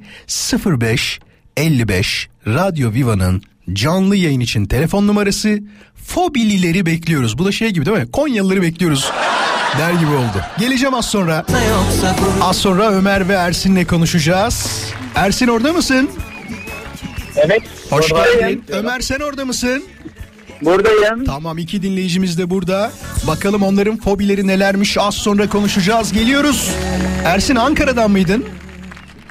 05 0.66 1.20
55 1.56 2.28
Radyo 2.46 2.92
Viva'nın 2.92 3.42
canlı 3.72 4.16
yayın 4.16 4.40
için 4.40 4.66
telefon 4.66 5.06
numarası. 5.06 5.58
Fobilileri 6.06 6.86
bekliyoruz. 6.86 7.38
Bu 7.38 7.44
da 7.44 7.52
şey 7.52 7.70
gibi 7.70 7.86
değil 7.86 7.96
mi? 7.98 8.10
Konyalıları 8.10 8.62
bekliyoruz. 8.62 9.10
Der 9.78 9.92
gibi 9.92 10.10
oldu. 10.10 10.42
Geleceğim 10.58 10.94
az 10.94 11.06
sonra. 11.06 11.46
Az 12.40 12.56
sonra 12.56 12.90
Ömer 12.92 13.28
ve 13.28 13.32
Ersin'le 13.32 13.84
konuşacağız. 13.84 14.66
Ersin 15.14 15.46
orada 15.48 15.72
mısın? 15.72 16.10
Evet. 17.36 17.62
Hoş 17.90 18.08
geldin. 18.08 18.64
Ömer 18.68 19.00
sen 19.00 19.20
orada 19.20 19.44
mısın? 19.44 19.84
Buradayım. 20.64 21.24
Tamam 21.24 21.58
iki 21.58 21.82
dinleyicimiz 21.82 22.38
de 22.38 22.50
burada. 22.50 22.90
Bakalım 23.26 23.62
onların 23.62 23.96
fobileri 23.96 24.46
nelermiş 24.46 24.98
az 24.98 25.14
sonra 25.14 25.48
konuşacağız. 25.48 26.12
Geliyoruz. 26.12 26.70
Ersin 27.24 27.56
Ankara'dan 27.56 28.10
mıydın? 28.10 28.44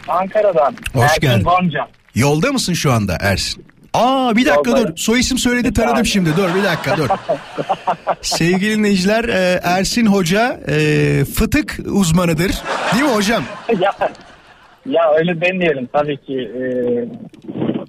Ankara'dan. 0.07 0.75
Hoş 0.93 1.03
Ersin 1.03 1.21
geldin. 1.21 1.43
Gonca. 1.43 1.87
Yolda 2.15 2.51
mısın 2.51 2.73
şu 2.73 2.91
anda 2.91 3.17
Ersin? 3.21 3.65
Aa 3.93 4.35
bir 4.35 4.45
dakika 4.45 4.69
Yoldayım. 4.69 4.87
dur. 4.89 4.97
Soy 4.97 5.19
isim 5.19 5.37
söyledi 5.37 5.73
tanıdım 5.73 6.05
şimdi. 6.05 6.29
Dur 6.37 6.49
bir 6.55 6.63
dakika 6.63 6.97
dur. 6.97 7.09
Sevgili 8.21 8.77
dinleyiciler 8.77 9.23
e, 9.23 9.59
Ersin 9.63 10.05
Hoca 10.05 10.59
e, 10.67 11.25
fıtık 11.35 11.79
uzmanıdır. 11.85 12.51
Değil 12.93 13.03
mi 13.03 13.09
hocam? 13.13 13.43
ya, 13.81 13.93
ya 14.85 15.01
öyle 15.17 15.41
demeyelim 15.41 15.89
tabii 15.93 16.17
ki. 16.17 16.33
e, 16.33 16.63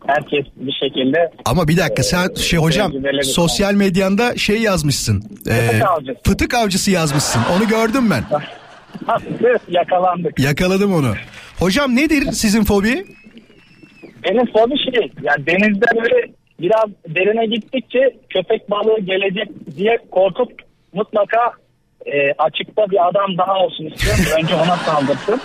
herkes 0.07 0.45
bir 0.57 0.73
şekilde 0.73 1.31
Ama 1.45 1.69
bir 1.69 1.77
dakika 1.77 2.03
sen 2.03 2.35
şey 2.35 2.59
hocam 2.59 2.93
sosyal 3.23 3.75
medyanda 3.75 4.37
şey 4.37 4.63
yazmışsın. 4.63 5.23
E, 5.51 5.53
Fıtık 5.53 5.83
avcısı. 5.89 6.19
fıtık 6.25 6.55
avcısı 6.55 6.91
yazmışsın. 6.91 7.41
Onu 7.57 7.69
gördüm 7.69 8.11
ben. 8.11 8.25
yakalandık. 9.69 10.39
Yakaladım 10.41 10.95
onu. 10.95 11.13
Hocam 11.59 11.97
nedir 11.97 12.33
sizin 12.33 12.65
fobi? 12.65 13.05
Benim 14.25 14.47
fobi 14.53 14.75
şey 14.79 15.13
yani 15.23 15.47
denizde 15.47 15.87
böyle 16.03 16.33
biraz 16.61 16.85
derine 17.09 17.47
gittikçe 17.47 18.17
köpek 18.31 18.71
balığı 18.71 19.01
gelecek 19.01 19.49
diye 19.77 19.99
korkup 20.11 20.53
mutlaka 20.93 21.53
e, 22.07 22.33
açıkta 22.39 22.91
bir 22.91 23.09
adam 23.09 23.39
daha 23.39 23.55
olsun 23.59 23.85
istiyorum. 23.87 24.25
Önce 24.43 24.55
ona 24.55 24.77
saldırsın. 24.77 25.41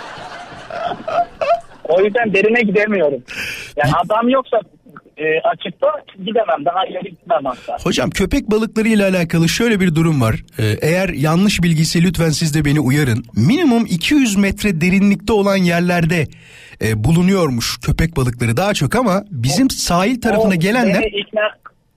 O 1.88 2.00
yüzden 2.00 2.34
derine 2.34 2.60
gidemiyorum. 2.62 3.22
Yani 3.76 3.92
adam 4.04 4.28
yoksa 4.28 4.60
e, 5.16 5.24
açıkta 5.40 5.86
gidemem. 6.18 6.64
Daha 6.64 6.86
ileri 6.86 7.10
gitmem 7.10 7.44
hatta. 7.44 7.76
Hocam 7.84 8.10
köpek 8.10 8.50
balıkları 8.50 8.88
ile 8.88 9.04
alakalı 9.04 9.48
şöyle 9.48 9.80
bir 9.80 9.94
durum 9.94 10.20
var. 10.20 10.34
Ee, 10.58 10.64
eğer 10.82 11.08
yanlış 11.08 11.62
bilgiyse 11.62 12.02
lütfen 12.02 12.30
siz 12.30 12.54
de 12.54 12.64
beni 12.64 12.80
uyarın. 12.80 13.24
Minimum 13.36 13.86
200 13.86 14.36
metre 14.36 14.80
derinlikte 14.80 15.32
olan 15.32 15.56
yerlerde 15.56 16.26
e, 16.82 17.04
bulunuyormuş 17.04 17.78
köpek 17.80 18.16
balıkları 18.16 18.56
daha 18.56 18.74
çok 18.74 18.94
ama 18.94 19.24
bizim 19.30 19.70
sahil 19.70 20.20
tarafına 20.20 20.54
O 20.54 20.58
gelenler 20.58 21.02
ikna, 21.02 21.40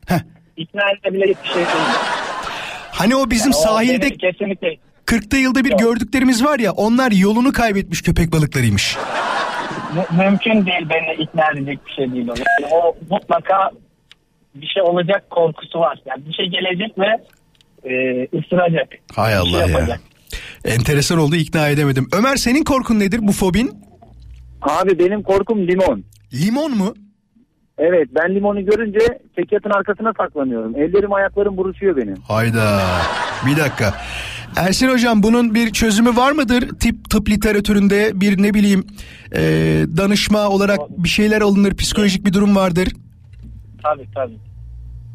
Heh. 0.06 0.20
ikna 0.58 0.82
edebilecek 0.92 1.38
bir 1.44 1.48
şey 1.50 1.56
değil. 1.56 1.68
hani 2.92 3.16
o 3.16 3.30
bizim 3.32 3.52
O 3.52 3.56
sahilde 3.56 4.10
kesinlikle 4.10 4.78
40'ta 5.12 5.38
yılda 5.38 5.64
bir 5.66 5.78
gördüklerimiz 5.78 6.44
var 6.46 6.60
ya 6.60 6.72
onlar 6.72 7.12
yolunu 7.12 7.52
kaybetmiş 7.54 8.02
köpek 8.02 8.32
balıklarıymış. 8.32 8.98
mü- 9.96 10.24
mümkün 10.24 10.66
değil 10.66 10.90
beni 10.90 11.24
ikna 11.24 11.52
edecek 11.52 11.80
bir 11.88 11.92
şey 11.92 12.12
değil 12.14 12.28
o. 12.28 12.34
Yani 12.38 12.74
o 12.74 12.96
mutlaka 13.10 13.72
bir 14.56 14.68
şey 14.68 14.84
olacak 14.84 15.30
korkusu 15.30 15.80
var. 15.80 16.00
Yani 16.06 16.26
bir 16.26 16.34
şey 16.34 16.46
gelecek 16.46 16.98
ve 17.00 17.08
e, 17.94 18.24
ısıracak. 18.40 18.88
Hay 19.16 19.32
Bir 19.32 19.38
Allah 19.38 19.50
şey 19.50 19.60
ya. 19.60 19.68
yapacak. 19.68 20.02
Enteresan 20.66 21.18
oldu 21.18 21.36
ikna 21.36 21.68
edemedim. 21.70 22.08
Ömer 22.14 22.36
senin 22.36 22.64
korkun 22.64 23.00
nedir 23.00 23.20
bu 23.22 23.32
fobin? 23.32 23.72
Abi 24.62 25.00
benim 25.00 25.24
korkum 25.24 25.68
limon. 25.68 26.04
Limon 26.34 26.78
mu? 26.78 26.94
Evet 27.78 28.08
ben 28.16 28.36
limonu 28.36 28.66
görünce 28.66 29.00
çekyatın 29.36 29.70
arkasına 29.70 30.14
saklanıyorum. 30.18 30.76
Ellerim 30.76 31.14
ayaklarım 31.14 31.58
buruşuyor 31.58 31.98
benim. 31.98 32.16
Hayda. 32.28 32.82
Bir 33.46 33.58
dakika. 33.58 33.94
Ersin 34.58 34.88
hocam 34.90 35.24
bunun 35.24 35.56
bir 35.56 35.72
çözümü 35.72 36.16
var 36.16 36.32
mıdır? 36.32 36.70
Tip 36.80 37.10
tıp 37.10 37.30
literatüründe 37.30 38.12
bir 38.22 38.44
ne 38.44 38.54
bileyim 38.54 38.88
e, 39.36 39.42
danışma 39.98 40.50
olarak 40.50 40.80
bir 40.90 41.10
şeyler 41.10 41.42
alınır, 41.42 41.76
psikolojik 41.76 42.26
bir 42.26 42.34
durum 42.34 42.56
vardır. 42.56 42.88
Tabii 43.84 44.08
tabii. 44.16 44.38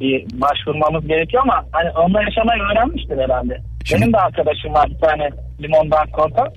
Bir 0.00 0.26
başvurmamız 0.40 1.06
gerekiyor 1.08 1.42
ama 1.42 1.64
hani 1.72 1.90
onunla 1.90 2.22
yaşamayı 2.22 2.62
öğrenmiştir 2.62 3.18
herhalde. 3.18 3.60
Şimdi- 3.84 4.02
Benim 4.02 4.12
de 4.12 4.16
arkadaşım 4.18 4.74
var 4.74 4.90
bir 4.90 4.98
tane 4.98 5.30
limondan 5.62 6.06
korkan. 6.12 6.48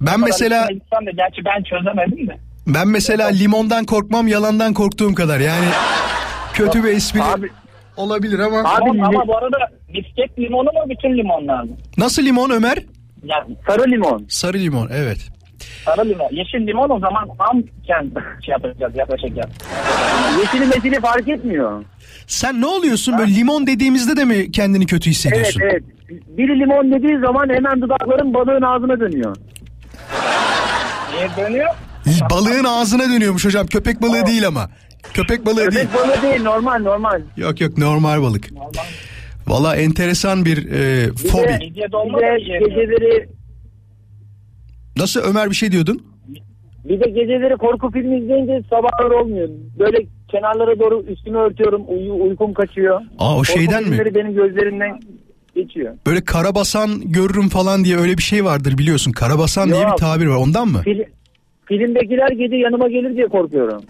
Ben 0.00 0.20
mesela 0.20 0.66
gitsem 0.72 1.06
de 1.06 1.10
gerçi 1.16 1.44
ben 1.44 1.62
çözemedim 1.62 2.28
de. 2.28 2.36
ben 2.66 2.88
mesela 2.88 3.28
limondan 3.28 3.84
korkmam, 3.84 4.28
yalandan 4.28 4.74
korktuğum 4.74 5.14
kadar. 5.14 5.40
Yani 5.40 5.64
kötü 6.54 6.84
bir 6.84 6.88
espri 6.88 7.22
Abi 7.22 7.50
olabilir 7.96 8.38
ama. 8.38 8.58
Abi 8.58 8.90
Limon, 8.90 9.04
ama 9.04 9.26
bu 9.26 9.36
arada 9.36 9.56
misket 9.88 10.38
limonu 10.38 10.64
mu 10.72 10.84
bütün 10.90 11.18
limonlar 11.18 11.62
mı? 11.62 11.70
Nasıl 11.98 12.22
limon 12.22 12.50
Ömer? 12.50 12.78
Yani 13.24 13.56
sarı 13.68 13.90
limon. 13.90 14.26
Sarı 14.28 14.58
limon 14.58 14.88
evet. 14.92 15.18
sarı 15.84 16.08
limon. 16.08 16.28
Yeşil 16.30 16.66
limon 16.66 16.90
o 16.90 16.98
zaman 16.98 17.28
ham 17.38 17.62
kendi 17.86 18.14
şey 18.44 18.52
yapacağız 18.52 18.96
yaklaşacağız. 18.96 19.50
Yeşili 20.40 20.66
mesili 20.66 21.00
fark 21.00 21.28
etmiyor. 21.28 21.84
Sen 22.26 22.60
ne 22.60 22.66
oluyorsun 22.66 23.18
böyle 23.18 23.34
limon 23.34 23.66
dediğimizde 23.66 24.16
de 24.16 24.24
mi 24.24 24.50
kendini 24.52 24.86
kötü 24.86 25.08
Evet 25.10 25.16
hissediyorsun? 25.16 25.60
evet. 25.60 25.82
Biri 26.10 26.60
limon 26.60 26.92
dediği 26.92 27.20
zaman 27.20 27.48
hemen 27.48 27.80
dudakların 27.80 28.34
balığın 28.34 28.62
ağzına 28.62 29.00
dönüyor. 29.00 29.36
Niye 31.14 31.28
dönüyor? 31.46 31.68
Balığın 32.30 32.64
ağzına 32.64 33.02
dönüyormuş 33.02 33.44
hocam. 33.44 33.66
Köpek 33.66 34.02
balığı 34.02 34.26
değil 34.26 34.46
ama. 34.46 34.70
Köpek 35.14 35.46
balığı 35.46 35.56
değil. 35.56 35.70
Köpek 35.70 35.94
balığı 35.94 36.22
değil 36.22 36.42
normal 36.42 36.78
normal. 36.82 37.20
Yok 37.36 37.60
yok 37.60 37.78
normal 37.78 38.22
balık. 38.22 38.50
Valla 39.46 39.76
enteresan 39.76 40.44
bir 40.44 40.70
e, 40.72 41.08
fobi. 41.14 41.58
Midye 41.60 41.92
dolma 41.92 42.18
Bir 42.18 42.22
de 42.22 42.58
geceleri 42.58 43.28
Nasıl 44.96 45.20
Ömer 45.20 45.50
bir 45.50 45.54
şey 45.54 45.72
diyordun? 45.72 46.02
bir 46.84 47.00
de 47.00 47.10
geceleri 47.10 47.56
korku 47.56 47.90
filmi 47.90 48.18
izleyince 48.18 48.62
sabahlar 48.70 49.10
olmuyor. 49.10 49.48
Böyle 49.78 49.98
kenarlara 50.30 50.78
doğru 50.78 51.02
üstümü 51.02 51.38
örtüyorum. 51.38 51.82
Uyu, 51.88 52.14
uykum 52.14 52.54
kaçıyor. 52.54 53.00
Aa 53.18 53.32
o 53.32 53.36
Korku 53.36 53.44
şeyden 53.44 53.82
mi? 53.82 53.88
filmleri 53.88 54.14
benim 54.14 54.34
gözlerimden 54.34 55.00
geçiyor. 55.54 55.94
Böyle 56.06 56.24
karabasan 56.24 57.00
görürüm 57.12 57.48
falan 57.48 57.84
diye 57.84 57.96
öyle 57.96 58.18
bir 58.18 58.22
şey 58.22 58.44
vardır 58.44 58.78
biliyorsun. 58.78 59.12
Karabasan 59.12 59.68
diye 59.68 59.80
bir 59.80 59.86
Yok. 59.88 59.98
tabir 59.98 60.26
var. 60.26 60.36
Ondan 60.36 60.68
mı? 60.68 60.80
Fil, 60.84 60.98
filmdekiler 61.64 62.28
gece 62.28 62.56
yanıma 62.56 62.88
gelir 62.88 63.16
diye 63.16 63.26
korkuyorum. 63.26 63.82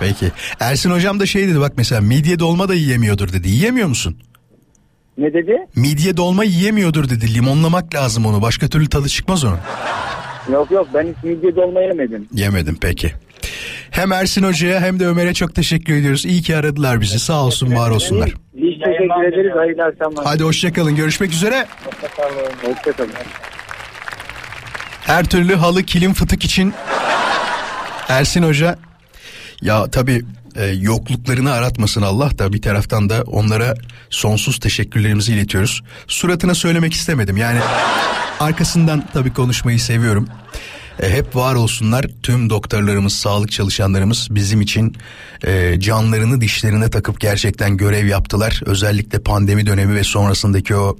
Peki. 0.00 0.32
Ersin 0.60 0.90
hocam 0.90 1.20
da 1.20 1.26
şey 1.26 1.48
dedi 1.48 1.60
bak 1.60 1.72
mesela 1.76 2.00
midye 2.00 2.38
dolma 2.38 2.68
da 2.68 2.74
yiyemiyordur 2.74 3.32
dedi. 3.32 3.48
Yiyemiyor 3.48 3.88
musun? 3.88 4.16
Ne 5.18 5.34
dedi? 5.34 5.56
Midye 5.76 6.16
dolma 6.16 6.44
yiyemiyordur 6.44 7.08
dedi. 7.10 7.34
Limonlamak 7.34 7.94
lazım 7.94 8.26
onu. 8.26 8.42
Başka 8.42 8.68
türlü 8.68 8.88
tadı 8.88 9.08
çıkmaz 9.08 9.44
onun. 9.44 9.58
Yok 10.52 10.70
yok 10.70 10.88
ben 10.94 11.02
hiç 11.06 11.24
midye 11.24 11.56
dolma 11.56 11.80
yemedim. 11.80 12.28
Yemedim 12.32 12.78
peki. 12.80 13.12
Hem 13.90 14.12
Ersin 14.12 14.42
hocaya 14.42 14.80
hem 14.80 15.00
de 15.00 15.06
Ömer'e 15.06 15.34
çok 15.34 15.54
teşekkür 15.54 15.94
ediyoruz. 15.94 16.26
İyi 16.26 16.42
ki 16.42 16.56
aradılar 16.56 17.00
bizi. 17.00 17.18
Sağ 17.18 17.44
olsun 17.44 17.76
var 17.76 17.90
olsunlar. 17.90 18.34
Biz 18.54 18.78
teşekkür 18.84 19.32
ederiz. 19.32 19.52
Hayırlı 19.56 19.82
akşamlar. 19.84 20.24
Hadi 20.24 20.42
hoşçakalın. 20.42 20.96
Görüşmek 20.96 21.32
üzere. 21.32 21.66
Hoşçakalın. 22.62 23.10
Her 25.06 25.24
türlü 25.24 25.54
halı 25.54 25.82
kilim 25.82 26.14
fıtık 26.14 26.44
için 26.44 26.74
Ersin 28.08 28.42
Hoca 28.42 28.78
ya 29.64 29.90
tabii 29.90 30.24
e, 30.56 30.64
yokluklarını 30.66 31.52
aratmasın 31.52 32.02
Allah 32.02 32.38
da 32.38 32.52
bir 32.52 32.62
taraftan 32.62 33.08
da 33.08 33.22
onlara 33.26 33.74
sonsuz 34.10 34.58
teşekkürlerimizi 34.58 35.32
iletiyoruz. 35.32 35.82
Suratına 36.06 36.54
söylemek 36.54 36.92
istemedim 36.92 37.36
yani 37.36 37.60
arkasından 38.40 39.04
tabii 39.12 39.32
konuşmayı 39.32 39.80
seviyorum. 39.80 40.28
E, 41.02 41.10
hep 41.10 41.36
var 41.36 41.54
olsunlar 41.54 42.06
tüm 42.22 42.50
doktorlarımız, 42.50 43.12
sağlık 43.12 43.52
çalışanlarımız 43.52 44.28
bizim 44.30 44.60
için 44.60 44.96
e, 45.46 45.80
canlarını 45.80 46.40
dişlerine 46.40 46.90
takıp 46.90 47.20
gerçekten 47.20 47.76
görev 47.76 48.06
yaptılar. 48.06 48.60
Özellikle 48.66 49.22
pandemi 49.22 49.66
dönemi 49.66 49.94
ve 49.94 50.04
sonrasındaki 50.04 50.76
o 50.76 50.96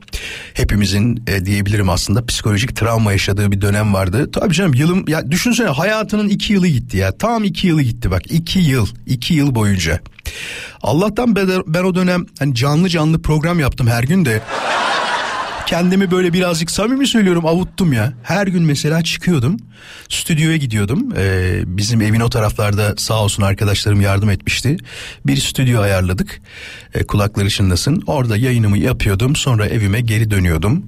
hepimizin 0.55 1.25
e, 1.27 1.45
diyebilirim 1.45 1.89
aslında 1.89 2.27
psikolojik 2.27 2.77
travma 2.77 3.13
yaşadığı 3.13 3.53
bir 3.53 3.61
dönem 3.61 3.95
vardı. 3.95 4.31
Tabii 4.31 4.55
canım 4.55 4.75
yılım 4.75 5.09
ya 5.09 5.31
düşünsene 5.31 5.69
hayatının 5.69 6.29
iki 6.29 6.53
yılı 6.53 6.67
gitti 6.67 6.97
ya 6.97 7.19
tam 7.19 7.45
iki 7.45 7.67
yılı 7.67 7.83
gitti 7.83 8.11
bak 8.11 8.23
iki 8.33 8.59
yıl 8.59 8.87
iki 9.07 9.35
yıl 9.35 9.55
boyunca. 9.55 10.01
Allah'tan 10.83 11.37
ben, 11.37 11.49
ben 11.67 11.85
o 11.85 11.95
dönem 11.95 12.27
hani 12.39 12.55
canlı 12.55 12.89
canlı 12.89 13.23
program 13.23 13.61
yaptım 13.61 13.87
her 13.87 14.03
gün 14.03 14.25
de 14.25 14.43
Kendimi 15.67 16.11
böyle 16.11 16.33
birazcık 16.33 16.71
samimi 16.71 17.07
söylüyorum 17.07 17.47
avuttum 17.47 17.93
ya. 17.93 18.13
Her 18.23 18.47
gün 18.47 18.63
mesela 18.63 19.03
çıkıyordum. 19.03 19.57
Stüdyoya 20.09 20.57
gidiyordum. 20.57 21.09
Ee, 21.17 21.61
bizim 21.67 22.01
evin 22.01 22.21
o 22.21 22.31
taraflarda 22.31 22.95
sağ 22.97 23.23
olsun 23.23 23.43
arkadaşlarım 23.43 24.01
yardım 24.01 24.31
etmişti. 24.31 24.77
Bir 25.27 25.37
stüdyo 25.37 25.81
ayarladık. 25.81 26.41
Ee, 26.95 27.05
kulakları 27.07 27.51
çınlasın. 27.51 28.03
Orada 28.07 28.37
yayınımı 28.37 28.79
yapıyordum. 28.79 29.37
Sonra 29.37 29.67
evime 29.67 30.01
geri 30.01 30.31
dönüyordum. 30.31 30.85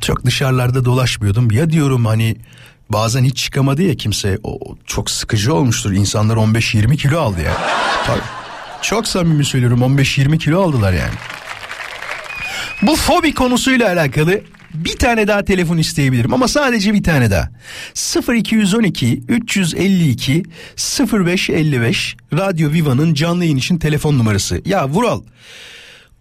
Çok 0.00 0.24
dışarılarda 0.24 0.84
dolaşmıyordum. 0.84 1.50
Ya 1.50 1.70
diyorum 1.70 2.06
hani 2.06 2.36
bazen 2.90 3.24
hiç 3.24 3.36
çıkamadı 3.36 3.82
ya 3.82 3.94
kimse. 3.94 4.38
O 4.42 4.58
çok 4.86 5.10
sıkıcı 5.10 5.54
olmuştur. 5.54 5.92
İnsanlar 5.92 6.36
15-20 6.36 6.96
kilo 6.96 7.20
aldı 7.20 7.40
ya. 7.40 7.52
Çok 8.82 9.08
samimi 9.08 9.44
söylüyorum 9.44 9.80
15-20 9.80 10.38
kilo 10.38 10.62
aldılar 10.62 10.92
yani. 10.92 11.14
Bu 12.82 12.96
fobi 12.96 13.34
konusuyla 13.34 13.88
alakalı 13.88 14.40
bir 14.74 14.96
tane 14.96 15.28
daha 15.28 15.44
telefon 15.44 15.78
isteyebilirim 15.78 16.34
ama 16.34 16.48
sadece 16.48 16.94
bir 16.94 17.02
tane 17.02 17.30
daha. 17.30 17.50
0212 18.34 19.22
352 19.28 20.42
0555 21.12 22.16
Radyo 22.32 22.72
Viva'nın 22.72 23.14
canlı 23.14 23.44
yayın 23.44 23.56
için 23.56 23.78
telefon 23.78 24.18
numarası. 24.18 24.62
Ya 24.66 24.88
Vural 24.88 25.22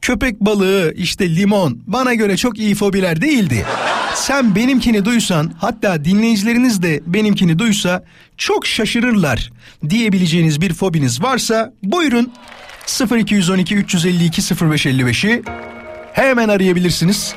köpek 0.02 0.42
balığı 0.42 0.94
işte 0.98 1.36
limon 1.36 1.82
bana 1.88 2.14
göre 2.14 2.38
çok 2.38 2.60
iyi 2.60 2.76
fobiler 2.76 3.22
değildi. 3.22 3.66
Sen 4.16 4.56
benimkini 4.56 5.06
duysan 5.06 5.54
hatta 5.58 6.06
dinleyicileriniz 6.06 6.82
de 6.82 7.02
benimkini 7.06 7.60
duysa 7.60 8.04
çok 8.38 8.68
şaşırırlar 8.68 9.52
diyebileceğiniz 9.90 10.62
bir 10.62 10.74
fobiniz 10.74 11.24
varsa 11.24 11.74
buyurun 11.84 12.34
0212 13.18 13.76
352 13.76 14.42
0555'i 14.42 15.44
hemen 16.26 16.50
arayabilirsiniz. 16.50 17.34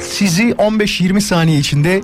Sizi 0.00 0.42
15-20 0.50 1.20
saniye 1.20 1.58
içinde 1.58 2.00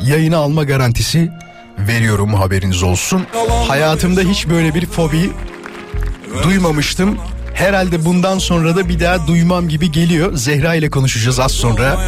yayına 0.00 0.36
alma 0.36 0.64
garantisi 0.64 1.30
veriyorum 1.78 2.34
haberiniz 2.34 2.82
olsun. 2.82 3.26
Hayatımda 3.68 4.20
hiç 4.20 4.48
böyle 4.48 4.74
bir 4.74 4.86
fobi 4.86 5.30
duymamıştım. 6.42 7.18
Herhalde 7.54 8.04
bundan 8.04 8.38
sonra 8.38 8.76
da 8.76 8.88
bir 8.88 9.00
daha 9.00 9.26
duymam 9.26 9.68
gibi 9.68 9.92
geliyor. 9.92 10.34
Zehra 10.36 10.74
ile 10.74 10.90
konuşacağız 10.90 11.40
az 11.40 11.52
sonra. 11.52 11.98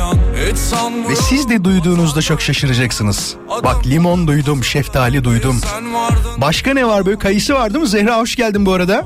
Ve 1.09 1.17
siz 1.17 1.49
de 1.49 1.65
duyduğunuzda 1.65 2.23
çok 2.23 2.41
şaşıracaksınız. 2.41 3.35
Bak 3.65 3.87
limon 3.87 4.27
duydum, 4.27 4.65
şeftali 4.65 5.25
duydum. 5.25 5.61
Başka 6.37 6.75
ne 6.75 6.87
var 6.87 7.07
böyle? 7.07 7.19
Kayısı 7.19 7.55
var 7.55 7.75
değil 7.75 7.83
mi? 7.83 7.89
Zehra 7.89 8.19
hoş 8.19 8.37
geldin 8.37 8.67
bu 8.67 8.73
arada. 8.73 9.05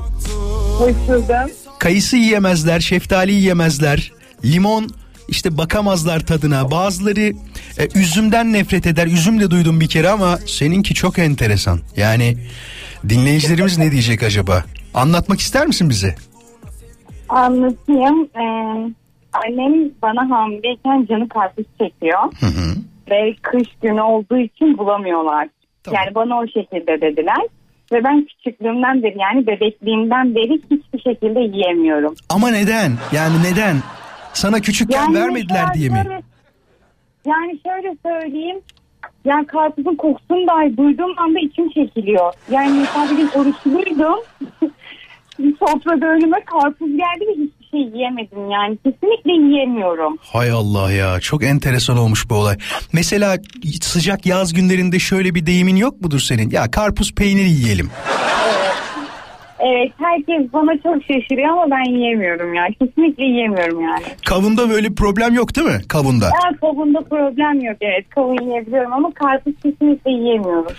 Hoş 0.77 0.93
buldum. 1.07 1.51
Kayısı 1.79 2.17
yiyemezler, 2.17 2.79
şeftali 2.79 3.33
yiyemezler. 3.33 4.11
Limon 4.43 4.89
işte 5.27 5.57
bakamazlar 5.57 6.19
tadına. 6.19 6.71
Bazıları 6.71 7.33
e, 7.79 7.99
üzümden 7.99 8.53
nefret 8.53 8.87
eder. 8.87 9.07
Üzüm 9.07 9.39
de 9.39 9.51
duydum 9.51 9.79
bir 9.79 9.87
kere 9.87 10.09
ama 10.09 10.37
seninki 10.37 10.93
çok 10.93 11.19
enteresan. 11.19 11.79
Yani 11.97 12.37
dinleyicilerimiz 13.09 13.77
ne 13.77 13.91
diyecek 13.91 14.23
acaba? 14.23 14.63
Anlatmak 14.93 15.39
ister 15.39 15.67
misin 15.67 15.89
bize? 15.89 16.15
Anlatayım. 17.29 18.29
Ee, 18.35 18.41
annem 19.33 19.91
bana 20.01 20.29
hamileyken 20.29 21.05
canı 21.09 21.29
karpuz 21.29 21.65
çekiyor. 21.81 22.19
Ve 23.11 23.35
kış 23.41 23.67
günü 23.81 24.01
olduğu 24.01 24.37
için 24.37 24.77
bulamıyorlar. 24.77 25.47
Yani 25.91 26.15
bana 26.15 26.39
o 26.39 26.47
şekilde 26.47 27.01
dediler. 27.01 27.47
Ve 27.91 28.03
ben 28.03 28.25
küçüklüğümden 28.25 29.03
beri 29.03 29.17
yani 29.19 29.47
bebekliğimden 29.47 30.35
beri 30.35 30.53
hiçbir 30.53 30.99
şekilde 30.99 31.39
yiyemiyorum. 31.39 32.15
Ama 32.29 32.49
neden? 32.49 32.91
Yani 33.11 33.43
neden? 33.43 33.75
Sana 34.35 34.59
küçükken 34.61 34.97
Yani 35.01 35.15
vermediler 35.15 35.73
diye 35.73 35.89
mi? 35.89 36.01
şöyle- 36.03 36.21
yani 37.25 37.59
şöyle 37.65 37.95
söyleyeyim. 38.05 38.57
Yani 39.25 39.47
karpuzun 39.47 39.95
kokusunu 39.95 40.47
dahi 40.47 40.77
duyduğum 40.77 41.19
anda 41.19 41.39
içim 41.39 41.69
çekiliyor. 41.69 42.33
Yani 42.51 42.79
mesela 42.79 43.09
bir 43.11 43.17
gün 43.17 43.27
oruçluydum. 43.35 44.19
Sofrada 45.59 46.05
önüme 46.05 46.37
karpuz 46.45 46.87
geldi 46.87 47.25
ve 47.27 47.31
hiçbir 47.31 47.65
şey 47.71 47.79
yiyemedim. 47.79 48.51
Yani 48.51 48.77
kesinlikle 48.77 49.31
yiyemiyorum. 49.31 50.17
Hay 50.21 50.51
Allah 50.51 50.91
ya 50.91 51.19
çok 51.19 51.43
enteresan 51.43 51.97
olmuş 51.97 52.29
bu 52.29 52.35
olay. 52.35 52.57
Mesela 52.93 53.37
sıcak 53.81 54.25
yaz 54.25 54.53
günlerinde 54.53 54.99
şöyle 54.99 55.35
bir 55.35 55.45
deyimin 55.45 55.75
yok 55.75 56.01
mudur 56.01 56.19
senin? 56.19 56.49
Ya 56.49 56.71
karpuz 56.71 57.15
peyniri 57.15 57.49
yiyelim. 57.49 57.89
Evet 58.47 58.73
herkes 59.97 60.53
bana 60.53 60.71
çok 60.83 61.03
şaşırıyor 61.03 61.49
ama 61.49 61.71
ben 61.71 61.91
yiyemiyorum 61.91 62.53
yani. 62.53 62.73
Kesinlikle 62.73 63.23
yiyemiyorum 63.23 63.81
yani. 63.81 64.03
Kavunda 64.25 64.69
böyle 64.69 64.89
bir 64.89 64.95
problem 64.95 65.33
yok 65.33 65.55
değil 65.55 65.67
mi? 65.67 65.81
Kavunda. 65.89 66.25
Ya 66.25 66.57
kavunda 66.61 67.01
problem 67.01 67.59
yok 67.61 67.77
evet. 67.81 68.09
Kavun 68.09 68.41
yiyebiliyorum 68.49 68.93
ama 68.93 69.11
karpuz 69.13 69.53
kesinlikle 69.63 70.11
yiyemiyorum. 70.11 70.73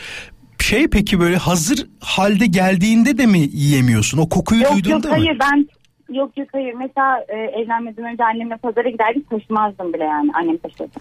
Şey 0.61 0.89
peki 0.89 1.21
böyle 1.21 1.37
hazır 1.37 1.87
halde 2.01 2.47
geldiğinde 2.47 3.19
de 3.19 3.27
mi 3.27 3.39
yiyemiyorsun? 3.39 4.19
O 4.19 4.29
kokuyu 4.29 4.63
Yok 4.63 4.73
duyduğunda 4.73 4.95
yok 4.95 5.05
mı? 5.05 5.11
hayır 5.11 5.39
ben 5.41 5.69
yok 6.15 6.37
yok 6.37 6.49
hayır. 6.53 6.75
Mesela 6.75 7.25
e, 7.29 7.37
evlenmeden 7.37 8.05
önce 8.05 8.25
annemle 8.25 8.57
pazara 8.57 8.89
giderdik 8.91 9.31
taşımazdım 9.31 9.93
bile 9.93 10.05
yani. 10.05 10.31
Annem 10.35 10.57
taşırdı. 10.57 11.01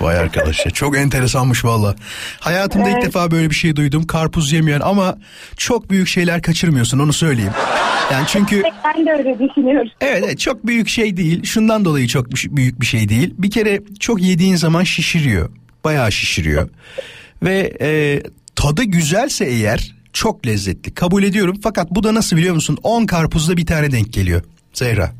Vay 0.00 0.18
arkadaş 0.18 0.66
ya 0.66 0.70
çok 0.72 0.96
enteresanmış 0.96 1.64
valla. 1.64 1.94
Hayatımda 2.40 2.88
ilk 2.88 2.94
Evet. 2.94 3.06
defa 3.06 3.30
böyle 3.30 3.50
bir 3.50 3.54
şey 3.54 3.76
duydum. 3.76 4.06
Karpuz 4.06 4.52
yemeyen 4.52 4.80
ama 4.80 5.18
çok 5.56 5.90
büyük 5.90 6.08
şeyler 6.08 6.42
kaçırmıyorsun 6.42 6.98
onu 6.98 7.12
söyleyeyim. 7.12 7.52
Yani 8.12 8.24
çünkü 8.28 8.62
Ben 8.84 9.06
de 9.06 9.10
öyle 9.12 9.38
düşünüyorum. 9.48 9.88
evet, 10.00 10.22
evet 10.26 10.38
çok 10.38 10.66
büyük 10.66 10.88
şey 10.88 11.16
değil. 11.16 11.44
Şundan 11.44 11.84
dolayı 11.84 12.08
çok 12.08 12.30
bir- 12.30 12.56
büyük 12.56 12.80
bir 12.80 12.86
şey 12.86 13.08
değil. 13.08 13.34
Bir 13.38 13.50
kere 13.50 13.80
çok 14.00 14.22
yediğin 14.22 14.56
zaman 14.56 14.84
şişiriyor. 14.84 15.50
Bayağı 15.84 16.12
şişiriyor. 16.12 16.68
Ve 17.42 17.72
e, 17.80 18.22
tadı 18.56 18.84
güzelse 18.84 19.44
eğer 19.44 19.94
çok 20.12 20.46
lezzetli. 20.46 20.94
Kabul 20.94 21.22
ediyorum 21.22 21.56
fakat 21.62 21.90
bu 21.90 22.02
da 22.02 22.14
nasıl 22.14 22.36
biliyor 22.36 22.54
musun? 22.54 22.78
10 22.82 23.06
karpuzda 23.06 23.56
bir 23.56 23.66
tane 23.66 23.92
denk 23.92 24.12
geliyor. 24.12 24.42
Zehra. 24.72 25.12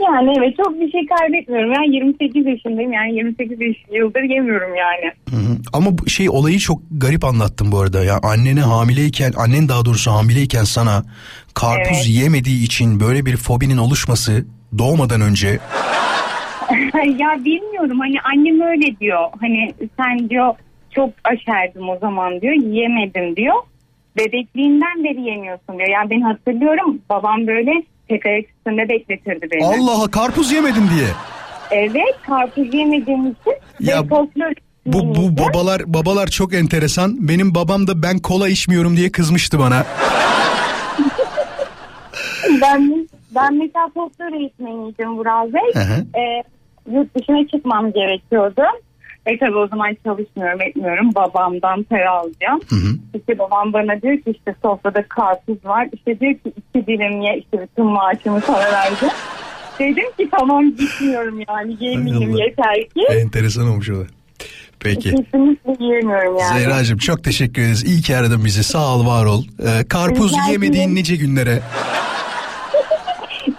Yani 0.00 0.34
evet 0.38 0.56
çok 0.56 0.80
bir 0.80 0.92
şey 0.92 1.06
kaybetmiyorum. 1.06 1.72
Yani 1.72 1.94
28 1.96 2.46
yaşındayım 2.46 2.92
yani 2.92 3.14
28 3.14 3.60
yaş- 3.60 3.84
yıldır 3.92 4.22
yemiyorum 4.22 4.74
yani. 4.74 5.12
Hı 5.30 5.36
hı. 5.36 5.56
Ama 5.72 5.90
şey 6.06 6.30
olayı 6.30 6.58
çok 6.58 6.80
garip 6.90 7.24
anlattım 7.24 7.72
bu 7.72 7.80
arada. 7.80 8.04
Ya 8.04 8.18
annene 8.22 8.60
hamileyken, 8.60 9.32
annen 9.36 9.68
daha 9.68 9.84
doğrusu 9.84 10.10
hamileyken 10.10 10.64
sana 10.64 11.02
karpuz 11.54 11.96
Evet. 11.96 12.08
yiyemediği 12.08 12.64
için 12.64 13.00
böyle 13.00 13.26
bir 13.26 13.36
fobinin 13.36 13.76
oluşması 13.78 14.44
doğmadan 14.78 15.20
önce 15.20 15.48
ya 17.18 17.44
bilmiyorum 17.44 17.98
hani 18.00 18.20
annem 18.20 18.60
öyle 18.60 19.00
diyor. 19.00 19.20
Hani 19.40 19.74
sen 20.00 20.30
diyor 20.30 20.54
çok 20.90 21.10
aşerdim 21.24 21.88
o 21.88 21.98
zaman 21.98 22.40
diyor 22.40 22.54
yiyemedim 22.54 23.36
diyor. 23.36 23.54
Bebekliğinden 24.16 25.04
beri 25.04 25.20
yemiyorsun 25.20 25.78
diyor. 25.78 25.88
Yani 25.88 26.10
ben 26.10 26.20
hatırlıyorum 26.20 26.98
babam 27.10 27.46
böyle 27.46 27.72
tek 28.08 28.26
ayak 28.26 28.44
üstünde 28.44 28.88
bekletirdi 28.88 29.48
beni. 29.52 29.66
Allah 29.66 30.10
karpuz 30.10 30.52
yemedin 30.52 30.88
diye. 30.96 31.08
Evet 31.70 32.14
karpuz 32.26 32.74
yemediğim 32.74 33.26
için 33.26 33.54
Ya 33.80 34.02
ve 34.02 34.08
Bu 34.86 35.14
bu 35.14 35.38
babalar 35.38 35.82
babalar 35.86 36.26
çok 36.26 36.54
enteresan. 36.54 37.28
Benim 37.28 37.54
babam 37.54 37.86
da 37.86 38.02
ben 38.02 38.18
kola 38.18 38.48
içmiyorum 38.48 38.96
diye 38.96 39.12
kızmıştı 39.12 39.58
bana. 39.58 39.86
ben 42.62 43.08
ben 43.34 43.54
mesela 43.54 43.90
toplu 43.94 44.24
öğretmeniydim 44.24 45.18
Vural 45.18 45.52
Bey. 45.52 45.74
Hı 45.74 45.80
hı. 45.80 46.06
Ee, 46.18 46.42
yurt 46.92 47.14
dışına 47.14 47.46
çıkmam 47.48 47.92
gerekiyordu. 47.92 48.62
E 49.28 49.38
tabii 49.38 49.56
o 49.56 49.68
zaman 49.68 49.96
çalışmıyorum 50.04 50.62
etmiyorum. 50.62 51.14
Babamdan 51.14 51.82
para 51.82 52.10
alacağım. 52.10 52.60
İşte 53.14 53.38
babam 53.38 53.72
bana 53.72 54.02
diyor 54.02 54.16
ki 54.16 54.30
işte 54.30 54.54
sofrada 54.62 55.02
karpuz 55.08 55.64
var. 55.64 55.88
İşte 55.92 56.20
diyor 56.20 56.34
ki 56.34 56.52
iki 56.56 56.86
dilim 56.86 57.20
ye 57.20 57.38
işte 57.38 57.62
bütün 57.62 57.86
maaşımı 57.86 58.40
sana 58.40 58.72
verdim. 58.72 59.08
Dedim 59.78 60.12
ki 60.18 60.28
tamam 60.38 60.64
gitmiyorum 60.76 61.40
yani 61.48 61.76
Allah. 61.80 62.40
yeter 62.40 62.88
ki. 62.88 63.20
Enteresan 63.22 63.68
olmuş 63.68 63.90
o 63.90 63.94
da. 63.94 64.04
Peki. 64.80 65.10
Kesinlikle 65.10 65.84
yiyemiyorum 65.84 66.38
yani. 66.38 66.58
Zehracığım 66.58 66.98
çok 66.98 67.24
teşekkür 67.24 67.62
ederiz. 67.62 67.84
İyi 67.84 68.02
ki 68.02 68.16
aradın 68.16 68.44
bizi. 68.44 68.64
Sağ 68.64 68.96
ol, 68.96 69.06
var 69.06 69.24
ol. 69.24 69.44
Ee, 69.62 69.88
karpuz 69.88 70.32
Rica 70.32 70.52
yemediğin 70.52 70.94
nice 70.94 71.16
günlere. 71.16 71.60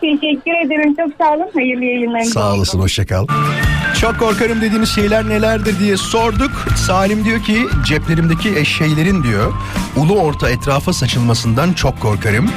Teşekkür 0.01 0.65
ederim 0.65 0.95
çok 0.95 1.11
sağ 1.17 1.35
olun. 1.35 1.49
Hayırlı 1.53 1.85
yayınlarınız 1.85 2.33
Sağ 2.33 2.53
olasın, 2.53 2.79
hoşça 2.79 3.05
kal. 3.05 3.27
Çok 4.01 4.19
korkarım 4.19 4.61
dediğiniz 4.61 4.89
şeyler 4.89 5.29
nelerdir 5.29 5.79
diye 5.79 5.97
sorduk. 5.97 6.51
Salim 6.75 7.25
diyor 7.25 7.43
ki 7.43 7.65
ceplerimdeki 7.85 8.55
eşeğlerin 8.55 9.23
diyor 9.23 9.53
ulu 9.95 10.19
orta 10.19 10.49
etrafa 10.49 10.93
saçılmasından 10.93 11.73
çok 11.73 11.99
korkarım. 12.01 12.49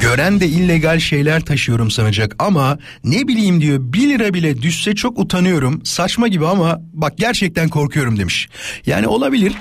Gören 0.00 0.40
de 0.40 0.46
illegal 0.46 0.98
şeyler 0.98 1.40
taşıyorum 1.40 1.90
sanacak 1.90 2.36
ama 2.38 2.78
ne 3.04 3.28
bileyim 3.28 3.60
diyor 3.60 3.78
1 3.80 4.08
lira 4.08 4.34
bile 4.34 4.62
düşse 4.62 4.94
çok 4.94 5.18
utanıyorum. 5.18 5.80
Saçma 5.84 6.28
gibi 6.28 6.46
ama 6.46 6.80
bak 6.92 7.18
gerçekten 7.18 7.68
korkuyorum 7.68 8.18
demiş. 8.18 8.48
Yani 8.86 9.06
olabilir 9.08 9.52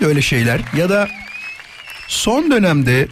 öyle 0.00 0.22
şeyler 0.22 0.60
ya 0.76 0.88
da 0.88 1.08
son 2.08 2.50
dönemde 2.50 3.08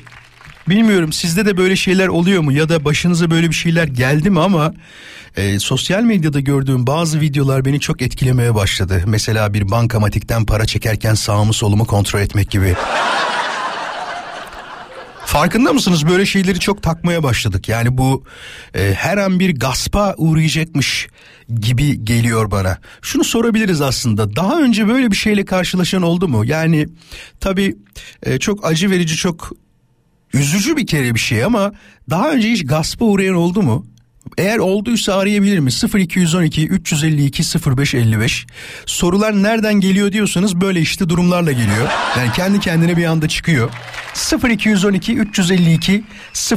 Bilmiyorum 0.71 1.13
sizde 1.13 1.47
de 1.47 1.57
böyle 1.57 1.77
şeyler 1.77 2.09
oluyor 2.09 2.43
mu 2.43 2.53
ya 2.53 2.69
da 2.69 2.85
başınıza 2.85 3.31
böyle 3.31 3.49
bir 3.49 3.55
şeyler 3.55 3.85
geldi 3.85 4.31
mi 4.31 4.41
ama 4.41 4.75
e, 5.37 5.59
sosyal 5.59 6.03
medyada 6.03 6.41
gördüğüm 6.41 6.87
bazı 6.87 7.21
videolar 7.21 7.65
beni 7.65 7.81
çok 7.81 8.03
etkilemeye 8.03 8.55
başladı. 8.55 9.03
Mesela 9.07 9.55
bir 9.55 9.71
bankamatikten 9.71 10.47
para 10.47 10.67
çekerken 10.67 11.15
sağımı 11.15 11.53
solumu 11.53 11.85
kontrol 11.85 12.21
etmek 12.21 12.51
gibi. 12.51 12.75
Farkında 15.27 15.73
mısınız 15.73 16.09
böyle 16.09 16.27
şeyleri 16.27 16.61
çok 16.61 16.83
takmaya 16.83 17.23
başladık. 17.23 17.69
Yani 17.69 17.99
bu 17.99 18.25
e, 18.75 18.95
her 18.95 19.17
an 19.17 19.41
bir 19.41 19.59
gaspa 19.61 20.15
uğrayacakmış 20.17 21.09
gibi 21.61 22.05
geliyor 22.05 22.51
bana. 22.51 22.79
Şunu 23.03 23.25
sorabiliriz 23.25 23.81
aslında. 23.81 24.37
Daha 24.37 24.61
önce 24.61 24.89
böyle 24.89 25.11
bir 25.11 25.17
şeyle 25.17 25.45
karşılaşan 25.45 26.03
oldu 26.03 26.29
mu? 26.29 26.45
Yani 26.45 26.89
tabii 27.41 27.77
e, 28.23 28.39
çok 28.39 28.67
acı 28.67 28.91
verici 28.91 29.17
çok 29.17 29.53
üzücü 30.35 30.77
bir 30.77 30.87
kere 30.87 31.15
bir 31.15 31.21
şey 31.21 31.45
ama 31.45 31.73
daha 32.11 32.31
önce 32.31 32.51
hiç 32.51 32.67
gaspa 32.67 33.05
uğrayan 33.05 33.35
oldu 33.35 33.63
mu? 33.63 33.87
Eğer 34.39 34.59
olduysa 34.59 35.15
arayabilir 35.15 35.59
mi? 35.59 35.71
0212 35.95 36.67
352 36.69 37.43
0555. 37.77 38.47
Sorular 38.87 39.43
nereden 39.43 39.75
geliyor 39.75 40.13
diyorsanız 40.13 40.61
böyle 40.61 40.81
işte 40.81 41.09
durumlarla 41.09 41.53
geliyor. 41.53 41.89
Yani 42.19 42.33
kendi 42.33 42.61
kendine 42.61 42.97
bir 42.97 43.05
anda 43.05 43.29
çıkıyor. 43.29 43.71
0212 44.49 45.17
352 45.17 46.05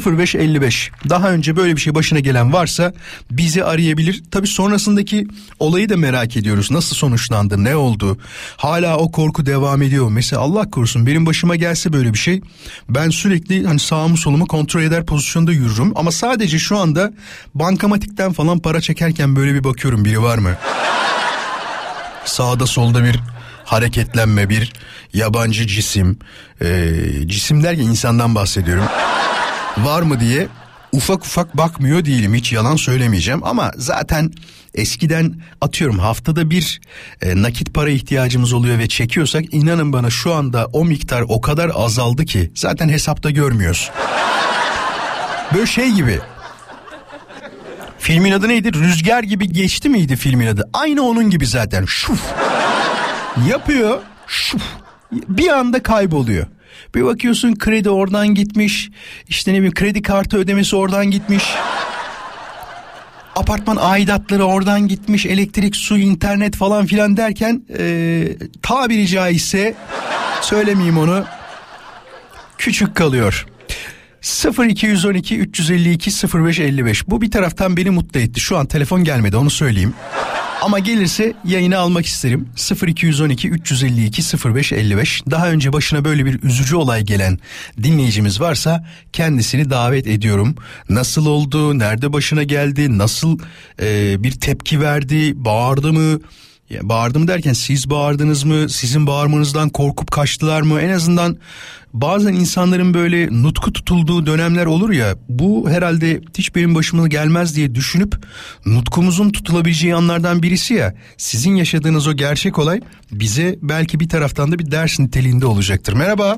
0555. 0.06 0.92
Daha 1.10 1.32
önce 1.32 1.56
böyle 1.56 1.76
bir 1.76 1.82
şey 1.82 1.96
başına 1.96 2.20
gelen 2.20 2.54
varsa 2.54 2.94
bizi 3.32 3.64
arayabilir. 3.64 4.24
Tabii 4.32 4.48
sonrasındaki 4.48 5.28
olayı 5.60 5.90
da 5.90 5.98
merak 5.98 6.38
ediyoruz. 6.38 6.72
Nasıl 6.72 6.96
sonuçlandı? 6.96 7.64
Ne 7.64 7.76
oldu? 7.76 8.18
Hala 8.58 8.98
o 8.98 9.12
korku 9.12 9.46
devam 9.46 9.82
ediyor. 9.82 10.10
Mesela 10.10 10.42
Allah 10.42 10.70
korusun 10.72 11.08
benim 11.08 11.26
başıma 11.26 11.56
gelse 11.56 11.94
böyle 11.94 12.14
bir 12.14 12.20
şey 12.20 12.42
ben 12.90 13.10
sürekli 13.10 13.68
hani 13.68 13.80
sağımı 13.80 14.18
solumu 14.18 14.48
kontrol 14.48 14.82
eder 14.82 15.06
pozisyonda 15.06 15.52
yürürüm 15.52 15.92
ama 15.96 16.12
sadece 16.12 16.60
şu 16.60 16.78
anda 16.78 17.14
bankamatikten 17.64 18.34
falan 18.34 18.60
para 18.60 18.82
çekerken 18.82 19.36
böyle 19.36 19.54
bir 19.54 19.64
bakıyorum. 19.64 20.06
Biri 20.06 20.22
var 20.22 20.38
mı? 20.38 20.56
Sağda 22.26 22.68
solda 22.68 23.04
bir 23.04 23.20
hareketlenme 23.66 24.50
bir 24.50 24.74
yabancı 25.14 25.68
cisim. 25.68 26.20
E, 26.62 26.94
cisim 27.26 27.64
derken 27.64 27.84
insandan 27.84 28.36
bahsediyorum. 28.36 28.86
Var 29.78 30.02
mı 30.02 30.20
diye 30.20 30.48
ufak 30.92 31.26
ufak 31.26 31.58
bakmıyor 31.58 32.06
değilim. 32.06 32.34
Hiç 32.34 32.52
yalan 32.52 32.76
söylemeyeceğim 32.76 33.44
ama 33.44 33.72
zaten 33.78 34.32
eskiden 34.76 35.36
atıyorum 35.62 36.00
haftada 36.00 36.50
bir 36.50 36.82
e, 37.22 37.42
nakit 37.42 37.74
para 37.74 37.90
ihtiyacımız 37.90 38.54
oluyor 38.54 38.80
ve 38.80 38.88
çekiyorsak 38.88 39.54
inanın 39.54 39.94
bana 39.94 40.10
şu 40.10 40.34
anda 40.34 40.66
o 40.74 40.86
miktar 40.86 41.24
o 41.28 41.42
kadar 41.42 41.72
azaldı 41.76 42.26
ki 42.26 42.52
zaten 42.56 42.90
hesapta 42.90 43.30
görmüyoruz. 43.30 43.92
Böyle 45.54 45.66
şey 45.66 45.92
gibi 45.92 46.20
Filmin 48.04 48.32
adı 48.32 48.48
neydi? 48.48 48.74
Rüzgar 48.74 49.24
gibi 49.24 49.50
geçti 49.50 49.90
miydi 49.90 50.16
filmin 50.16 50.48
adı? 50.48 50.70
Aynı 50.74 51.04
onun 51.04 51.30
gibi 51.30 51.48
zaten. 51.48 51.86
Şuf. 51.86 52.22
Yapıyor. 53.50 54.02
Şuf. 54.28 54.62
Bir 55.12 55.48
anda 55.50 55.84
kayboluyor. 55.84 56.48
Bir 56.96 57.06
bakıyorsun 57.06 57.56
kredi 57.56 57.90
oradan 57.90 58.28
gitmiş. 58.28 58.90
İşte 59.28 59.52
ne 59.52 59.56
bileyim 59.56 59.74
kredi 59.74 60.02
kartı 60.02 60.38
ödemesi 60.38 60.76
oradan 60.76 61.06
gitmiş. 61.06 61.44
Apartman 63.36 63.78
aidatları 63.82 64.44
oradan 64.44 64.88
gitmiş. 64.88 65.26
Elektrik, 65.26 65.76
su, 65.76 65.98
internet 65.98 66.56
falan 66.56 66.86
filan 66.86 67.18
derken 67.18 67.64
ee, 67.78 68.28
tabiri 68.62 69.08
caizse 69.08 69.76
söylemeyeyim 70.42 70.98
onu 70.98 71.26
küçük 72.58 72.96
kalıyor. 72.96 73.46
0212 74.24 75.38
352 75.38 76.12
0555 76.12 77.08
bu 77.08 77.22
bir 77.22 77.32
taraftan 77.32 77.78
beni 77.78 77.90
mutlu 77.90 78.20
etti. 78.20 78.40
Şu 78.40 78.58
an 78.58 78.66
telefon 78.66 79.04
gelmedi 79.04 79.38
onu 79.38 79.50
söyleyeyim. 79.50 79.94
Ama 80.62 80.80
gelirse 80.80 81.34
yayını 81.46 81.78
almak 81.78 82.06
isterim. 82.06 82.50
0212 82.88 83.50
352 83.50 84.22
0555 84.56 85.24
daha 85.32 85.50
önce 85.52 85.74
başına 85.74 86.06
böyle 86.06 86.26
bir 86.26 86.44
üzücü 86.44 86.76
olay 86.76 87.04
gelen 87.04 87.40
dinleyicimiz 87.84 88.42
varsa 88.42 88.88
kendisini 89.14 89.70
davet 89.70 90.08
ediyorum. 90.08 90.56
Nasıl 90.90 91.26
oldu, 91.26 91.80
nerede 91.80 92.14
başına 92.14 92.44
geldi, 92.44 92.98
nasıl 92.98 93.40
e, 93.82 94.16
bir 94.24 94.32
tepki 94.32 94.82
verdi, 94.82 95.46
bağırdı 95.46 95.94
mı? 95.94 96.20
Ya 96.70 96.90
bağırdım 96.90 97.28
derken 97.28 97.54
siz 97.54 97.90
bağırdınız 97.90 98.44
mı? 98.44 98.70
Sizin 98.70 99.08
bağırmanızdan 99.08 99.70
korkup 99.70 100.12
kaçtılar 100.12 100.62
mı? 100.62 100.82
En 100.82 100.90
azından 100.90 101.38
bazen 101.94 102.34
insanların 102.34 102.94
böyle 102.94 103.28
nutku 103.44 103.74
tutulduğu 103.74 104.26
dönemler 104.26 104.66
olur 104.66 104.92
ya. 104.92 105.16
Bu 105.30 105.70
herhalde 105.70 106.22
hiç 106.38 106.56
benim 106.56 106.76
başıma 106.76 107.08
gelmez 107.08 107.56
diye 107.56 107.76
düşünüp 107.76 108.16
nutkumuzun 108.66 109.30
tutulabileceği 109.30 109.96
anlardan 109.96 110.44
birisi 110.44 110.74
ya. 110.74 110.96
Sizin 111.18 111.56
yaşadığınız 111.56 112.08
o 112.08 112.14
gerçek 112.14 112.60
olay 112.60 112.82
bize 113.12 113.56
belki 113.62 114.00
bir 114.00 114.10
taraftan 114.10 114.52
da 114.52 114.60
bir 114.60 114.72
ders 114.72 115.00
niteliğinde 115.00 115.46
olacaktır. 115.46 115.94
Merhaba. 115.94 116.38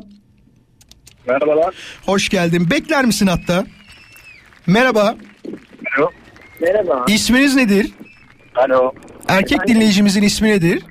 Merhabalar. 1.27 1.75
Hoş 2.05 2.29
geldin. 2.29 2.69
Bekler 2.69 3.05
misin 3.05 3.27
hatta? 3.27 3.65
Merhaba. 4.67 5.15
Alo. 5.97 6.09
Merhaba. 6.61 7.05
İsminiz 7.07 7.55
nedir? 7.55 7.91
Alo. 8.55 8.91
Erkek 9.27 9.67
dinleyicimizin 9.67 10.21
ismi 10.23 10.49
nedir? 10.49 10.83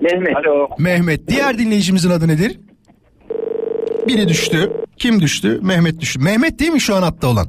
Mehmet. 0.00 0.36
Alo. 0.36 0.68
Mehmet. 0.78 1.28
Diğer 1.28 1.58
dinleyicimizin 1.58 2.10
adı 2.10 2.28
nedir? 2.28 2.58
Biri 4.08 4.28
düştü. 4.28 4.72
Kim 4.96 5.20
düştü? 5.20 5.58
Mehmet 5.62 6.00
düştü. 6.00 6.20
Mehmet 6.20 6.58
değil 6.58 6.72
mi 6.72 6.80
şu 6.80 6.94
an 6.96 7.02
hatta 7.02 7.26
olan? 7.28 7.46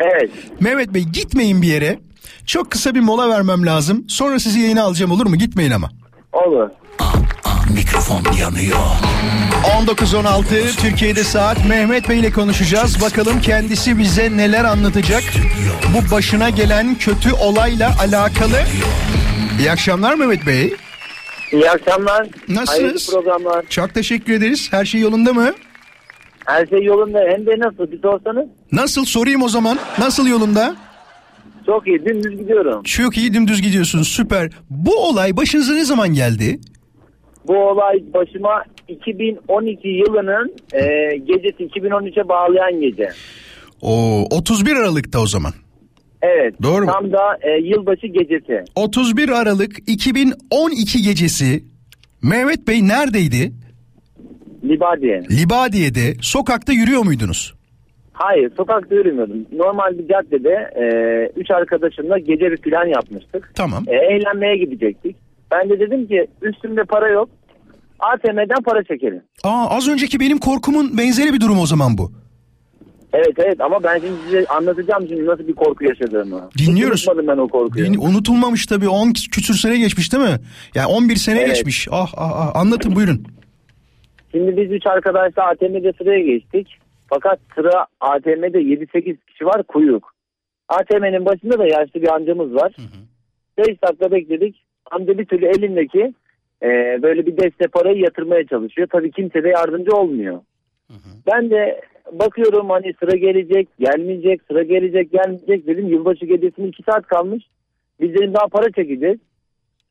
Evet. 0.00 0.30
Mehmet 0.60 0.94
Bey 0.94 1.02
gitmeyin 1.02 1.62
bir 1.62 1.66
yere. 1.68 1.98
Çok 2.46 2.70
kısa 2.70 2.94
bir 2.94 3.00
mola 3.00 3.28
vermem 3.28 3.66
lazım. 3.66 4.04
Sonra 4.08 4.38
sizi 4.38 4.60
yayına 4.60 4.82
alacağım 4.82 5.12
olur 5.12 5.26
mu? 5.26 5.36
Gitmeyin 5.36 5.70
ama. 5.70 5.90
Olur. 6.32 6.68
Mikrofon 7.74 8.22
yanıyor. 8.40 8.76
19.16 9.86 10.76
Türkiye'de 10.76 11.24
saat 11.24 11.66
Mehmet 11.66 12.08
Bey 12.08 12.18
ile 12.20 12.30
konuşacağız. 12.32 13.00
Bakalım 13.02 13.40
kendisi 13.40 13.98
bize 13.98 14.36
neler 14.36 14.64
anlatacak. 14.64 15.22
Bu 15.94 16.10
başına 16.14 16.50
gelen 16.50 16.94
kötü 16.94 17.32
olayla 17.32 17.90
alakalı. 18.00 18.60
İyi 19.58 19.70
akşamlar 19.72 20.14
Mehmet 20.14 20.46
Bey. 20.46 20.74
İyi 21.52 21.70
akşamlar. 21.70 22.26
Nasılsınız? 22.48 22.68
Hayırlı 22.68 22.98
programlar. 23.24 23.64
Çok 23.70 23.94
teşekkür 23.94 24.32
ederiz. 24.32 24.68
Her 24.70 24.84
şey 24.84 25.00
yolunda 25.00 25.32
mı? 25.32 25.52
Her 26.46 26.66
şey 26.66 26.82
yolunda. 26.84 27.18
Hem 27.30 27.46
de 27.46 27.50
nasıl 27.58 27.92
bir 27.92 28.02
sorsanız. 28.02 28.46
Nasıl 28.72 29.04
sorayım 29.04 29.42
o 29.42 29.48
zaman? 29.48 29.78
Nasıl 29.98 30.26
yolunda? 30.26 30.76
Çok 31.66 31.86
iyi. 31.86 32.04
Dümdüz 32.04 32.38
gidiyorum. 32.38 32.82
Çok 32.82 33.16
iyi 33.16 33.34
dümdüz 33.34 33.62
gidiyorsunuz 33.62 34.08
süper. 34.08 34.50
Bu 34.70 35.06
olay 35.08 35.36
başınıza 35.36 35.72
ne 35.74 35.84
zaman 35.84 36.08
geldi? 36.14 36.60
Bu 37.48 37.56
olay 37.56 38.02
başıma 38.14 38.64
2012 38.88 39.88
yılının 39.88 40.52
e, 40.72 41.16
gecesi 41.16 41.64
2013'e 41.64 42.28
bağlayan 42.28 42.80
gece. 42.80 43.08
O 43.82 44.24
31 44.30 44.76
Aralık'ta 44.76 45.20
o 45.20 45.26
zaman. 45.26 45.52
Evet. 46.22 46.54
Doğru 46.62 46.84
mu? 46.84 46.92
Tam 46.92 47.12
da 47.12 47.38
e, 47.42 47.50
yılbaşı 47.50 48.06
gecesi. 48.06 48.64
31 48.76 49.28
Aralık 49.28 49.78
2012 49.86 51.02
gecesi 51.02 51.64
Mehmet 52.22 52.68
Bey 52.68 52.88
neredeydi? 52.88 53.52
Libadiye. 54.64 55.22
Libadiye'de 55.30 56.14
sokakta 56.20 56.72
yürüyor 56.72 57.04
muydunuz? 57.04 57.54
Hayır 58.12 58.50
sokakta 58.56 58.94
yürümüyordum. 58.94 59.46
Normal 59.52 59.98
bir 59.98 60.08
caddede 60.08 60.70
e, 60.76 60.84
üç 61.40 61.50
arkadaşımla 61.50 62.18
gece 62.18 62.50
bir 62.50 62.56
plan 62.56 62.86
yapmıştık. 62.86 63.52
Tamam. 63.54 63.84
E, 63.86 63.96
eğlenmeye 63.96 64.56
gidecektik. 64.56 65.16
Ben 65.50 65.70
de 65.70 65.80
dedim 65.80 66.06
ki 66.06 66.26
üstümde 66.42 66.84
para 66.84 67.08
yok. 67.08 67.28
ATM'den 67.98 68.62
para 68.64 68.84
çekelim. 68.84 69.22
Aa 69.44 69.66
az 69.76 69.88
önceki 69.88 70.20
benim 70.20 70.38
korkumun 70.38 70.98
benzeri 70.98 71.32
bir 71.32 71.40
durum 71.40 71.58
o 71.58 71.66
zaman 71.66 71.98
bu. 71.98 72.12
Evet 73.12 73.32
evet 73.38 73.60
ama 73.60 73.82
ben 73.82 73.98
şimdi 73.98 74.14
size 74.24 74.46
anlatacağım 74.46 75.08
şimdi 75.08 75.26
nasıl 75.26 75.48
bir 75.48 75.54
korku 75.54 75.84
yaşadığımı. 75.84 76.48
Dinliyoruz. 76.58 77.00
Hiç 77.00 77.08
unutmadım 77.08 77.28
ben 77.28 77.42
o 77.42 77.48
korkuyu. 77.48 77.84
Din- 77.86 77.98
unutulmamış 78.00 78.66
tabii 78.66 78.88
10 78.88 79.12
küsür 79.12 79.54
sene 79.54 79.78
geçmiş 79.78 80.12
değil 80.12 80.24
mi? 80.24 80.36
Yani 80.74 80.86
11 80.86 81.16
sene 81.16 81.38
Evet. 81.40 81.48
geçmiş. 81.48 81.88
Ah 81.90 82.12
ah 82.16 82.32
ah 82.34 82.56
anlatın 82.56 82.96
buyurun. 82.96 83.22
Şimdi 84.32 84.56
biz 84.56 84.72
üç 84.72 84.86
arkadaşla 84.86 85.42
ATM'de 85.46 85.92
sıraya 85.98 86.20
geçtik. 86.20 86.78
Fakat 87.08 87.38
sıra 87.54 87.86
ATM'de 88.00 88.58
7-8 88.58 89.16
kişi 89.26 89.46
var 89.46 89.62
kuyruk. 89.62 90.14
ATM'nin 90.68 91.26
başında 91.26 91.58
da 91.58 91.66
yaşlı 91.66 92.02
bir 92.02 92.14
amcamız 92.14 92.54
var. 92.54 92.76
5 93.58 93.82
dakika 93.82 94.10
bekledik. 94.10 94.64
Amca 94.90 95.18
bir 95.18 95.24
türlü 95.24 95.46
elindeki 95.46 96.14
e, 96.62 96.68
böyle 97.02 97.26
bir 97.26 97.36
deste 97.36 97.68
parayı 97.68 97.98
yatırmaya 97.98 98.46
çalışıyor. 98.46 98.88
Tabii 98.92 99.10
kimse 99.10 99.44
de 99.44 99.48
yardımcı 99.48 99.96
olmuyor. 99.96 100.40
Ben 101.26 101.50
de 101.50 101.80
bakıyorum 102.12 102.70
hani 102.70 102.94
sıra 103.00 103.16
gelecek, 103.16 103.68
gelmeyecek, 103.78 104.40
sıra 104.48 104.62
gelecek, 104.62 105.12
gelmeyecek 105.12 105.66
dedim. 105.66 105.88
Yılbaşı 105.88 106.26
gecesine 106.26 106.66
2 106.66 106.82
saat 106.82 107.06
kalmış. 107.06 107.44
Biz 108.00 108.14
dedim 108.14 108.34
daha 108.34 108.46
para 108.46 108.70
çekeceğiz. 108.72 109.18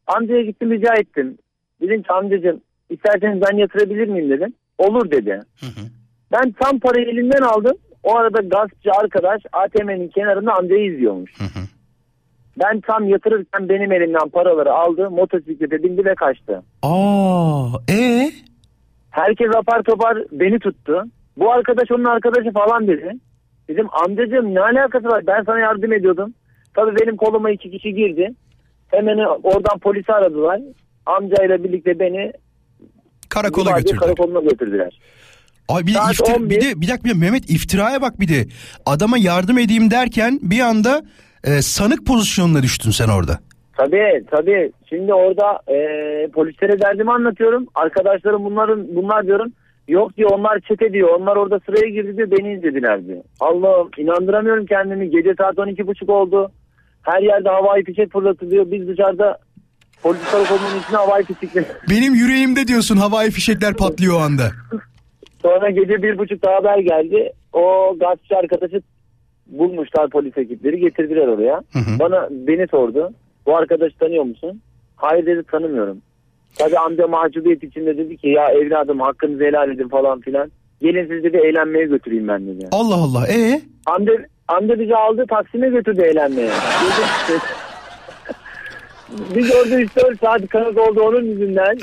Amcaya 0.07 0.41
gittim 0.41 0.71
rica 0.71 0.93
ettim. 0.93 1.37
Dedim 1.81 2.01
ki 2.01 2.11
amcacığım 2.11 2.61
isterseniz 2.89 3.41
ben 3.41 3.57
yatırabilir 3.57 4.07
miyim 4.07 4.29
dedim. 4.29 4.53
Olur 4.77 5.11
dedi. 5.11 5.41
Ben 6.31 6.51
tam 6.51 6.79
parayı 6.79 7.07
elinden 7.07 7.41
aldım. 7.41 7.77
O 8.03 8.15
arada 8.17 8.41
gazeteci 8.41 8.91
arkadaş 8.91 9.41
ATM'nin 9.53 10.07
kenarında 10.07 10.53
amcayı 10.53 10.93
izliyormuş. 10.93 11.31
Ben 12.59 12.81
tam 12.81 13.09
yatırırken 13.09 13.69
benim 13.69 13.91
elimden 13.91 14.29
paraları 14.29 14.73
aldı. 14.73 15.09
Motosiklete 15.09 15.83
bindi 15.83 16.05
ve 16.05 16.15
kaçtı. 16.15 16.63
Aa, 16.81 17.67
e 17.89 18.31
Herkes 19.11 19.47
apar 19.55 19.83
topar 19.83 20.17
beni 20.31 20.59
tuttu. 20.59 21.03
Bu 21.37 21.51
arkadaş 21.51 21.91
onun 21.91 22.05
arkadaşı 22.05 22.51
falan 22.51 22.87
dedi. 22.87 23.13
Dedim 23.69 23.87
amcacığım 23.91 24.55
ne 24.55 24.59
alakası 24.59 25.07
var 25.07 25.27
ben 25.27 25.43
sana 25.43 25.59
yardım 25.59 25.93
ediyordum. 25.93 26.33
Tabii 26.73 26.99
benim 27.01 27.17
koluma 27.17 27.51
iki 27.51 27.71
kişi 27.71 27.93
girdi. 27.93 28.33
Hemen 28.87 29.17
oradan 29.43 29.79
polisi 29.79 30.13
aradılar. 30.13 30.61
Amcayla 31.05 31.63
birlikte 31.63 31.99
beni 31.99 32.31
karakola 33.29 33.71
götürdüler. 33.71 33.99
Karakoluna 33.99 34.39
götürdüler. 34.39 34.99
Ay 35.69 35.87
bir 35.87 35.93
de, 35.93 35.97
iftir- 35.97 36.35
11. 36.35 36.49
bir 36.49 36.61
de 36.61 36.81
bir 36.81 36.87
dakika 36.87 37.15
Mehmet 37.15 37.49
iftiraya 37.49 38.01
bak 38.01 38.19
bir 38.19 38.27
de. 38.27 38.47
Adama 38.85 39.17
yardım 39.17 39.57
edeyim 39.57 39.91
derken 39.91 40.39
bir 40.41 40.59
anda 40.59 41.01
e, 41.43 41.61
sanık 41.61 42.05
pozisyonuna 42.05 42.63
düştün 42.63 42.91
sen 42.91 43.07
orada. 43.07 43.39
Tabii 43.77 44.23
tabii. 44.31 44.71
Şimdi 44.89 45.13
orada 45.13 45.59
e, 45.67 45.77
polislere 46.27 46.81
derdimi 46.81 47.11
anlatıyorum. 47.11 47.65
Arkadaşlarım 47.75 48.45
bunların 48.45 48.95
bunlar 48.95 49.25
diyorum. 49.25 49.51
Yok 49.87 50.17
diyor 50.17 50.29
onlar 50.33 50.59
çete 50.59 50.93
diyor. 50.93 51.09
Onlar 51.19 51.35
orada 51.35 51.59
sıraya 51.65 51.89
girdi 51.89 52.17
diyor 52.17 52.31
beni 52.31 52.53
izlediler 52.53 53.05
diyor. 53.05 53.23
Allah'ım 53.39 53.89
inandıramıyorum 53.97 54.65
kendimi. 54.65 55.09
Gece 55.09 55.33
saat 55.37 55.55
12.30 55.55 56.11
oldu. 56.11 56.51
Her 57.01 57.21
yerde 57.21 57.49
havai 57.49 57.83
fişek 57.83 58.11
fırlatılıyor. 58.11 58.71
Biz 58.71 58.87
dışarıda 58.87 59.37
polis 60.03 60.31
karakolunun 60.31 60.79
içine 60.83 60.97
havai 60.97 61.23
fişekler. 61.23 61.63
Benim 61.89 62.15
yüreğimde 62.15 62.67
diyorsun 62.67 62.97
havai 62.97 63.31
fişekler 63.31 63.73
patlıyor 63.73 64.15
o 64.15 64.19
anda. 64.19 64.51
Sonra 65.41 65.69
gece 65.69 66.03
bir 66.03 66.17
buçukta 66.17 66.55
haber 66.55 66.77
geldi. 66.77 67.31
O 67.53 67.95
gazeteci 67.99 68.35
arkadaşı 68.35 68.81
bulmuşlar 69.49 70.09
polis 70.09 70.37
ekipleri 70.37 70.79
getirdiler 70.79 71.27
oraya. 71.27 71.61
Bana 71.99 72.27
beni 72.31 72.67
sordu. 72.67 73.13
Bu 73.45 73.57
arkadaşı 73.57 73.97
tanıyor 73.97 74.23
musun? 74.23 74.61
Hayır 74.95 75.25
dedi 75.25 75.43
tanımıyorum. 75.51 75.97
Tabii 76.57 76.77
amca 76.79 77.07
mahcubiyet 77.07 77.63
içinde 77.63 77.97
dedi 77.97 78.17
ki 78.17 78.27
ya 78.29 78.49
evladım 78.49 78.99
hakkınızı 78.99 79.43
helal 79.43 79.71
edin 79.71 79.87
falan 79.87 80.19
filan. 80.21 80.51
Gelin 80.81 81.07
siz 81.07 81.23
dedi 81.23 81.37
eğlenmeye 81.37 81.85
götüreyim 81.85 82.27
ben 82.27 82.47
dedi. 82.47 82.67
Allah 82.71 82.95
Allah 82.95 83.27
e 83.27 83.61
Amca, 83.85 84.11
amca 84.47 84.79
bizi 84.79 84.95
aldı 84.95 85.25
Taksim'e 85.29 85.69
götürdü 85.69 86.01
eğlenmeye. 86.01 86.49
Biz- 89.35 89.51
orada 89.55 89.81
3-4 89.81 90.19
saat 90.21 90.49
kanıt 90.49 90.77
oldu 90.77 91.01
onun 91.01 91.25
yüzünden. 91.25 91.77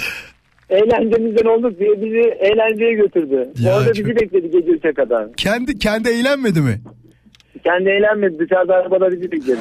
Eğlencemizden 0.71 1.47
olduk 1.47 1.79
diye 1.79 2.03
bizi 2.03 2.19
eğlenceye 2.41 2.93
götürdü. 2.93 3.49
Ya 3.61 3.77
Orada 3.77 3.93
çok- 3.95 4.07
bizi 4.07 4.17
bekledi 4.17 4.51
gece 4.51 4.69
3'e 4.71 4.93
kadar. 4.93 5.33
kendi 5.37 5.79
kendi 5.79 6.09
eğlenmedi 6.09 6.61
mi? 6.61 6.81
Kendi 7.65 7.89
eğlenmedi 7.89 8.39
dışarıda 8.39 8.75
arabada 8.75 9.11
bizi 9.13 9.33
bekledi. 9.33 9.59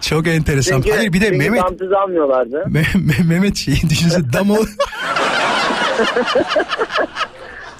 Çok 0.00 0.26
enteresan. 0.26 0.76
Çünkü, 0.82 0.96
Hayır 0.96 1.12
bir 1.12 1.20
de 1.20 1.24
çünkü 1.26 1.38
Mehmet 1.38 1.62
damsız 1.62 1.92
almıyorlardı. 1.92 2.56
Me- 2.56 2.92
Me- 2.94 3.24
Mehmet 3.28 3.56
şeyi 3.56 3.82
düşünsene 3.90 4.32
dam 4.32 4.50
ol- 4.50 4.56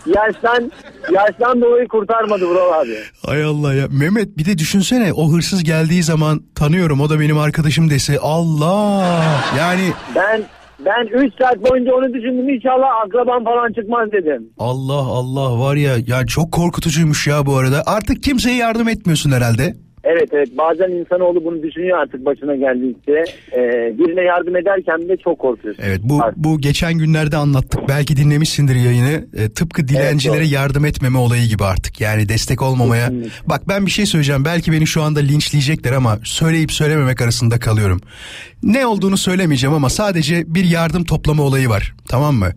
Yaştan, 0.06 0.72
yaştan 1.12 1.60
dolayı 1.62 1.88
kurtarmadı 1.88 2.46
Vural 2.46 2.80
abi. 2.82 2.96
Hay 3.26 3.44
Allah 3.44 3.74
ya. 3.74 3.86
Mehmet 3.90 4.38
bir 4.38 4.44
de 4.44 4.58
düşünsene 4.58 5.12
o 5.12 5.32
hırsız 5.32 5.64
geldiği 5.64 6.02
zaman 6.02 6.42
tanıyorum 6.54 7.00
o 7.00 7.10
da 7.10 7.20
benim 7.20 7.38
arkadaşım 7.38 7.90
dese 7.90 8.18
Allah. 8.22 9.24
Yani 9.58 9.92
Ben 10.14 10.42
ben 10.80 11.06
3 11.26 11.32
saat 11.42 11.70
boyunca 11.70 11.94
onu 11.94 12.14
düşündüm 12.14 12.48
inşallah 12.48 12.86
akraban 13.06 13.44
falan 13.44 13.72
çıkmaz 13.72 14.12
dedim. 14.12 14.48
Allah 14.58 15.06
Allah 15.18 15.58
var 15.60 15.76
ya 15.76 15.96
ya 16.06 16.26
çok 16.26 16.52
korkutucuymuş 16.52 17.26
ya 17.26 17.46
bu 17.46 17.56
arada. 17.56 17.82
Artık 17.86 18.22
kimseye 18.22 18.56
yardım 18.56 18.88
etmiyorsun 18.88 19.30
herhalde. 19.32 19.74
Evet 20.08 20.28
evet 20.32 20.48
bazen 20.58 20.90
insanoğlu 20.90 21.44
bunu 21.44 21.62
düşünüyor 21.62 21.98
artık 21.98 22.24
başına 22.24 22.56
geldiyse. 22.56 23.24
Ee, 23.52 23.98
birine 23.98 24.22
yardım 24.22 24.56
ederken 24.56 24.98
bile 24.98 25.16
çok 25.16 25.38
korkuyorsun. 25.38 25.82
Evet 25.86 26.00
bu 26.02 26.20
bu 26.36 26.58
geçen 26.60 26.94
günlerde 26.94 27.36
anlattık. 27.36 27.80
Belki 27.88 28.16
dinlemişsindir 28.16 28.74
yayını. 28.74 29.26
E, 29.36 29.48
tıpkı 29.48 29.88
dilencilere 29.88 30.44
doğru. 30.44 30.54
yardım 30.54 30.84
etmeme 30.84 31.18
olayı 31.18 31.48
gibi 31.48 31.64
artık. 31.64 32.00
Yani 32.00 32.28
destek 32.28 32.62
olmamaya. 32.62 33.10
Bak 33.46 33.68
ben 33.68 33.86
bir 33.86 33.90
şey 33.90 34.06
söyleyeceğim. 34.06 34.44
Belki 34.44 34.72
beni 34.72 34.86
şu 34.86 35.02
anda 35.02 35.20
linçleyecekler 35.20 35.92
ama 35.92 36.18
söyleyip 36.24 36.72
söylememek 36.72 37.20
arasında 37.20 37.58
kalıyorum. 37.58 38.00
Ne 38.62 38.86
olduğunu 38.86 39.16
söylemeyeceğim 39.16 39.74
ama 39.74 39.90
sadece 39.90 40.54
bir 40.54 40.64
yardım 40.64 41.04
toplama 41.04 41.42
olayı 41.42 41.68
var. 41.68 41.94
Tamam 42.08 42.34
mı? 42.34 42.52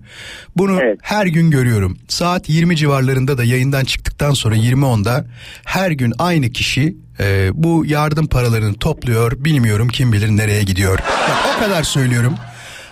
Bunu 0.58 0.80
her 1.02 1.26
gün 1.26 1.52
görüyorum. 1.52 1.97
Saat 2.08 2.50
20 2.50 2.76
civarlarında 2.76 3.38
da 3.38 3.43
yayından 3.43 3.84
çıktıktan 3.84 4.32
sonra 4.32 4.56
20.10'da 4.56 5.26
her 5.66 5.91
gün 5.91 6.14
aynı 6.20 6.50
kişi 6.50 6.95
e, 7.20 7.49
bu 7.53 7.86
yardım 7.86 8.28
paralarını 8.28 8.74
topluyor. 8.74 9.32
Bilmiyorum 9.45 9.88
kim 9.88 10.13
bilir 10.13 10.30
nereye 10.30 10.63
gidiyor. 10.63 10.99
Bak, 10.99 11.55
o 11.55 11.59
kadar 11.59 11.84
söylüyorum. 11.84 12.36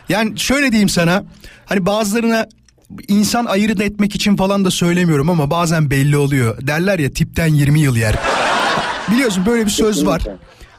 Yani 0.10 0.40
şöyle 0.40 0.72
diyeyim 0.72 0.90
sana. 0.90 1.24
Hani 1.66 1.86
bazılarına 1.86 2.48
insan 3.08 3.46
ayırt 3.46 3.82
etmek 3.82 4.16
için 4.16 4.36
falan 4.36 4.66
da 4.66 4.72
söylemiyorum 4.72 5.30
ama 5.30 5.52
bazen 5.52 5.90
belli 5.90 6.18
oluyor. 6.18 6.68
Derler 6.68 7.00
ya 7.00 7.14
tipten 7.14 7.48
20 7.48 7.80
yıl 7.80 7.96
yer. 7.96 8.16
Biliyorsun 9.12 9.46
böyle 9.46 9.66
bir 9.66 9.72
söz 9.72 10.06
var. 10.06 10.22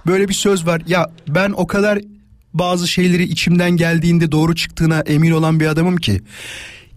Böyle 0.06 0.28
bir 0.28 0.34
söz 0.34 0.66
var. 0.66 0.82
Ya 0.86 1.10
ben 1.28 1.52
o 1.56 1.66
kadar 1.66 1.98
bazı 2.54 2.88
şeyleri 2.88 3.24
içimden 3.24 3.70
geldiğinde 3.70 4.32
doğru 4.32 4.54
çıktığına 4.54 5.00
emin 5.00 5.30
olan 5.30 5.60
bir 5.60 5.66
adamım 5.66 5.96
ki 5.96 6.20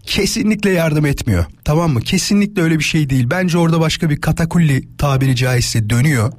kesinlikle 0.02 0.70
yardım 0.70 1.06
etmiyor. 1.06 1.44
Tamam 1.64 1.92
mı? 1.92 2.00
Kesinlikle 2.00 2.62
öyle 2.62 2.78
bir 2.78 2.84
şey 2.84 3.10
değil. 3.10 3.26
Bence 3.30 3.58
orada 3.58 3.80
başka 3.80 4.10
bir 4.10 4.20
katakulli 4.20 4.96
tabiri 4.96 5.36
caizse 5.36 5.90
dönüyor 5.90 6.32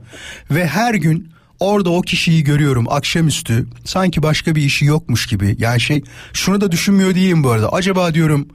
ve 0.51 0.67
her 0.67 0.93
gün 0.93 1.33
orada 1.59 1.89
o 1.89 2.01
kişiyi 2.01 2.43
görüyorum 2.43 2.85
akşamüstü 2.89 3.67
sanki 3.85 4.23
başka 4.23 4.55
bir 4.55 4.61
işi 4.61 4.85
yokmuş 4.85 5.27
gibi. 5.27 5.55
Yani 5.59 5.81
şey 5.81 6.03
şunu 6.33 6.61
da 6.61 6.71
düşünmüyor 6.71 7.15
değilim 7.15 7.43
bu 7.43 7.51
arada. 7.51 7.69
Acaba 7.69 8.13
diyorum 8.13 8.47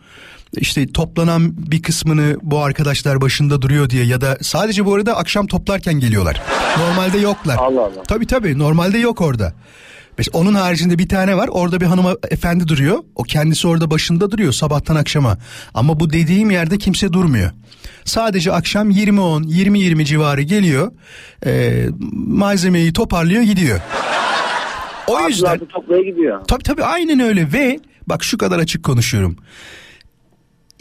işte 0.56 0.86
toplanan 0.92 1.70
bir 1.70 1.82
kısmını 1.82 2.36
bu 2.42 2.62
arkadaşlar 2.62 3.20
başında 3.20 3.62
duruyor 3.62 3.90
diye 3.90 4.04
ya 4.04 4.20
da 4.20 4.38
sadece 4.42 4.86
bu 4.86 4.94
arada 4.94 5.16
akşam 5.16 5.46
toplarken 5.46 5.94
geliyorlar. 6.00 6.42
Normalde 6.78 7.18
yoklar. 7.18 7.56
Allah 7.56 7.80
Allah. 7.80 8.02
Tabii 8.08 8.26
tabii 8.26 8.58
normalde 8.58 8.98
yok 8.98 9.20
orada. 9.20 9.54
Mesela 10.18 10.38
onun 10.38 10.54
haricinde 10.54 10.98
bir 10.98 11.08
tane 11.08 11.36
var 11.36 11.48
orada 11.48 11.80
bir 11.80 11.86
hanım 11.86 12.06
efendi 12.30 12.68
duruyor. 12.68 12.98
O 13.16 13.22
kendisi 13.22 13.68
orada 13.68 13.90
başında 13.90 14.30
duruyor 14.30 14.52
sabahtan 14.52 14.96
akşama. 14.96 15.38
Ama 15.74 16.00
bu 16.00 16.12
dediğim 16.12 16.50
yerde 16.50 16.78
kimse 16.78 17.12
durmuyor. 17.12 17.50
Sadece 18.04 18.52
akşam 18.52 18.90
20-10, 18.90 19.44
20-20 19.44 20.04
civarı 20.04 20.42
geliyor. 20.42 20.92
Ee, 21.46 21.86
malzemeyi 22.12 22.92
toparlıyor 22.92 23.42
gidiyor. 23.42 23.80
O 25.06 25.28
yüzden... 25.28 25.58
toplaya 25.58 26.02
gidiyor. 26.02 26.44
Tabii 26.48 26.62
tabii 26.62 26.84
aynen 26.84 27.20
öyle 27.20 27.52
ve 27.52 27.78
bak 28.06 28.24
şu 28.24 28.38
kadar 28.38 28.58
açık 28.58 28.84
konuşuyorum. 28.84 29.36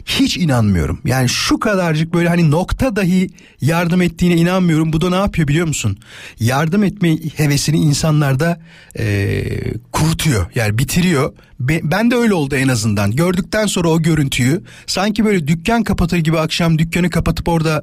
Hiç 0.08 0.36
inanmıyorum. 0.36 1.00
Yani 1.04 1.28
şu 1.28 1.58
kadarcık 1.60 2.14
böyle 2.14 2.28
hani 2.28 2.50
nokta 2.50 2.96
dahi 2.96 3.30
yardım 3.60 4.02
ettiğine 4.02 4.36
inanmıyorum. 4.36 4.92
Bu 4.92 5.00
da 5.00 5.10
ne 5.10 5.16
yapıyor 5.16 5.48
biliyor 5.48 5.66
musun? 5.66 5.98
Yardım 6.40 6.84
etme 6.84 7.16
hevesini 7.36 7.76
insanlarda 7.76 8.60
eee, 8.98 9.74
kurutuyor. 9.92 10.46
Yani 10.54 10.78
bitiriyor. 10.78 11.32
Be- 11.60 11.80
ben 11.82 12.10
de 12.10 12.16
öyle 12.16 12.34
oldu 12.34 12.56
en 12.56 12.68
azından. 12.68 13.12
Gördükten 13.12 13.66
sonra 13.66 13.88
o 13.88 14.02
görüntüyü 14.02 14.62
sanki 14.86 15.24
böyle 15.24 15.46
dükkan 15.48 15.82
kapatır 15.84 16.16
gibi 16.18 16.38
akşam 16.38 16.78
dükkanı 16.78 17.10
kapatıp 17.10 17.48
orada 17.48 17.82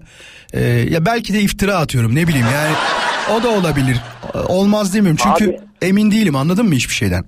eee, 0.53 0.61
ya 0.93 1.05
belki 1.05 1.33
de 1.33 1.41
iftira 1.41 1.75
atıyorum 1.77 2.15
ne 2.15 2.27
bileyim 2.27 2.47
yani 2.53 2.75
o 3.39 3.43
da 3.43 3.49
olabilir. 3.49 3.97
Olmaz 4.47 4.93
demiyorum 4.93 5.19
çünkü 5.23 5.51
Abi- 5.51 5.59
emin 5.81 6.11
değilim 6.11 6.35
anladın 6.35 6.65
mı 6.65 6.73
hiçbir 6.75 6.93
şeyden? 6.93 7.25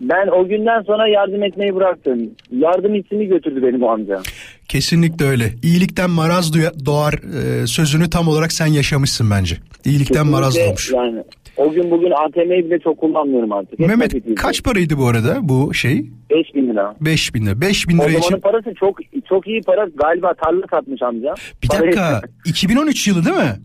Ben 0.00 0.26
o 0.26 0.48
günden 0.48 0.82
sonra 0.82 1.08
yardım 1.08 1.42
etmeyi 1.42 1.74
bıraktım. 1.74 2.30
Yardım 2.50 2.94
ismi 2.94 3.26
götürdü 3.26 3.62
beni 3.62 3.80
bu 3.80 3.90
amca. 3.90 4.20
Kesinlikle 4.68 5.24
öyle. 5.24 5.44
İyilikten 5.62 6.10
maraz 6.10 6.52
doğar 6.86 7.14
e, 7.14 7.66
sözünü 7.66 8.10
tam 8.10 8.28
olarak 8.28 8.52
sen 8.52 8.66
yaşamışsın 8.66 9.30
bence. 9.30 9.56
İyilikten 9.84 10.26
maraz 10.26 10.56
doğmuş. 10.58 10.92
Yani 10.92 11.22
o 11.56 11.70
gün 11.70 11.90
bugün 11.90 12.10
ATM'yi 12.10 12.64
bile 12.64 12.78
çok 12.78 12.98
kullanmıyorum 12.98 13.52
artık. 13.52 13.72
Hep 13.78 13.88
Mehmet 13.88 14.14
nakit 14.14 14.34
kaç 14.34 14.62
paraydı 14.62 14.98
bu 14.98 15.06
arada 15.06 15.38
bu 15.42 15.74
şey? 15.74 16.04
5 16.30 16.54
bin 16.54 16.68
lira. 16.68 16.94
5 17.00 17.34
bin 17.34 17.46
lira. 17.46 17.60
5 17.60 17.88
bin 17.88 17.98
O 17.98 18.02
lira 18.02 18.08
zamanın 18.08 18.22
için. 18.26 18.40
parası 18.40 18.74
çok 18.80 18.98
çok 19.28 19.46
iyi 19.46 19.60
para. 19.62 19.86
Galiba 19.94 20.34
tarla 20.34 20.62
satmış 20.70 21.02
amca. 21.02 21.34
Bir 21.62 21.68
dakika 21.70 22.20
2013 22.46 23.08
yılı 23.08 23.24
değil 23.24 23.36
mi? 23.36 23.56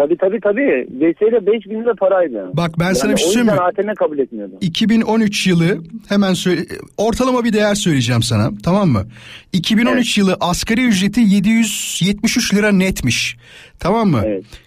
Tabii 0.00 0.16
tabii 0.16 0.40
tabii. 0.40 0.86
Veseyle 1.00 1.46
5 1.46 1.66
bin 1.66 1.80
lira 1.80 1.94
paraydı. 1.94 2.50
Bak 2.54 2.70
ben 2.78 2.92
sana 2.92 3.12
bir 3.12 3.16
şey 3.16 3.26
söyleyeyim 3.28 3.46
mi? 3.54 3.60
ATM 3.60 3.94
kabul 3.94 4.18
etmiyordu. 4.18 4.54
2013 4.60 5.46
yılı 5.46 5.78
hemen 6.08 6.34
söyle 6.34 6.60
ortalama 6.96 7.44
bir 7.44 7.52
değer 7.52 7.74
söyleyeceğim 7.74 8.22
sana 8.22 8.50
tamam 8.64 8.88
mı? 8.88 9.06
2013 9.52 10.18
yılı 10.18 10.36
asgari 10.40 10.86
ücreti 10.86 11.20
773 11.20 12.54
lira 12.54 12.72
netmiş. 12.72 13.36
Tamam 13.78 14.08
mı? 14.08 14.24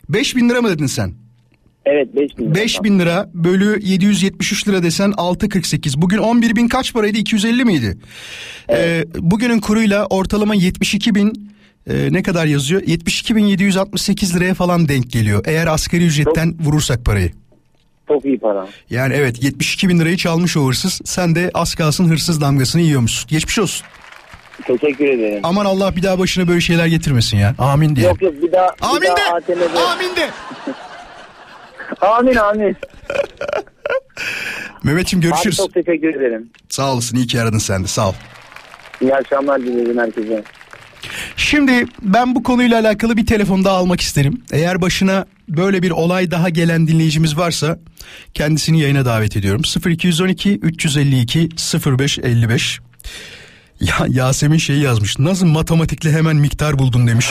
5 0.09 0.35
bin 0.35 0.49
lira 0.49 0.61
mı 0.61 0.69
dedin 0.69 0.85
sen? 0.85 1.11
Evet 1.85 2.15
5 2.15 2.37
bin 2.37 2.45
lira. 2.45 2.55
5000 2.55 2.99
lira 2.99 3.29
bölü 3.33 3.79
773 3.81 4.67
lira 4.67 4.83
desen 4.83 5.11
6.48. 5.11 6.01
Bugün 6.01 6.17
11 6.17 6.55
bin 6.55 6.67
kaç 6.67 6.93
paraydı? 6.93 7.17
250 7.17 7.65
miydi? 7.65 7.97
Ee, 8.69 9.05
bugünün 9.15 9.59
kuruyla 9.59 10.05
ortalama 10.05 10.55
72 10.55 11.15
bin 11.15 11.53
e, 11.89 12.13
ne 12.13 12.23
kadar 12.23 12.45
yazıyor? 12.45 12.81
72.768 12.81 14.35
liraya 14.35 14.53
falan 14.53 14.87
denk 14.87 15.11
geliyor. 15.11 15.43
Eğer 15.47 15.67
asgari 15.67 16.05
ücretten 16.05 16.55
vurursak 16.59 17.05
parayı. 17.05 17.31
Çok 18.07 18.25
iyi 18.25 18.39
para. 18.39 18.67
Yani 18.89 19.13
evet 19.13 19.43
72 19.43 19.89
bin 19.89 19.99
lirayı 19.99 20.17
çalmış 20.17 20.57
o 20.57 20.67
hırsız. 20.67 21.01
Sen 21.05 21.35
de 21.35 21.51
az 21.53 21.75
kalsın 21.75 22.09
hırsız 22.09 22.41
damgasını 22.41 22.81
yiyormuşsun. 22.81 23.27
Geçmiş 23.29 23.59
olsun. 23.59 23.85
Teşekkür 24.67 25.07
ederim. 25.07 25.39
Aman 25.43 25.65
Allah 25.65 25.95
bir 25.95 26.03
daha 26.03 26.19
başına 26.19 26.47
böyle 26.47 26.61
şeyler 26.61 26.85
getirmesin 26.85 27.37
ya. 27.37 27.55
Amin 27.57 27.95
diye. 27.95 28.07
Yok 28.07 28.21
yok 28.21 28.33
bir 28.41 28.51
daha, 28.51 28.67
bir 28.67 28.85
Amin 28.95 29.07
daha 29.07 29.17
de. 29.17 29.53
ATM'de. 29.53 29.79
Amin 29.79 30.15
de. 30.15 30.29
Amin 32.01 32.35
amin. 32.35 32.77
Mehmetciğim 34.83 35.23
Abi 35.25 35.29
görüşürüz. 35.29 35.57
çok 35.57 35.73
teşekkür 35.73 36.15
ederim. 36.15 36.49
Sağ 36.69 36.93
olasın 36.93 37.17
iyi 37.17 37.27
ki 37.27 37.41
aradın 37.41 37.57
sen 37.57 37.83
de 37.83 37.87
sağ 37.87 38.09
ol. 38.09 38.13
İyi 39.01 39.15
akşamlar 39.15 39.61
dilerim 39.61 39.97
herkese. 39.97 40.43
Şimdi 41.37 41.85
ben 42.01 42.35
bu 42.35 42.43
konuyla 42.43 42.79
alakalı 42.79 43.17
bir 43.17 43.25
telefon 43.25 43.63
daha 43.63 43.77
almak 43.77 44.01
isterim. 44.01 44.41
Eğer 44.51 44.81
başına 44.81 45.25
böyle 45.49 45.81
bir 45.81 45.91
olay 45.91 46.31
daha 46.31 46.49
gelen 46.49 46.87
dinleyicimiz 46.87 47.37
varsa 47.37 47.79
kendisini 48.33 48.81
yayına 48.81 49.05
davet 49.05 49.37
ediyorum. 49.37 49.61
0212 49.85 50.55
352 50.55 51.49
0555 51.99 52.79
ya 53.79 53.95
Yasemin 54.07 54.57
şeyi 54.57 54.81
yazmış. 54.81 55.19
Nasıl 55.19 55.45
matematikle 55.45 56.11
hemen 56.11 56.35
miktar 56.35 56.79
buldun 56.79 57.07
demiş. 57.07 57.27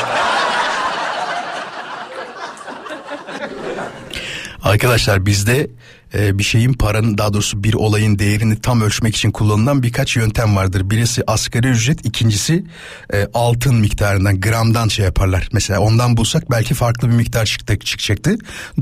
Arkadaşlar 4.62 5.26
bizde 5.26 5.70
e, 6.14 6.38
bir 6.38 6.42
şeyin 6.44 6.72
paranın 6.72 7.18
daha 7.18 7.32
doğrusu 7.32 7.64
bir 7.64 7.74
olayın 7.74 8.18
değerini 8.18 8.60
tam 8.60 8.80
ölçmek 8.80 9.16
için 9.16 9.30
kullanılan 9.30 9.82
birkaç 9.82 10.16
yöntem 10.16 10.56
vardır. 10.56 10.90
Birisi 10.90 11.22
asgari 11.26 11.68
ücret, 11.68 12.06
ikincisi 12.06 12.64
e, 13.12 13.26
altın 13.34 13.74
miktarından, 13.74 14.40
gramdan 14.40 14.88
şey 14.88 15.04
yaparlar. 15.04 15.48
Mesela 15.52 15.80
ondan 15.80 16.16
bulsak 16.16 16.50
belki 16.50 16.74
farklı 16.74 17.08
bir 17.08 17.14
miktar 17.14 17.46
çıktı, 17.46 17.78
çıkacaktı. 17.78 18.36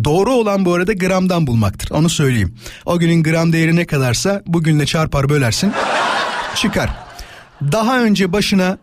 Doğru 0.05 0.33
olan 0.33 0.65
bu 0.65 0.75
arada 0.75 0.93
gramdan 0.93 1.47
bulmaktır. 1.47 1.91
Onu 1.91 2.09
söyleyeyim. 2.09 2.55
O 2.87 2.99
günün 2.99 3.23
gram 3.23 3.53
değeri 3.53 3.77
ne 3.77 3.87
kadarsa 3.87 4.43
bugünle 4.47 4.87
çarpar 4.87 5.29
bölersin 5.29 5.73
çıkar. 6.57 6.91
Daha 7.63 8.03
önce 8.03 8.33
başına 8.33 8.79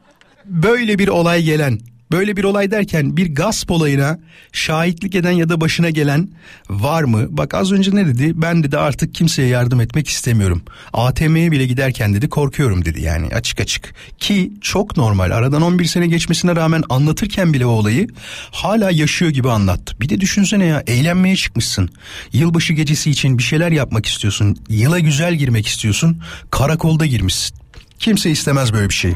böyle 0.46 1.00
bir 1.00 1.08
olay 1.08 1.44
gelen 1.44 1.80
Böyle 2.12 2.38
bir 2.38 2.44
olay 2.44 2.72
derken 2.72 3.18
bir 3.18 3.36
gasp 3.36 3.72
olayına 3.72 4.20
şahitlik 4.52 5.16
eden 5.16 5.32
ya 5.32 5.50
da 5.50 5.62
başına 5.62 5.90
gelen 5.90 6.30
var 6.70 7.04
mı? 7.04 7.28
Bak 7.30 7.54
az 7.54 7.72
önce 7.72 7.96
ne 7.96 8.08
dedi? 8.08 8.32
Ben 8.36 8.64
dedi 8.64 8.78
artık 8.78 9.16
kimseye 9.16 9.48
yardım 9.48 9.82
etmek 9.82 10.08
istemiyorum. 10.08 10.62
ATM'ye 10.94 11.52
bile 11.52 11.66
giderken 11.66 12.14
dedi 12.14 12.30
korkuyorum 12.30 12.86
dedi 12.86 13.02
yani 13.02 13.28
açık 13.28 13.62
açık. 13.62 13.94
Ki 14.18 14.52
çok 14.62 14.98
normal 14.98 15.32
aradan 15.32 15.62
11 15.62 15.86
sene 15.86 16.08
geçmesine 16.08 16.56
rağmen 16.56 16.84
anlatırken 16.90 17.54
bile 17.54 17.66
o 17.66 17.70
olayı 17.70 18.08
hala 18.52 18.92
yaşıyor 18.92 19.32
gibi 19.32 19.50
anlattı. 19.50 19.96
Bir 20.02 20.10
de 20.10 20.22
düşünsene 20.22 20.66
ya 20.66 20.84
eğlenmeye 20.88 21.36
çıkmışsın. 21.36 21.90
Yılbaşı 22.34 22.74
gecesi 22.74 23.10
için 23.10 23.38
bir 23.38 23.44
şeyler 23.44 23.72
yapmak 23.72 24.06
istiyorsun. 24.06 24.58
Yıla 24.70 25.00
güzel 25.00 25.36
girmek 25.36 25.68
istiyorsun. 25.68 26.22
Karakolda 26.52 27.06
girmişsin. 27.06 27.58
Kimse 28.00 28.30
istemez 28.30 28.74
böyle 28.74 28.90
bir 28.90 28.94
şey. 28.94 29.14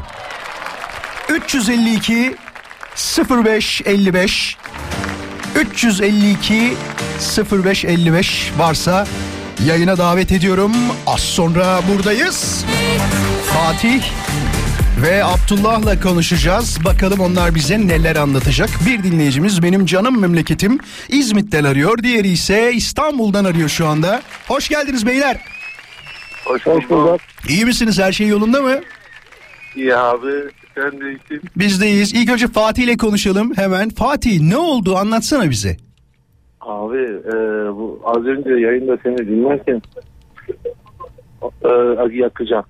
352 1.28 2.36
0555 2.96 4.56
352 5.56 6.74
0555 7.52 8.52
varsa 8.58 9.06
yayına 9.66 9.98
davet 9.98 10.32
ediyorum. 10.32 10.72
Az 11.06 11.20
sonra 11.20 11.80
buradayız. 11.92 12.64
Fatih 13.46 14.02
ve 15.02 15.24
Abdullah'la 15.24 16.00
konuşacağız. 16.00 16.84
Bakalım 16.84 17.20
onlar 17.20 17.54
bize 17.54 17.78
neler 17.86 18.16
anlatacak. 18.16 18.68
Bir 18.86 19.02
dinleyicimiz 19.02 19.62
benim 19.62 19.86
canım 19.86 20.20
memleketim 20.20 20.78
İzmit'ten 21.08 21.64
arıyor. 21.64 21.98
Diğeri 22.02 22.28
ise 22.28 22.72
İstanbul'dan 22.74 23.44
arıyor 23.44 23.68
şu 23.68 23.86
anda. 23.86 24.22
Hoş 24.48 24.68
geldiniz 24.68 25.06
beyler. 25.06 25.36
Hoş 26.44 26.66
bulduk. 26.66 27.20
İyi 27.48 27.64
misiniz? 27.64 27.98
Her 27.98 28.12
şey 28.12 28.26
yolunda 28.26 28.62
mı? 28.62 28.80
İyi 29.76 29.96
abi. 29.96 30.32
Sen 30.74 31.00
de 31.00 31.08
iyisin. 31.08 31.48
Bizdeyiz. 31.56 32.14
İlk 32.14 32.32
önce 32.32 32.46
Fatih 32.46 32.82
ile 32.82 32.96
konuşalım 32.96 33.52
hemen. 33.56 33.88
Fatih 33.88 34.40
ne 34.40 34.56
oldu 34.56 34.96
anlatsana 34.96 35.50
bize. 35.50 35.76
Abi 36.60 37.02
e, 37.02 37.34
bu 37.76 38.00
az 38.04 38.24
önce 38.24 38.50
yayında 38.50 38.98
seni 39.02 39.18
dinlerken 39.18 39.82
e, 41.64 41.68
yakacağım. 42.12 42.64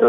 E, 0.00 0.06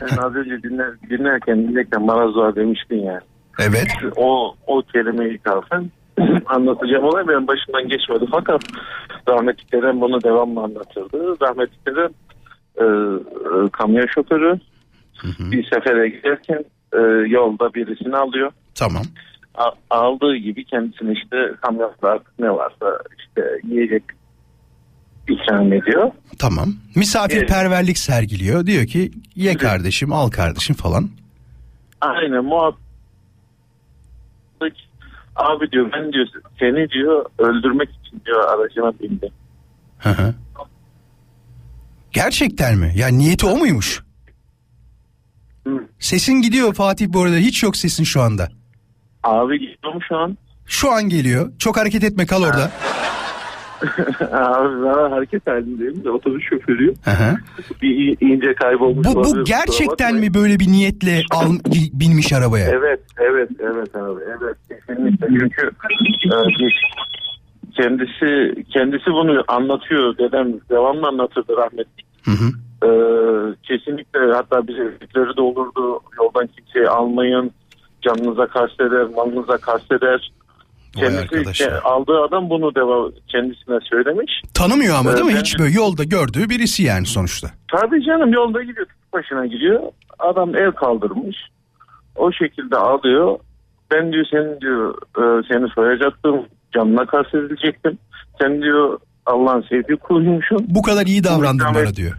sen 0.00 0.16
az 0.16 0.34
önce 0.34 0.62
dinler, 0.62 0.90
dinlerken 1.10 1.68
dinlerken 1.68 2.02
Marazua 2.02 2.56
demiştin 2.56 2.96
yani. 2.96 3.20
Evet. 3.58 3.86
O, 4.16 4.54
o 4.66 4.82
kelimeyi 4.82 5.38
kalsın. 5.38 5.90
anlatacağım 6.46 7.04
olay 7.04 7.28
benim 7.28 7.46
başımdan 7.46 7.88
geçmedi 7.88 8.24
fakat 8.30 8.60
rahmetli 9.28 9.72
dedem 9.72 10.00
bunu 10.00 10.22
devamlı 10.22 10.60
anlatırdı. 10.60 11.36
Rahmetli 11.42 11.76
dedem 11.86 12.10
e, 12.76 12.84
e, 12.84 13.68
kamyon 13.72 14.06
şoförü 14.06 14.58
bir 15.24 15.64
sefere 15.70 16.08
giderken 16.08 16.64
e, 16.92 16.98
yolda 17.28 17.74
birisini 17.74 18.16
alıyor. 18.16 18.52
Tamam. 18.74 19.02
A- 19.54 19.96
aldığı 19.96 20.36
gibi 20.36 20.64
kendisine 20.64 21.12
işte 21.12 21.36
kamyonda 21.62 21.94
artık 22.02 22.38
ne 22.38 22.50
varsa 22.50 22.98
işte 23.18 23.42
yiyecek 23.68 24.02
ikram 25.28 25.72
ediyor. 25.72 26.10
Tamam. 26.38 26.68
Misafirperverlik 26.94 27.98
sergiliyor. 27.98 28.66
Diyor 28.66 28.86
ki 28.86 29.10
ye 29.36 29.56
kardeşim 29.56 30.12
al 30.12 30.30
kardeşim 30.30 30.76
falan. 30.76 31.08
Aynen 32.00 32.44
muhabbet. 32.44 32.76
Abi 35.36 35.70
diyor 35.72 35.92
ben 35.92 36.12
diyor 36.12 36.26
seni 36.58 36.90
diyor 36.90 37.24
öldürmek 37.38 37.88
için 37.90 38.22
diyor 38.26 38.44
aracına 38.48 38.92
bindim. 39.00 39.30
Hı 39.98 40.08
hı. 40.10 40.34
Gerçekten 42.12 42.78
mi? 42.78 42.92
Ya 42.96 43.08
niyeti 43.08 43.46
o 43.46 43.56
muymuş? 43.56 44.02
Sesin 45.98 46.42
gidiyor 46.42 46.74
Fatih 46.74 47.06
bu 47.08 47.22
arada. 47.22 47.36
Hiç 47.36 47.62
yok 47.62 47.76
sesin 47.76 48.04
şu 48.04 48.20
anda. 48.20 48.48
Abi 49.22 49.58
gidiyorum 49.58 50.00
şu 50.08 50.16
an. 50.16 50.36
Şu 50.66 50.90
an 50.92 51.08
geliyor. 51.08 51.52
Çok 51.58 51.76
hareket 51.76 52.04
etme 52.04 52.26
kal 52.26 52.42
orada. 52.42 52.70
Abi 54.32 54.84
ben 54.84 55.10
hareket 55.10 55.46
halindeyim 55.46 56.04
de 56.04 56.10
otobüs 56.10 56.44
şoförüyüm. 56.50 56.94
Hı 57.04 57.10
hı. 57.10 57.36
Bir 57.82 58.16
ince 58.20 58.54
kaybolmuş 58.54 59.06
Bu, 59.06 59.24
bu 59.24 59.44
gerçekten 59.44 60.14
mi 60.14 60.34
böyle 60.34 60.60
bir 60.60 60.68
niyetle 60.68 61.22
al, 61.30 61.52
binmiş 61.92 62.32
arabaya? 62.32 62.70
Evet, 62.70 63.00
evet, 63.18 63.50
evet 63.60 63.96
abi, 63.96 64.20
evet 64.26 64.56
kesinlikle. 64.68 65.26
Çünkü 65.26 65.72
e, 66.26 66.68
kendisi 67.76 68.54
kendisi 68.72 69.06
bunu 69.06 69.44
anlatıyor. 69.48 70.18
Dedem 70.18 70.52
devamlı 70.70 71.06
anlatırdı 71.08 71.56
rahmetli. 71.56 72.02
Hı 72.24 72.30
hı. 72.30 72.65
E, 72.82 72.88
kesinlikle 73.62 74.18
hatta 74.34 74.68
bize 74.68 74.82
evlilikleri 74.82 75.36
de 75.36 75.40
olurdu. 75.40 76.00
Yoldan 76.18 76.46
kimseyi 76.46 76.88
almayın. 76.88 77.50
Canınıza 78.02 78.46
kasteder, 78.46 79.02
malınıza 79.16 79.56
kasteder. 79.56 80.32
Kendisi 80.96 81.64
ke- 81.64 81.80
aldığı 81.80 82.22
adam 82.22 82.50
bunu 82.50 82.74
deva 82.74 83.10
kendisine 83.28 83.78
söylemiş. 83.90 84.42
Tanımıyor 84.54 84.96
ama 84.96 85.12
değil 85.12 85.24
mi? 85.24 85.32
Evet, 85.32 85.42
Hiç 85.42 85.58
böyle 85.58 85.74
yolda 85.74 86.04
gördüğü 86.04 86.48
birisi 86.50 86.82
yani 86.82 87.06
sonuçta. 87.06 87.48
Tabii 87.72 88.04
canım 88.04 88.32
yolda 88.32 88.62
gidiyor 88.62 88.86
başına 89.12 89.46
gidiyor. 89.46 89.80
Adam 90.18 90.56
el 90.56 90.70
kaldırmış. 90.72 91.36
O 92.16 92.32
şekilde 92.32 92.76
alıyor. 92.76 93.38
Ben 93.90 94.12
diyor 94.12 94.26
senin 94.30 94.60
diyor 94.60 94.94
e, 95.18 95.42
seni 95.52 95.68
soyacaktım. 95.68 96.40
Canına 96.74 97.06
kastedilecektim. 97.06 97.98
Sen 98.40 98.62
diyor 98.62 98.98
Allah'ın 99.26 99.62
sevdiği 99.62 99.96
kuluymuşsun. 99.98 100.66
Bu 100.68 100.82
kadar 100.82 101.06
iyi 101.06 101.24
davrandın 101.24 101.66
bana 101.74 101.94
diyor. 101.94 102.12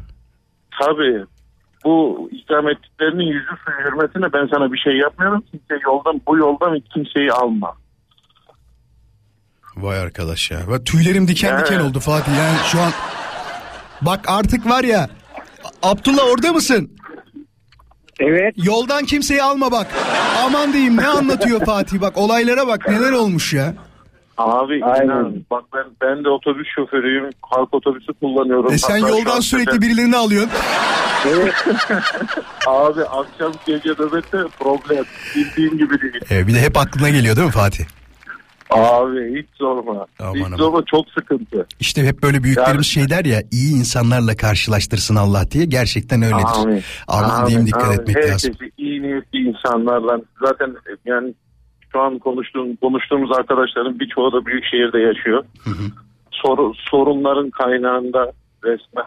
Tabii. 0.79 1.25
Bu 1.85 2.29
ikram 2.31 2.69
ettiklerinin 2.69 3.25
yüzü 3.25 3.51
suyu 3.65 3.77
hürmetine 3.77 4.33
ben 4.33 4.47
sana 4.53 4.73
bir 4.73 4.77
şey 4.77 4.97
yapmıyorum. 4.97 5.43
Kimse 5.51 5.83
yoldan 5.85 6.21
bu 6.27 6.37
yoldan 6.37 6.79
kimseyi 6.93 7.31
alma. 7.31 7.73
Vay 9.77 9.99
arkadaş 9.99 10.51
ya. 10.51 10.59
Bak 10.69 10.85
tüylerim 10.85 11.27
diken 11.27 11.59
diken 11.59 11.79
oldu 11.79 11.99
Fatih. 11.99 12.37
Yani 12.37 12.57
şu 12.65 12.81
an 12.81 12.91
bak 14.01 14.19
artık 14.27 14.69
var 14.69 14.83
ya 14.83 15.09
Abdullah 15.83 16.23
orada 16.33 16.53
mısın? 16.53 16.91
Evet. 18.19 18.53
Yoldan 18.57 19.05
kimseyi 19.05 19.43
alma 19.43 19.71
bak. 19.71 19.87
Aman 20.45 20.73
diyeyim 20.73 20.97
ne 20.97 21.07
anlatıyor 21.07 21.65
Fatih 21.65 22.01
bak 22.01 22.17
olaylara 22.17 22.67
bak 22.67 22.89
neler 22.89 23.11
olmuş 23.11 23.53
ya. 23.53 23.73
Abi 24.37 24.75
inan 24.77 25.35
bak 25.51 25.63
ben, 25.73 25.83
ben 26.01 26.23
de 26.23 26.29
otobüs 26.29 26.67
şoförüyüm. 26.75 27.29
Halk 27.41 27.73
otobüsü 27.73 28.13
kullanıyorum. 28.13 28.73
E 28.73 28.77
sen 28.77 29.01
Hatta 29.01 29.17
yoldan 29.17 29.35
an 29.35 29.39
sürekli 29.39 29.71
sefer- 29.71 29.81
birilerini 29.81 30.15
alıyorsun. 30.15 30.51
Abi 32.67 33.01
akşam 33.03 33.51
gece 33.65 33.89
nöbette 33.89 34.37
problem. 34.59 35.03
Bildiğin 35.35 35.77
gibi 35.77 36.01
değil. 36.01 36.21
E, 36.31 36.47
bir 36.47 36.53
de 36.53 36.61
hep 36.61 36.77
aklına 36.77 37.09
geliyor 37.09 37.35
değil 37.35 37.45
mi 37.47 37.51
Fatih? 37.53 37.85
Abi 38.69 39.39
hiç 39.39 39.47
sorma. 39.57 40.05
Aman 40.19 40.33
hiç 40.35 40.45
aman. 40.45 40.57
sorma 40.57 40.83
çok 40.91 41.09
sıkıntı. 41.09 41.67
İşte 41.79 42.03
hep 42.05 42.23
böyle 42.23 42.43
büyüklerimiz 42.43 42.85
şey 42.87 43.09
der 43.09 43.25
ya 43.25 43.41
iyi 43.51 43.73
insanlarla 43.75 44.35
karşılaştırsın 44.37 45.15
Allah 45.15 45.51
diye 45.51 45.65
gerçekten 45.65 46.21
öyledir. 46.21 46.61
Amin. 46.61 46.83
Aman 47.07 47.29
Amin, 47.29 47.47
diyeyim 47.47 47.67
dikkat 47.67 47.83
amin. 47.83 47.99
etmek 47.99 48.15
Herkesi 48.15 48.31
lazım. 48.31 48.67
iyi 48.77 49.01
niyetli 49.01 49.37
insanlarla 49.39 50.19
zaten 50.45 50.75
yani 51.05 51.33
şu 51.97 52.01
an 52.01 52.19
konuştuğum, 52.19 52.75
konuştuğumuz 52.75 53.31
arkadaşların 53.37 53.99
birçoğu 53.99 54.31
da 54.31 54.45
büyük 54.45 54.65
şehirde 54.65 54.99
yaşıyor. 54.99 55.45
Soru, 56.31 56.73
sorunların 56.75 57.49
kaynağında 57.49 58.31
resmen 58.63 59.05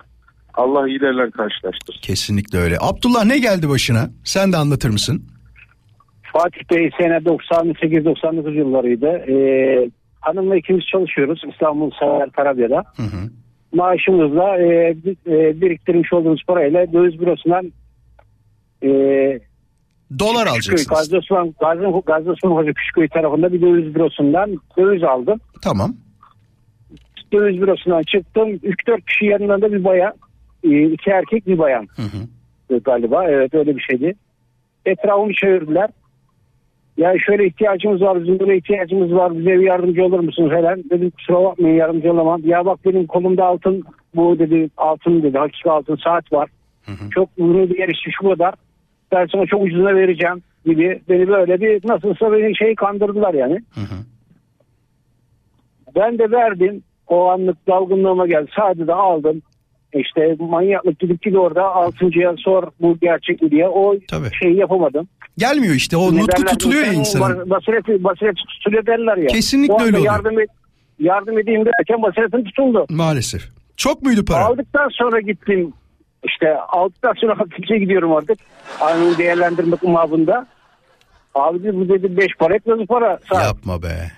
Allah 0.54 0.88
iyilerle 0.88 1.30
karşılaştırsın. 1.30 2.00
Kesinlikle 2.02 2.58
öyle. 2.58 2.76
Abdullah 2.80 3.24
ne 3.24 3.38
geldi 3.38 3.68
başına? 3.68 4.10
Sen 4.24 4.52
de 4.52 4.56
anlatır 4.56 4.90
mısın? 4.90 5.22
Fatih 6.32 6.60
Bey 6.70 6.90
sene 7.00 7.16
98-99 7.16 8.54
yıllarıydı. 8.54 9.06
Ee, 9.06 9.90
hanımla 10.20 10.56
ikimiz 10.56 10.84
çalışıyoruz 10.86 11.42
İstanbul 11.52 11.90
Sever 12.00 12.30
Tarabya'da. 12.36 12.84
Maaşımızla 13.74 14.56
e, 14.58 14.94
e, 15.26 15.60
biriktirmiş 15.60 16.12
olduğumuz 16.12 16.44
parayla 16.46 16.92
döviz 16.92 17.20
bürosundan 17.20 17.72
e, 18.82 18.90
Dolar 20.18 20.46
alacaksınız. 20.46 20.86
Gazi 20.86 21.16
Osman, 21.16 21.54
Gazi, 21.60 21.82
Gazi 22.06 22.30
Osman 22.30 22.50
Hoca 22.50 22.72
Küçükköy 22.72 23.08
tarafında 23.08 23.52
bir 23.52 23.62
döviz 23.62 23.94
bürosundan 23.94 24.56
döviz 24.78 25.02
aldım. 25.04 25.40
Tamam. 25.62 25.94
Döviz 27.32 27.60
bürosundan 27.60 28.02
çıktım. 28.02 28.48
3-4 28.48 29.00
kişi 29.06 29.26
yanında 29.26 29.62
da 29.62 29.72
bir 29.72 29.84
bayan. 29.84 30.12
e, 30.64 30.82
iki 30.82 31.10
erkek 31.10 31.46
bir 31.46 31.58
bayan. 31.58 31.86
E, 32.70 32.78
Galiba 32.78 33.24
evet 33.28 33.54
öyle 33.54 33.76
bir 33.76 33.80
şeydi. 33.82 34.14
Etrafımı 34.86 35.32
çevirdiler. 35.34 35.90
Ya 36.96 37.14
şöyle 37.26 37.46
ihtiyacımız 37.46 38.02
var 38.02 38.22
bizim 38.22 38.38
böyle 38.38 38.56
ihtiyacımız 38.56 39.12
var 39.12 39.38
bize 39.38 39.50
bir 39.50 39.66
yardımcı 39.66 40.04
olur 40.04 40.20
musun 40.20 40.48
falan. 40.48 40.82
Dedim 40.90 41.10
kusura 41.10 41.44
bakmayın 41.44 41.76
yardımcı 41.76 42.12
olamam. 42.12 42.40
Ya 42.44 42.64
bak 42.66 42.78
benim 42.84 43.06
kolumda 43.06 43.44
altın 43.44 43.82
bu 44.14 44.38
dedi 44.38 44.70
altın 44.76 45.22
dedi 45.22 45.38
hakiki 45.38 45.70
altın 45.70 45.96
saat 45.96 46.32
var. 46.32 46.48
Çok 47.10 47.28
ürünü 47.38 47.70
bir 47.70 47.78
yer 47.78 47.88
işte 47.88 48.10
şu 48.20 48.28
kadar. 48.28 48.54
Ben 49.12 49.26
sana 49.32 49.46
çok 49.46 49.62
ucuzuna 49.62 49.94
vereceğim 49.94 50.42
gibi. 50.66 51.02
Beni 51.08 51.28
böyle 51.28 51.60
bir 51.60 51.88
nasılsa 51.88 52.32
beni 52.32 52.56
şey 52.56 52.74
kandırdılar 52.74 53.34
yani. 53.34 53.60
Ben 55.96 56.18
de 56.18 56.30
verdim. 56.30 56.82
O 57.08 57.26
anlık 57.28 57.66
dalgınlığıma 57.68 58.26
geldi. 58.26 58.50
Sade 58.56 58.86
de 58.86 58.94
aldım. 58.94 59.42
İşte 59.94 60.36
manyaklık 60.38 60.98
gidip 60.98 61.22
gidip 61.22 61.38
orada 61.38 61.64
altıncıya 61.64 62.34
sor 62.38 62.62
bu 62.80 62.98
gerçek 63.00 63.42
mi 63.42 63.50
diye. 63.50 63.68
O 63.68 63.94
şeyi 64.42 64.56
yapamadım. 64.56 65.08
Gelmiyor 65.38 65.74
işte 65.74 65.96
o 65.96 66.14
Ne 66.14 66.20
nutku 66.20 66.44
tutuluyor 66.44 66.82
ya 66.86 66.92
insanın 66.92 67.00
insanın. 67.30 67.50
bas- 67.50 67.50
Basireti, 67.50 68.04
basireti 68.04 68.40
tutuluyor 68.58 68.86
derler 68.86 69.16
ya. 69.16 69.26
Kesinlikle 69.26 69.72
O 69.74 69.82
öyle 69.82 69.96
oluyor. 69.96 70.12
Yardım, 70.14 70.40
et, 70.40 70.48
yardım 70.98 71.38
edeyim 71.38 71.64
derken 71.66 72.02
basiretim 72.02 72.44
tutuldu. 72.44 72.86
Maalesef. 72.90 73.42
Çok 73.76 74.02
muydu 74.02 74.24
para? 74.24 74.44
Aldıktan 74.44 74.88
sonra 74.92 75.20
gittim. 75.20 75.72
İşte 76.24 76.56
aldıktan 76.68 77.12
sonra 77.20 77.38
hafifçe 77.38 77.78
gidiyorum 77.78 78.16
artık. 78.16 78.38
Aynı 78.80 79.18
değerlendirmek 79.18 79.82
mabında. 79.82 80.46
Abi 81.34 81.62
dedi, 81.62 81.76
bu 81.76 81.88
dedi 81.88 82.16
beş 82.16 82.28
para 82.38 82.54
etmez 82.54 82.86
para. 82.88 83.18
Sağ. 83.32 83.42
Yapma 83.42 83.82
be. 83.82 84.10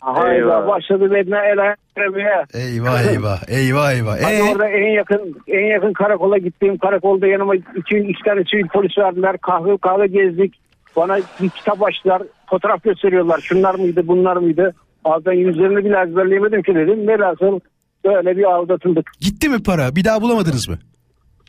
Hayda 0.00 0.34
Eyvah. 0.34 0.68
başladı 0.68 1.10
bedene 1.10 1.38
el 1.52 1.58
ayaklamaya. 1.58 2.44
Eyvah 2.54 3.02
eyvah 3.02 3.38
eyvah 3.48 3.92
eyvah. 3.92 4.16
Hadi 4.22 4.34
Ee, 4.34 4.42
orada 4.42 4.68
en 4.68 4.90
yakın 4.94 5.36
en 5.48 5.66
yakın 5.66 5.92
karakola 5.92 6.38
gittim. 6.38 6.78
Karakolda 6.78 7.26
yanıma 7.26 7.54
iki, 7.54 7.96
iki 7.98 8.22
tane 8.24 8.44
sivil 8.50 8.68
polis 8.68 8.98
verdiler. 8.98 9.36
Kahve 9.38 9.76
kahve 9.78 10.06
gezdik. 10.06 10.54
Bana 10.96 11.18
bir 11.40 11.48
kitap 11.48 11.82
açtılar. 11.82 12.22
Fotoğraf 12.50 12.82
gösteriyorlar. 12.82 13.40
Şunlar 13.40 13.74
mıydı 13.74 14.02
bunlar 14.08 14.36
mıydı? 14.36 14.74
Ağzından 15.04 15.32
yüzlerini 15.32 15.84
bile 15.84 16.00
ezberleyemedim 16.08 16.62
ki 16.62 16.74
dedim. 16.74 17.08
Velhasıl 17.08 17.60
böyle 18.04 18.36
bir 18.36 18.44
aldatıldık. 18.44 19.10
gitti 19.20 19.48
mi 19.48 19.62
para? 19.62 19.96
Bir 19.96 20.04
daha 20.04 20.22
bulamadınız 20.22 20.68
mı? 20.68 20.78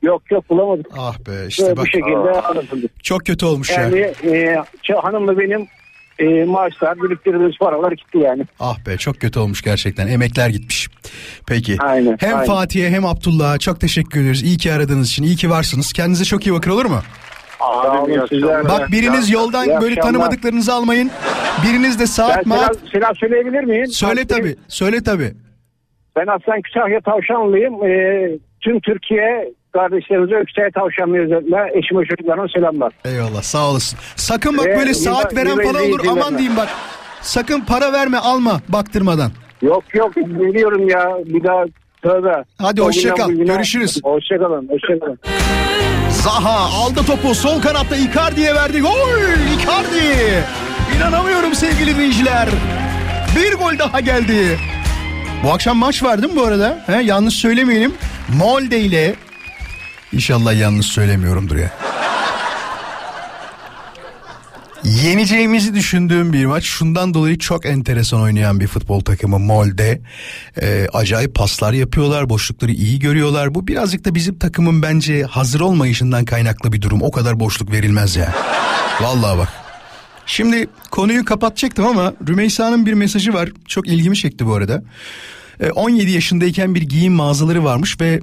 Yok 0.01 0.31
yok 0.31 0.49
bulamadık. 0.49 0.85
Ah 0.97 1.17
be 1.19 1.47
işte 1.47 1.63
Böyle 1.63 1.77
bak. 1.77 1.83
bu 1.85 1.87
şekilde 1.87 2.41
aldatıldık. 2.41 3.03
Çok 3.03 3.25
kötü 3.25 3.45
olmuş 3.45 3.69
ya. 3.69 3.81
Yani 3.81 3.99
e, 4.23 4.55
hanımla 5.01 5.39
benim 5.39 5.67
e, 6.19 6.43
maaşlar 6.45 6.97
biriktirdiğimiz 7.01 7.57
paralar 7.57 7.91
gitti 7.91 8.17
yani. 8.17 8.43
Ah 8.59 8.85
be 8.87 8.97
çok 8.97 9.15
kötü 9.19 9.39
olmuş 9.39 9.61
gerçekten. 9.61 10.07
Emekler 10.07 10.49
gitmiş. 10.49 10.89
Peki. 11.47 11.75
Aynen, 11.79 12.17
hem 12.19 12.33
aynen. 12.35 12.45
Fatih'e 12.45 12.89
hem 12.89 13.05
Abdullah'a 13.05 13.57
çok 13.57 13.79
teşekkür 13.79 14.19
ediyoruz. 14.19 14.43
İyi 14.43 14.57
ki 14.57 14.73
aradığınız 14.73 15.07
için. 15.09 15.23
İyi 15.23 15.35
ki 15.35 15.49
varsınız. 15.49 15.93
Kendinize 15.93 16.23
çok 16.25 16.47
iyi 16.47 16.53
bakın 16.53 16.71
olur 16.71 16.85
mu? 16.85 16.99
Abi, 17.59 18.11
Bak 18.69 18.91
biriniz 18.91 19.29
yoldan 19.29 19.81
böyle 19.81 19.95
tanımadıklarınızı 19.95 20.73
almayın. 20.73 21.11
Biriniz 21.63 21.99
de 21.99 22.07
saat 22.07 22.37
Ben 22.37 22.43
selam, 22.43 22.59
maat. 22.59 22.77
selam 22.91 23.15
söyleyebilir 23.15 23.63
miyim? 23.63 23.87
Söyle 23.87 24.27
tabi. 24.27 24.55
Söyle 24.67 25.03
tabi. 25.03 25.33
Ben 26.15 26.27
aslen 26.27 26.61
Kütahya 26.61 27.01
Tavşanlıyım. 27.01 27.73
Ee, 27.85 28.29
tüm 28.61 28.79
Türkiye 28.79 29.51
kardeşlerimize 29.73 30.43
Kütahya 30.47 30.71
Tavşanlı 30.71 31.17
özellikle 31.17 31.79
eşime 31.79 32.05
çocuklarıma 32.05 32.47
selamlar. 32.55 32.93
Eyvallah 33.05 33.41
sağ 33.41 33.69
olasın. 33.69 33.99
Sakın 34.15 34.57
bak 34.57 34.65
Ve 34.65 34.77
böyle 34.77 34.93
saat 34.93 35.35
veren 35.35 35.57
falan 35.57 35.85
olur. 35.89 35.99
Aman 36.09 36.17
verme. 36.23 36.37
diyeyim 36.37 36.57
bak. 36.57 36.69
Sakın 37.21 37.61
para 37.61 37.93
verme 37.93 38.17
alma 38.17 38.61
baktırmadan. 38.69 39.31
Yok 39.61 39.83
yok 39.95 40.15
biliyorum 40.17 40.89
ya 40.89 41.05
bir 41.25 41.43
daha 41.43 41.63
tövbe. 42.03 42.43
Hadi 42.57 42.81
O 42.81 42.85
hoşça 42.85 43.01
günden 43.09 43.15
kal, 43.17 43.29
bugüne- 43.29 43.53
görüşürüz. 43.53 43.99
Hoşçakalın 44.03 44.69
hoşçakalın. 44.69 45.19
Zaha 46.09 46.59
aldı 46.85 46.99
topu 47.07 47.35
sol 47.35 47.61
kanatta 47.61 47.95
Icardi'ye 47.95 48.55
verdi. 48.55 48.81
Gol 48.81 48.89
Icardi. 49.55 50.43
İnanamıyorum 50.97 51.53
sevgili 51.55 51.95
dinleyiciler. 51.95 52.47
Bir 53.35 53.53
gol 53.57 53.79
daha 53.79 53.99
geldi. 53.99 54.57
Bu 55.43 55.51
akşam 55.53 55.77
maç 55.77 56.03
var 56.03 56.21
değil 56.21 56.33
mi 56.33 56.39
bu 56.39 56.43
arada? 56.45 56.77
He, 56.87 57.01
yanlış 57.03 57.33
söylemeyelim. 57.33 57.93
Molde 58.37 58.79
ile 58.79 59.15
İnşallah 60.13 60.59
yanlış 60.59 60.85
söylemiyorumdur 60.85 61.55
ya. 61.55 61.71
Yeneceğimizi 64.83 65.75
düşündüğüm 65.75 66.33
bir 66.33 66.45
maç. 66.45 66.63
Şundan 66.63 67.13
dolayı 67.13 67.37
çok 67.37 67.65
enteresan 67.65 68.21
oynayan 68.21 68.59
bir 68.59 68.67
futbol 68.67 68.99
takımı 68.99 69.39
Molde. 69.39 70.01
Ee, 70.61 70.87
acayip 70.93 71.35
paslar 71.35 71.73
yapıyorlar. 71.73 72.29
Boşlukları 72.29 72.71
iyi 72.71 72.99
görüyorlar. 72.99 73.55
Bu 73.55 73.67
birazcık 73.67 74.05
da 74.05 74.15
bizim 74.15 74.39
takımın 74.39 74.81
bence 74.81 75.23
hazır 75.23 75.59
olmayışından 75.59 76.25
kaynaklı 76.25 76.73
bir 76.73 76.81
durum. 76.81 77.01
O 77.01 77.11
kadar 77.11 77.39
boşluk 77.39 77.71
verilmez 77.71 78.15
ya. 78.15 78.35
Vallahi 79.01 79.37
bak. 79.37 79.49
Şimdi 80.25 80.67
konuyu 80.91 81.25
kapatacaktım 81.25 81.85
ama 81.85 82.13
Rümeysa'nın 82.27 82.85
bir 82.85 82.93
mesajı 82.93 83.33
var. 83.33 83.49
Çok 83.67 83.87
ilgimi 83.87 84.17
çekti 84.17 84.45
bu 84.45 84.53
arada. 84.53 84.83
Ee, 85.59 85.71
17 85.71 86.11
yaşındayken 86.11 86.75
bir 86.75 86.81
giyim 86.81 87.13
mağazaları 87.13 87.63
varmış 87.63 88.01
ve 88.01 88.19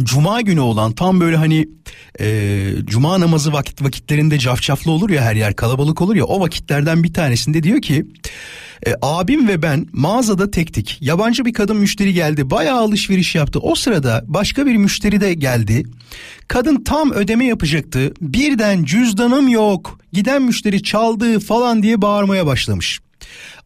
Cuma 0.00 0.40
günü 0.40 0.60
olan 0.60 0.92
tam 0.92 1.20
böyle 1.20 1.36
hani 1.36 1.68
e, 2.20 2.60
cuma 2.84 3.20
namazı 3.20 3.52
vakit 3.52 3.82
vakitlerinde 3.82 4.38
cafcaflı 4.38 4.90
olur 4.90 5.10
ya 5.10 5.22
her 5.22 5.36
yer 5.36 5.56
kalabalık 5.56 6.02
olur 6.02 6.16
ya 6.16 6.24
o 6.24 6.40
vakitlerden 6.40 7.04
bir 7.04 7.12
tanesinde 7.12 7.62
diyor 7.62 7.82
ki 7.82 8.06
e, 8.86 8.94
abim 9.02 9.48
ve 9.48 9.62
ben 9.62 9.86
mağazada 9.92 10.50
tektik. 10.50 10.98
Yabancı 11.00 11.44
bir 11.44 11.52
kadın 11.52 11.76
müşteri 11.76 12.14
geldi 12.14 12.50
bayağı 12.50 12.80
alışveriş 12.80 13.34
yaptı. 13.34 13.58
O 13.58 13.74
sırada 13.74 14.24
başka 14.26 14.66
bir 14.66 14.76
müşteri 14.76 15.20
de 15.20 15.34
geldi. 15.34 15.82
Kadın 16.48 16.84
tam 16.84 17.12
ödeme 17.12 17.44
yapacaktı. 17.44 18.12
Birden 18.20 18.84
cüzdanım 18.84 19.48
yok. 19.48 19.98
Giden 20.12 20.42
müşteri 20.42 20.82
çaldı 20.82 21.40
falan 21.40 21.82
diye 21.82 22.02
bağırmaya 22.02 22.46
başlamış. 22.46 23.00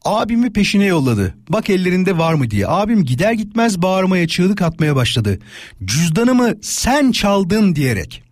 Abimi 0.06 0.52
peşine 0.52 0.84
yolladı. 0.84 1.34
Bak 1.48 1.70
ellerinde 1.70 2.18
var 2.18 2.34
mı 2.34 2.50
diye. 2.50 2.68
Abim 2.68 3.04
gider 3.04 3.32
gitmez 3.32 3.82
bağırmaya 3.82 4.28
çığlık 4.28 4.62
atmaya 4.62 4.96
başladı. 4.96 5.38
Cüzdanımı 5.84 6.54
sen 6.62 7.12
çaldın 7.12 7.74
diyerek. 7.74 8.25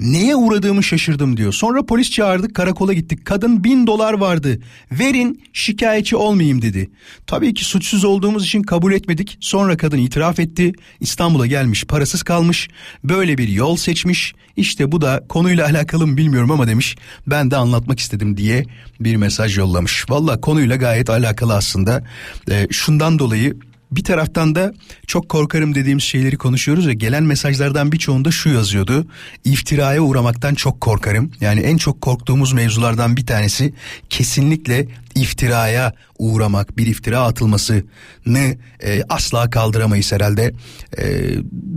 Neye 0.00 0.36
uğradığımı 0.36 0.82
şaşırdım 0.82 1.36
diyor. 1.36 1.52
Sonra 1.52 1.86
polis 1.86 2.10
çağırdık 2.10 2.54
karakola 2.54 2.92
gittik. 2.92 3.24
Kadın 3.24 3.64
bin 3.64 3.86
dolar 3.86 4.12
vardı. 4.12 4.60
Verin 4.92 5.42
şikayetçi 5.52 6.16
olmayayım 6.16 6.62
dedi. 6.62 6.90
Tabii 7.26 7.54
ki 7.54 7.64
suçsuz 7.64 8.04
olduğumuz 8.04 8.44
için 8.44 8.62
kabul 8.62 8.92
etmedik. 8.92 9.38
Sonra 9.40 9.76
kadın 9.76 9.98
itiraf 9.98 10.40
etti. 10.40 10.72
İstanbul'a 11.00 11.46
gelmiş 11.46 11.84
parasız 11.84 12.22
kalmış. 12.22 12.68
Böyle 13.04 13.38
bir 13.38 13.48
yol 13.48 13.76
seçmiş. 13.76 14.34
İşte 14.56 14.92
bu 14.92 15.00
da 15.00 15.24
konuyla 15.28 15.66
alakalı 15.70 16.06
mı 16.06 16.16
bilmiyorum 16.16 16.50
ama 16.50 16.66
demiş. 16.66 16.96
Ben 17.26 17.50
de 17.50 17.56
anlatmak 17.56 18.00
istedim 18.00 18.36
diye 18.36 18.64
bir 19.00 19.16
mesaj 19.16 19.58
yollamış. 19.58 20.10
Valla 20.10 20.40
konuyla 20.40 20.76
gayet 20.76 21.10
alakalı 21.10 21.54
aslında. 21.54 22.04
Ee, 22.50 22.66
şundan 22.70 23.18
dolayı 23.18 23.56
bir 23.90 24.04
taraftan 24.04 24.54
da 24.54 24.72
çok 25.06 25.28
korkarım 25.28 25.74
dediğimiz 25.74 26.04
şeyleri 26.04 26.36
konuşuyoruz 26.36 26.86
ve 26.86 26.94
gelen 26.94 27.22
mesajlardan 27.22 27.92
birçoğunda 27.92 28.30
şu 28.30 28.48
yazıyordu. 28.48 29.06
İftiraya 29.44 30.00
uğramaktan 30.00 30.54
çok 30.54 30.80
korkarım. 30.80 31.32
Yani 31.40 31.60
en 31.60 31.76
çok 31.76 32.00
korktuğumuz 32.00 32.52
mevzulardan 32.52 33.16
bir 33.16 33.26
tanesi 33.26 33.74
kesinlikle 34.10 34.88
iftiraya 35.14 35.92
uğramak, 36.18 36.78
bir 36.78 36.86
iftira 36.86 37.20
atılmasını 37.20 38.56
e, 38.82 39.02
asla 39.08 39.50
kaldıramayız 39.50 40.12
herhalde. 40.12 40.54
E, 40.98 41.04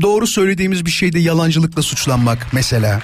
doğru 0.02 0.28
söylediğimiz 0.28 0.86
bir 0.86 0.92
şeyde 0.92 1.20
yalancılıkla 1.20 1.82
suçlanmak 1.82 2.48
mesela. 2.54 3.02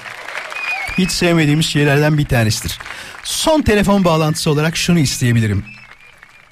Hiç 0.98 1.10
sevmediğimiz 1.10 1.66
şeylerden 1.66 2.18
bir 2.18 2.24
tanesidir. 2.24 2.78
Son 3.24 3.62
telefon 3.62 4.04
bağlantısı 4.04 4.50
olarak 4.50 4.76
şunu 4.76 4.98
isteyebilirim. 4.98 5.64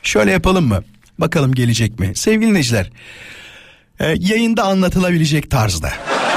Şöyle 0.02 0.30
yapalım 0.30 0.68
mı? 0.68 0.84
Bakalım 1.18 1.54
gelecek 1.54 1.98
mi? 1.98 2.12
Sevgili 2.14 2.48
dinleyiciler. 2.50 2.90
e, 4.00 4.14
yayında 4.18 4.62
anlatılabilecek 4.64 5.50
tarzda. 5.50 5.92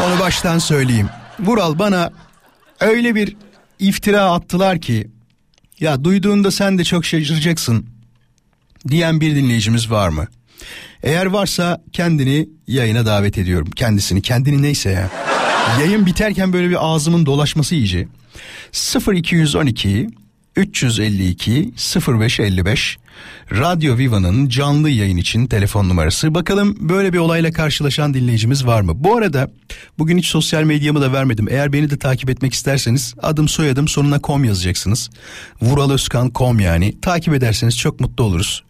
Onu 0.06 0.20
baştan 0.20 0.58
söyleyeyim. 0.60 1.10
Vural 1.40 1.80
bana 1.80 2.12
öyle 2.80 3.16
bir 3.16 3.36
iftira 3.80 4.22
attılar 4.32 4.82
ki 4.82 5.08
ya 5.80 6.04
duyduğunda 6.04 6.52
sen 6.52 6.78
de 6.78 6.84
çok 6.84 7.06
şaşıracaksın 7.06 7.86
diyen 8.88 9.22
bir 9.22 9.36
dinleyicimiz 9.36 9.92
var 9.92 10.10
mı? 10.10 10.28
Eğer 11.04 11.26
varsa 11.26 11.82
kendini 11.94 12.50
yayına 12.68 13.06
davet 13.06 13.38
ediyorum. 13.38 13.72
Kendisini, 13.76 14.22
kendini 14.22 14.62
neyse 14.62 14.90
ya. 14.90 15.10
Yayın 15.80 16.06
biterken 16.06 16.54
böyle 16.54 16.70
bir 16.70 16.86
ağzımın 16.86 17.26
dolaşması 17.26 17.76
iyice. 17.76 18.08
0212 19.14 20.08
352 20.58 21.74
0555 22.08 22.98
Radyo 23.52 23.98
Viva'nın 23.98 24.50
canlı 24.50 24.90
yayın 24.90 25.18
için 25.18 25.48
telefon 25.48 25.90
numarası. 25.90 26.36
Bakalım 26.36 26.78
böyle 26.80 27.14
bir 27.14 27.18
olayla 27.18 27.52
karşılaşan 27.52 28.14
dinleyicimiz 28.14 28.66
var 28.66 28.82
mı? 28.82 28.92
Bu 28.96 29.16
arada 29.16 29.52
bugün 30.00 30.18
hiç 30.18 30.26
sosyal 30.26 30.64
medyamı 30.64 31.02
da 31.02 31.14
vermedim. 31.14 31.48
Eğer 31.50 31.74
beni 31.74 31.90
de 31.90 31.98
takip 31.98 32.30
etmek 32.30 32.54
isterseniz 32.54 33.16
adım 33.22 33.48
soyadım 33.48 33.88
sonuna 33.88 34.20
com 34.24 34.44
yazacaksınız. 34.44 35.10
Vural 35.62 35.92
Özkan 35.92 36.32
com 36.36 36.60
yani. 36.60 37.02
Takip 37.02 37.34
ederseniz 37.34 37.78
çok 37.78 38.00
mutlu 38.00 38.24
oluruz. 38.24 38.64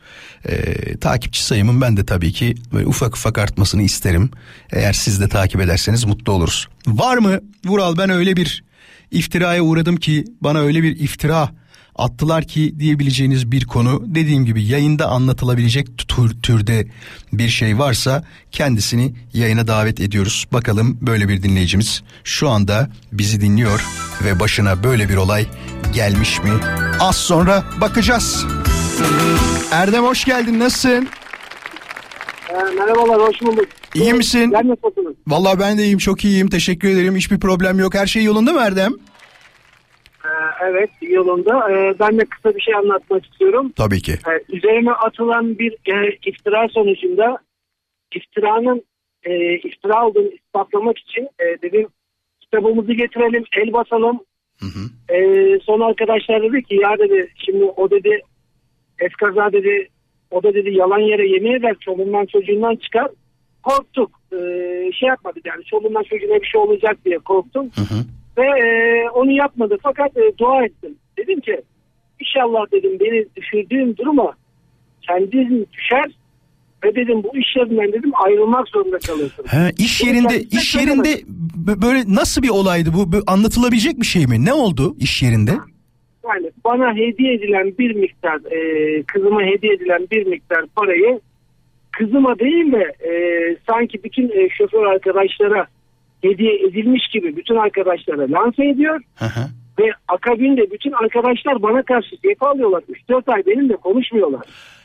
Ee, 0.46 0.98
takipçi 0.98 1.44
sayımın 1.44 1.82
ben 1.82 1.98
de 1.98 2.06
tabii 2.06 2.32
ki 2.32 2.56
böyle 2.74 2.88
ufak 2.88 3.16
ufak 3.16 3.38
artmasını 3.38 3.82
isterim. 3.82 4.30
Eğer 4.72 4.94
siz 4.94 5.22
de 5.22 5.30
takip 5.30 5.62
ederseniz 5.62 6.06
mutlu 6.06 6.34
oluruz. 6.34 6.68
Var 6.88 7.18
mı 7.18 7.40
Vural 7.66 7.98
ben 7.98 8.10
öyle 8.10 8.36
bir 8.36 8.64
iftiraya 9.12 9.62
uğradım 9.62 9.98
ki 9.98 10.26
bana 10.42 10.60
öyle 10.60 10.84
bir 10.84 11.00
iftira 11.00 11.50
attılar 11.98 12.44
ki 12.44 12.80
diyebileceğiniz 12.80 13.52
bir 13.52 13.66
konu 13.66 14.04
dediğim 14.06 14.46
gibi 14.46 14.64
yayında 14.64 15.08
anlatılabilecek 15.08 15.98
tür, 15.98 16.42
türde 16.44 16.88
bir 17.34 17.50
şey 17.50 17.80
varsa 17.80 18.24
kendisini 18.52 19.14
yayına 19.34 19.68
davet 19.68 20.02
ediyoruz. 20.02 20.46
Bakalım 20.54 20.98
böyle 21.02 21.30
bir 21.30 21.44
dinleyicimiz 21.44 22.04
şu 22.24 22.50
anda 22.50 22.90
bizi 23.12 23.42
dinliyor 23.42 23.86
ve 24.26 24.40
başına 24.40 24.84
böyle 24.84 25.10
bir 25.10 25.16
olay 25.16 25.46
gelmiş 25.94 26.44
mi? 26.44 26.52
Az 27.00 27.16
sonra 27.16 27.64
bakacağız. 27.82 28.46
Erdem 29.72 30.04
hoş 30.04 30.26
geldin 30.26 30.60
nasılsın? 30.60 31.08
Ee, 32.50 32.54
merhabalar, 32.54 33.22
hoş 33.22 33.42
bulduk. 33.42 33.66
İyi 33.96 34.14
misin? 34.14 34.52
Ben 34.54 34.68
nasılsınız? 34.68 35.16
Vallahi 35.28 35.60
ben 35.60 35.78
de 35.78 35.84
iyiyim 35.84 35.98
çok 35.98 36.26
iyiyim 36.26 36.50
teşekkür 36.50 36.90
ederim 36.90 37.16
hiçbir 37.16 37.40
problem 37.40 37.80
yok 37.80 37.96
her 37.96 38.08
şey 38.08 38.24
yolunda 38.24 38.54
mı 38.54 38.60
Erdem? 38.60 38.94
Ee, 40.28 40.66
evet, 40.70 40.90
yolunda. 41.02 41.72
Ee, 41.72 41.96
ben 42.00 42.20
de 42.20 42.26
kısa 42.26 42.56
bir 42.56 42.62
şey 42.62 42.76
anlatmak 42.76 43.26
istiyorum. 43.26 43.74
Tabii 43.76 44.02
ki. 44.02 44.12
Ee, 44.12 44.56
üzerime 44.56 44.92
atılan 44.92 45.60
bir 45.60 45.72
e, 45.72 46.18
iftira 46.26 46.68
sonucunda 46.68 47.38
iftiranın 48.16 48.84
e, 49.24 49.56
iftira 49.56 50.08
olduğunu 50.08 50.28
ispatlamak 50.28 50.98
için 50.98 51.24
e, 51.40 51.62
dedim 51.62 51.88
kitabımızı 52.42 52.94
getirelim, 52.94 53.44
el 53.58 53.74
basalım. 53.74 54.20
E, 55.10 55.20
son 55.60 55.80
arkadaşlar 55.80 56.44
dedi 56.44 56.64
ki 56.64 56.76
ya 56.76 56.98
dedi 57.00 57.30
şimdi 57.46 57.64
o 57.64 57.92
dedi 57.92 58.22
eskaza 59.00 59.52
dedi 59.52 59.88
o 60.32 60.44
da 60.44 60.54
dedi 60.54 60.74
yalan 60.74 61.00
yere 61.00 61.28
yemin 61.28 61.54
eder 61.54 61.76
çoluğundan 61.80 62.26
çocuğundan 62.26 62.76
çıkar. 62.76 63.08
Korktuk. 63.64 64.12
E, 64.34 64.38
şey 65.00 65.10
yapmadık 65.10 65.46
yani 65.46 65.64
çoluğundan 65.64 66.04
çocuğuna 66.04 66.42
bir 66.42 66.48
şey 66.48 66.62
olacak 66.62 66.98
diye 67.06 67.18
korktum. 67.18 67.70
Ve 68.38 68.46
e, 68.46 69.10
onu 69.10 69.32
yapmadı 69.32 69.78
fakat 69.84 70.18
e, 70.18 70.38
dua 70.38 70.64
ettim. 70.64 70.96
Dedim 71.18 71.40
ki 71.40 71.62
inşallah 72.20 72.72
dedim 72.72 73.00
beni 73.00 73.26
düşürdüğüm 73.36 73.98
duruma 73.98 74.34
kendin 75.02 75.68
düşer 75.74 76.12
ve 76.84 76.96
dedim 76.96 77.24
bu 77.24 77.38
iş 77.38 77.56
yerinden 77.56 77.94
dedim 77.94 78.12
ayrılmak 78.14 78.68
zorunda 78.68 78.98
kalırsın. 78.98 79.46
Ha, 79.48 79.70
iş 79.80 80.02
Bunu 80.02 80.10
yerinde 80.10 80.42
iş 80.42 80.76
yerinde 80.76 81.10
böyle 81.82 82.04
nasıl 82.08 82.42
bir 82.42 82.50
olaydı 82.50 82.90
bu? 82.94 83.12
Bu 83.12 83.18
anlatılabilecek 83.28 84.02
bir 84.02 84.06
şey 84.06 84.28
mi? 84.28 84.46
Ne 84.46 84.54
oldu 84.54 84.96
iş 85.00 85.24
yerinde? 85.24 85.52
Yani 86.28 86.52
bana 86.66 86.96
hediye 86.96 87.34
edilen 87.34 87.74
bir 87.80 87.96
miktar 87.96 88.40
e, 88.52 89.04
kızıma 89.04 89.42
hediye 89.42 89.74
edilen 89.74 90.08
bir 90.12 90.26
miktar 90.26 90.66
parayı 90.76 91.20
kızıma 91.92 92.40
değil 92.40 92.72
de 92.72 92.94
e, 93.10 93.12
sanki 93.68 94.04
bütün 94.04 94.30
e, 94.30 94.50
şoför 94.50 94.86
arkadaşlara 94.86 95.68
hediye 96.22 96.54
edilmiş 96.68 97.08
gibi 97.14 97.36
bütün 97.38 97.56
arkadaşlara 97.56 98.32
lanse 98.32 98.66
ediyor. 98.66 99.02
Ve 99.80 99.84
akabinde 100.08 100.72
bütün 100.72 100.92
arkadaşlar 100.92 101.62
bana 101.62 101.84
karşı 101.84 102.10
cephe 102.10 102.46
alıyorlar. 102.46 102.84
3-4 103.10 103.34
ay 103.34 103.46
benimle 103.46 103.76
konuşmuyorlar. 103.76 104.42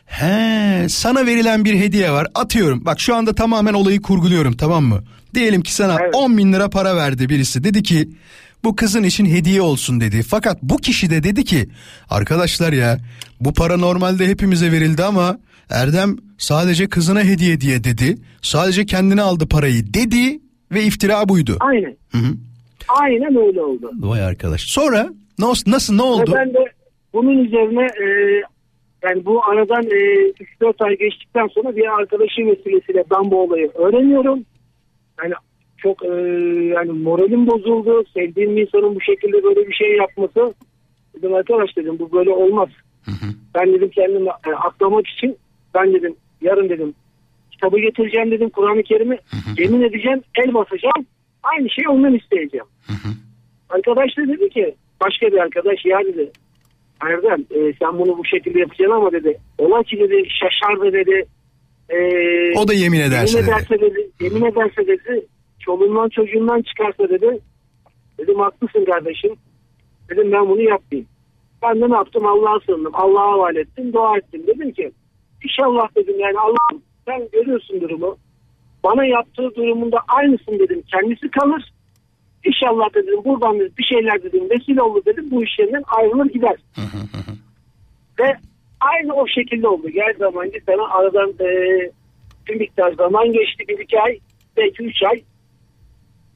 He, 0.06 0.88
sana 0.88 1.26
verilen 1.26 1.64
bir 1.64 1.74
hediye 1.74 2.10
var. 2.10 2.26
Atıyorum. 2.34 2.84
Bak 2.84 3.00
şu 3.00 3.14
anda 3.14 3.34
tamamen 3.34 3.74
olayı 3.74 4.02
kurguluyorum 4.02 4.52
tamam 4.56 4.84
mı? 4.84 5.02
Diyelim 5.34 5.62
ki 5.62 5.74
sana 5.74 5.98
10 6.12 6.38
bin 6.38 6.52
lira 6.52 6.70
para 6.70 6.96
verdi 6.96 7.28
birisi. 7.28 7.64
Dedi 7.64 7.82
ki 7.82 8.08
bu 8.64 8.76
kızın 8.76 9.02
için 9.02 9.26
hediye 9.26 9.62
olsun 9.62 10.00
dedi. 10.00 10.22
Fakat 10.22 10.62
bu 10.62 10.76
kişi 10.76 11.10
de 11.10 11.22
dedi 11.22 11.44
ki 11.44 11.68
arkadaşlar 12.10 12.72
ya 12.72 12.98
bu 13.40 13.54
para 13.54 13.76
normalde 13.76 14.28
hepimize 14.28 14.72
verildi 14.72 15.04
ama 15.04 15.38
Erdem 15.70 16.16
sadece 16.38 16.88
kızına 16.88 17.20
hediye 17.20 17.60
diye 17.60 17.84
dedi. 17.84 18.18
Sadece 18.42 18.86
kendine 18.86 19.22
aldı 19.22 19.48
parayı 19.48 19.94
dedi 19.94 20.40
ve 20.72 20.82
iftira 20.82 21.28
buydu. 21.28 21.56
Aynen. 21.60 21.96
Hı 22.12 22.18
hı. 22.18 22.34
Aynen 22.88 23.36
öyle 23.36 23.62
oldu. 23.62 23.90
Vay 24.00 24.22
arkadaş. 24.22 24.60
Sonra 24.60 25.10
nasıl 25.38 25.70
nasıl 25.70 25.94
ne 25.94 26.02
oldu? 26.02 26.32
Ve 26.32 26.36
ben 26.36 26.54
de 26.54 26.64
bunun 27.12 27.38
üzerine 27.44 27.84
e, 27.84 28.06
yani 29.02 29.24
bu 29.24 29.44
aradan 29.44 29.82
e, 29.82 30.32
3-4 30.60 30.84
ay 30.84 30.96
geçtikten 30.98 31.46
sonra 31.46 31.76
bir 31.76 31.94
arkadaşım 32.00 32.46
vesilesiyle 32.46 33.04
ben 33.10 33.30
bu 33.30 33.42
olayı 33.42 33.70
öğreniyorum. 33.74 34.44
Yani 35.22 35.34
çok 35.76 36.04
e, 36.04 36.08
yani 36.74 36.92
moralim 36.92 37.46
bozuldu. 37.46 38.04
Sevdiğim 38.14 38.58
insanın 38.58 38.94
bu 38.94 39.00
şekilde 39.00 39.44
böyle 39.44 39.68
bir 39.68 39.74
şey 39.74 39.96
yapması. 39.96 40.54
Dedim 41.16 41.34
arkadaş 41.34 41.76
dedim 41.76 41.98
bu 41.98 42.12
böyle 42.12 42.30
olmaz. 42.30 42.68
Ben 43.54 43.72
dedim 43.72 43.90
kendimi 43.94 44.28
e, 44.28 44.50
aklamak 44.50 45.06
için 45.06 45.36
ben 45.74 45.94
dedim 45.94 46.16
yarın 46.40 46.68
dedim 46.68 46.94
kitabı 47.62 47.78
getireceğim 47.80 48.30
dedim 48.30 48.50
Kur'an-ı 48.50 48.82
Kerim'i 48.82 49.18
yemin 49.58 49.82
edeceğim 49.82 50.22
el 50.38 50.54
basacağım 50.54 51.06
aynı 51.42 51.70
şeyi 51.70 51.88
ondan 51.88 52.14
isteyeceğim. 52.14 52.66
Arkadaş 53.70 54.16
da 54.18 54.28
dedi 54.28 54.48
ki 54.48 54.74
başka 55.00 55.26
bir 55.26 55.38
arkadaş 55.38 55.84
ya 55.84 55.98
dedi 56.06 56.30
Erdem 57.00 57.40
e, 57.50 57.72
sen 57.82 57.98
bunu 57.98 58.18
bu 58.18 58.24
şekilde 58.24 58.58
yapacaksın 58.58 58.96
ama 58.96 59.12
dedi 59.12 59.38
ola 59.58 59.82
ki 59.82 59.98
dedi 59.98 60.28
şaşar 60.40 60.92
dedi 60.92 61.24
e, 61.90 61.98
O 62.58 62.68
da 62.68 62.74
yemin 62.74 63.00
ederse 63.00 63.38
yemin 63.38 63.50
dedi. 63.50 63.56
ederse 63.56 63.80
dedi. 63.80 64.10
Yemin 64.20 64.44
ederse 64.44 64.86
dedi 64.86 65.26
çoluğundan 65.60 66.08
çocuğundan 66.08 66.62
çıkarsa 66.62 67.08
dedi 67.08 67.38
dedim 68.18 68.38
haklısın 68.40 68.84
kardeşim 68.84 69.34
dedim 70.10 70.32
ben 70.32 70.48
bunu 70.48 70.62
yapmayayım. 70.62 71.08
Ben 71.62 71.80
de 71.80 71.90
ne 71.90 71.94
yaptım 71.94 72.26
Allah'a 72.26 72.60
sığındım 72.60 72.92
Allah'a 72.94 73.32
havale 73.32 73.60
ettim 73.60 73.92
dua 73.92 74.18
ettim 74.18 74.42
dedim 74.46 74.72
ki 74.72 74.92
inşallah 75.44 75.96
dedim 75.96 76.18
yani 76.18 76.38
Allah'ım 76.38 76.82
sen 77.06 77.28
görüyorsun 77.32 77.80
durumu 77.80 78.16
bana 78.84 79.04
yaptığı 79.04 79.54
durumunda 79.54 79.98
aynısın 80.08 80.58
dedim 80.58 80.82
kendisi 80.92 81.30
kalır 81.30 81.72
İnşallah 82.44 82.94
dedim 82.94 83.24
buradan 83.24 83.58
dedim, 83.58 83.72
bir 83.78 83.84
şeyler 83.84 84.22
dedim 84.22 84.50
vesile 84.50 84.82
olur 84.82 85.04
dedim 85.06 85.30
bu 85.30 85.44
iş 85.44 85.58
yerinden 85.58 85.82
ayrılır 85.86 86.26
gider. 86.26 86.56
Ve 88.20 88.36
aynı 88.80 89.14
o 89.14 89.26
şekilde 89.28 89.68
oldu. 89.68 89.88
Gel 89.88 90.14
zaman 90.18 90.50
git 90.50 90.62
sana 90.66 90.88
aradan 90.88 91.30
e, 91.40 91.50
bir 92.48 92.56
miktar 92.56 92.92
zaman 92.92 93.32
geçti 93.32 93.64
bir 93.68 93.78
iki 93.78 94.00
ay 94.00 94.18
belki 94.56 94.82
üç 94.82 95.02
ay 95.02 95.22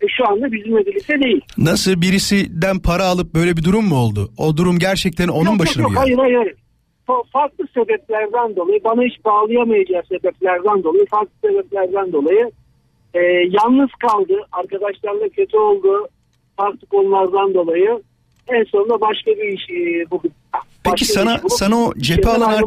ve 0.03 0.07
şu 0.09 0.29
anda 0.29 0.53
bizimle 0.53 0.87
birlikte 0.87 1.21
değil. 1.21 1.41
Nasıl 1.59 2.01
birisinden 2.01 2.79
para 2.79 3.05
alıp 3.05 3.35
böyle 3.35 3.57
bir 3.57 3.65
durum 3.65 3.89
mu 3.89 3.97
oldu? 3.97 4.31
O 4.39 4.57
durum 4.57 4.79
gerçekten 4.79 5.29
onun 5.29 5.51
Yok, 5.51 5.59
başına 5.59 5.83
yok, 5.83 5.91
mı 5.91 6.05
geldi? 6.05 6.17
Hayır 6.17 6.35
hayır. 6.35 6.55
Farklı 7.33 7.67
sebeplerden 7.75 8.57
dolayı 8.57 8.85
bana 8.85 9.03
hiç 9.03 9.25
bağlayamayacağı 9.25 10.03
sebeplerden 10.09 10.83
dolayı 10.85 11.07
farklı 11.07 11.33
sebeplerden 11.45 12.13
dolayı 12.13 12.51
e, 13.15 13.21
yalnız 13.51 13.91
kaldı. 14.01 14.35
Arkadaşlarla 14.53 15.29
kötü 15.29 15.57
oldu. 15.57 16.09
Farklı 16.57 16.87
konulardan 16.87 17.55
dolayı 17.55 18.03
en 18.49 18.65
sonunda 18.65 19.01
başka 19.01 19.31
bir 19.31 19.53
iş 19.53 19.71
e. 19.71 20.05
Peki 20.85 21.03
başka 21.03 21.15
sana 21.15 21.43
bulup 21.43 21.53
sana 21.53 21.77
o 21.77 21.93
cephe 21.99 22.31
alan. 22.31 22.63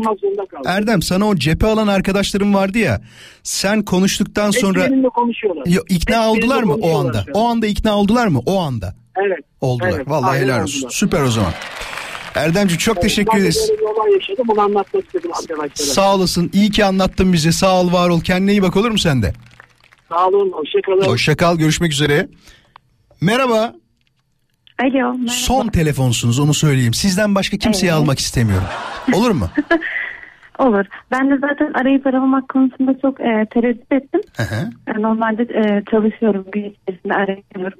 Erdem 0.65 1.01
sana 1.01 1.27
o 1.27 1.35
cephe 1.35 1.67
alan 1.67 1.87
arkadaşların 1.87 2.53
vardı 2.53 2.77
ya. 2.77 3.01
Sen 3.43 3.85
konuştuktan 3.85 4.51
sonra 4.51 4.89
konuşuyorlar. 5.09 5.63
Yo, 5.65 5.81
ikna 5.89 6.15
Hepsi 6.17 6.29
oldular 6.29 6.63
mı 6.63 6.75
o 6.81 6.99
anda? 6.99 7.25
O 7.33 7.45
anda 7.47 7.67
ikna 7.67 7.97
oldular 7.97 8.27
mı? 8.27 8.41
O 8.45 8.59
anda 8.59 8.93
Evet. 9.25 9.39
oldular. 9.61 9.91
Evet, 9.95 10.09
Vallahi 10.09 10.39
helal 10.39 10.63
olsun. 10.63 10.77
oldular. 10.77 10.91
Süper 10.91 11.21
o 11.21 11.27
zaman. 11.27 11.51
Erdemci 12.35 12.77
çok 12.77 13.01
teşekkür 13.01 13.31
ben 13.33 13.37
de 13.37 13.41
ederiz. 13.43 13.71
olay 13.97 14.11
yaşadım. 14.13 14.45
Bunu 14.47 14.61
anlatmak 14.61 15.05
istedim 15.05 15.31
arkadaşlara. 15.33 15.69
Sağ 15.93 16.15
olasın. 16.15 16.49
İyi 16.53 16.71
ki 16.71 16.85
anlattın 16.85 17.33
bize. 17.33 17.51
Sağ 17.51 17.81
ol, 17.81 17.93
var 17.93 18.09
ol. 18.09 18.21
Kendine 18.21 18.51
iyi 18.51 18.61
bak 18.61 18.77
olur 18.77 18.91
mu 18.91 18.97
sen 18.97 19.21
de? 19.23 19.33
Sağ 20.09 20.27
olun. 20.27 20.51
Hoşçakalın. 20.51 21.01
Hoşça 21.01 21.37
kal. 21.37 21.57
Görüşmek 21.57 21.91
üzere. 21.91 22.27
Merhaba. 23.21 23.73
Alo. 24.83 24.91
Merhaba. 24.93 25.17
Son 25.27 25.67
telefonsunuz 25.67 26.39
onu 26.39 26.53
söyleyeyim. 26.53 26.93
Sizden 26.93 27.35
başka 27.35 27.57
kimseyi 27.57 27.89
Evet. 27.89 27.99
almak 27.99 28.19
istemiyorum. 28.19 28.67
Olur 29.13 29.31
mu? 29.31 29.49
Olur. 30.59 30.85
Ben 31.11 31.29
de 31.29 31.37
zaten 31.41 31.73
arayıp 31.81 32.07
aramamak 32.07 32.49
konusunda 32.49 32.99
çok 33.01 33.21
e, 33.21 33.45
tereddüt 33.53 33.91
ettim. 33.91 34.21
E, 34.87 35.01
Normalde 35.01 35.41
e, 35.43 35.83
çalışıyorum. 35.91 36.45
Gün 36.51 36.75
içerisinde 36.83 37.13
arayamıyorum. 37.13 37.79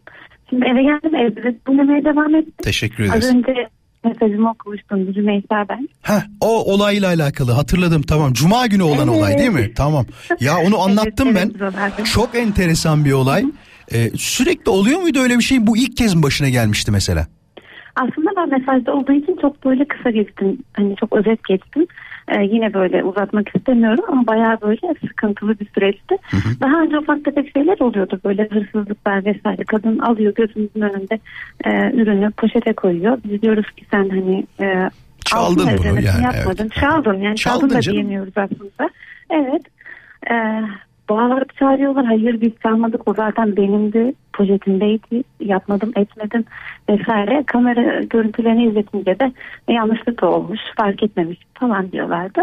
Şimdi 0.49 0.65
eve 0.65 0.83
geldim 0.83 1.15
evde 1.15 1.43
de 1.43 1.55
dinlemeye 1.67 2.03
devam 2.05 2.35
ettim. 2.35 2.53
Teşekkür 2.63 3.03
Az 3.03 3.09
ederiz. 3.09 3.35
önce 3.35 3.67
mesajımı 4.03 4.51
okumuştum. 4.51 5.13
Rümeysa 5.15 5.65
ben. 5.69 5.89
Heh, 6.01 6.21
o 6.41 6.73
olayla 6.73 7.07
alakalı 7.07 7.51
hatırladım 7.51 8.01
tamam. 8.01 8.33
Cuma 8.33 8.67
günü 8.67 8.83
olan 8.83 9.07
Evet. 9.07 9.17
olay 9.17 9.37
değil 9.37 9.49
mi? 9.49 9.71
Tamam. 9.75 10.05
Ya 10.39 10.57
onu 10.57 10.79
anlattım 10.81 11.35
ben. 11.35 11.51
ben. 11.97 12.03
Çok 12.03 12.35
enteresan 12.35 13.05
bir 13.05 13.11
olay. 13.11 13.45
Ee, 13.93 14.11
sürekli 14.17 14.69
oluyor 14.69 14.99
muydu 15.01 15.19
öyle 15.19 15.37
bir 15.37 15.43
şey? 15.43 15.67
Bu 15.67 15.77
ilk 15.77 15.97
kez 15.97 16.13
mi 16.15 16.23
başına 16.23 16.49
gelmişti 16.49 16.91
mesela? 16.91 17.27
Aslında 17.99 18.29
ben 18.37 18.49
mesajda 18.49 18.93
olduğu 18.93 19.11
için 19.11 19.37
çok 19.41 19.65
böyle 19.65 19.85
kısa 19.85 20.09
geçtim. 20.09 20.57
Hani 20.73 20.95
çok 20.95 21.15
özet 21.15 21.43
geçtim. 21.43 21.87
Ee, 22.27 22.41
yine 22.43 22.73
böyle 22.73 23.03
uzatmak 23.03 23.55
istemiyorum 23.55 24.05
ama 24.07 24.27
bayağı 24.27 24.61
böyle 24.61 24.95
sıkıntılı 25.07 25.59
bir 25.59 25.67
süreçti. 25.75 26.15
Daha 26.61 26.81
önce 26.81 26.97
ufak 26.97 27.25
tefek 27.25 27.53
şeyler 27.53 27.79
oluyordu 27.79 28.19
böyle 28.25 28.47
hırsızlıklar 28.51 29.25
vesaire. 29.25 29.63
Kadın 29.63 29.99
alıyor 29.99 30.33
gözümüzün 30.35 30.81
önünde 30.81 31.19
e, 31.65 31.69
ürünü 32.01 32.31
poşete 32.31 32.73
koyuyor. 32.73 33.17
Biz 33.23 33.41
diyoruz 33.41 33.71
ki 33.71 33.85
sen 33.91 34.09
hani 34.09 34.45
e, 34.59 34.89
Çaldın 35.25 35.67
aldın 35.67 35.79
bunu 35.79 36.01
yani, 36.01 36.23
yapmadın. 36.23 36.69
Çaldın 36.69 37.17
yani 37.17 37.35
çaldın, 37.35 37.69
Çaldın 37.69 37.75
da 37.75 37.81
diyemiyoruz 37.81 38.33
aslında. 38.35 38.89
Evet. 39.29 39.61
E, 40.31 40.35
bağırıp 41.09 41.55
çağırıyorlar. 41.57 42.05
Hayır 42.05 42.41
biz 42.41 42.51
çalmadık. 42.63 43.07
O 43.07 43.13
zaten 43.13 43.55
benimdi. 43.55 44.13
Poşetimdeydi. 44.33 45.23
Yapmadım 45.39 45.91
etmedim 45.95 46.45
vesaire. 46.89 47.43
Kamera 47.47 48.01
görüntülerini 48.01 48.65
izletince 48.65 49.19
de 49.19 49.31
e, 49.67 49.73
yanlışlık 49.73 50.23
olmuş. 50.23 50.59
Fark 50.77 51.03
etmemiş 51.03 51.39
falan 51.53 51.91
diyorlardı. 51.91 52.41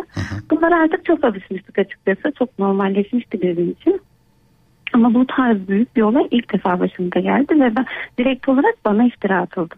Bunlar 0.51 0.73
artık 0.73 1.05
çok 1.05 1.25
alışmıştık 1.25 1.79
açıkçası. 1.79 2.33
Çok 2.39 2.59
normalleşmişti 2.59 3.43
bizim 3.43 3.71
için. 3.71 4.01
Ama 4.93 5.15
bu 5.15 5.27
tarz 5.27 5.69
büyük 5.69 5.97
bir 5.97 6.03
olay 6.03 6.29
ilk 6.31 6.53
defa 6.53 6.81
başımda 6.81 7.21
geldi 7.21 7.61
ve 7.61 7.77
ben 7.77 7.87
direkt 8.19 8.49
olarak 8.49 8.75
bana 8.85 9.05
iftira 9.05 9.41
atıldı. 9.41 9.75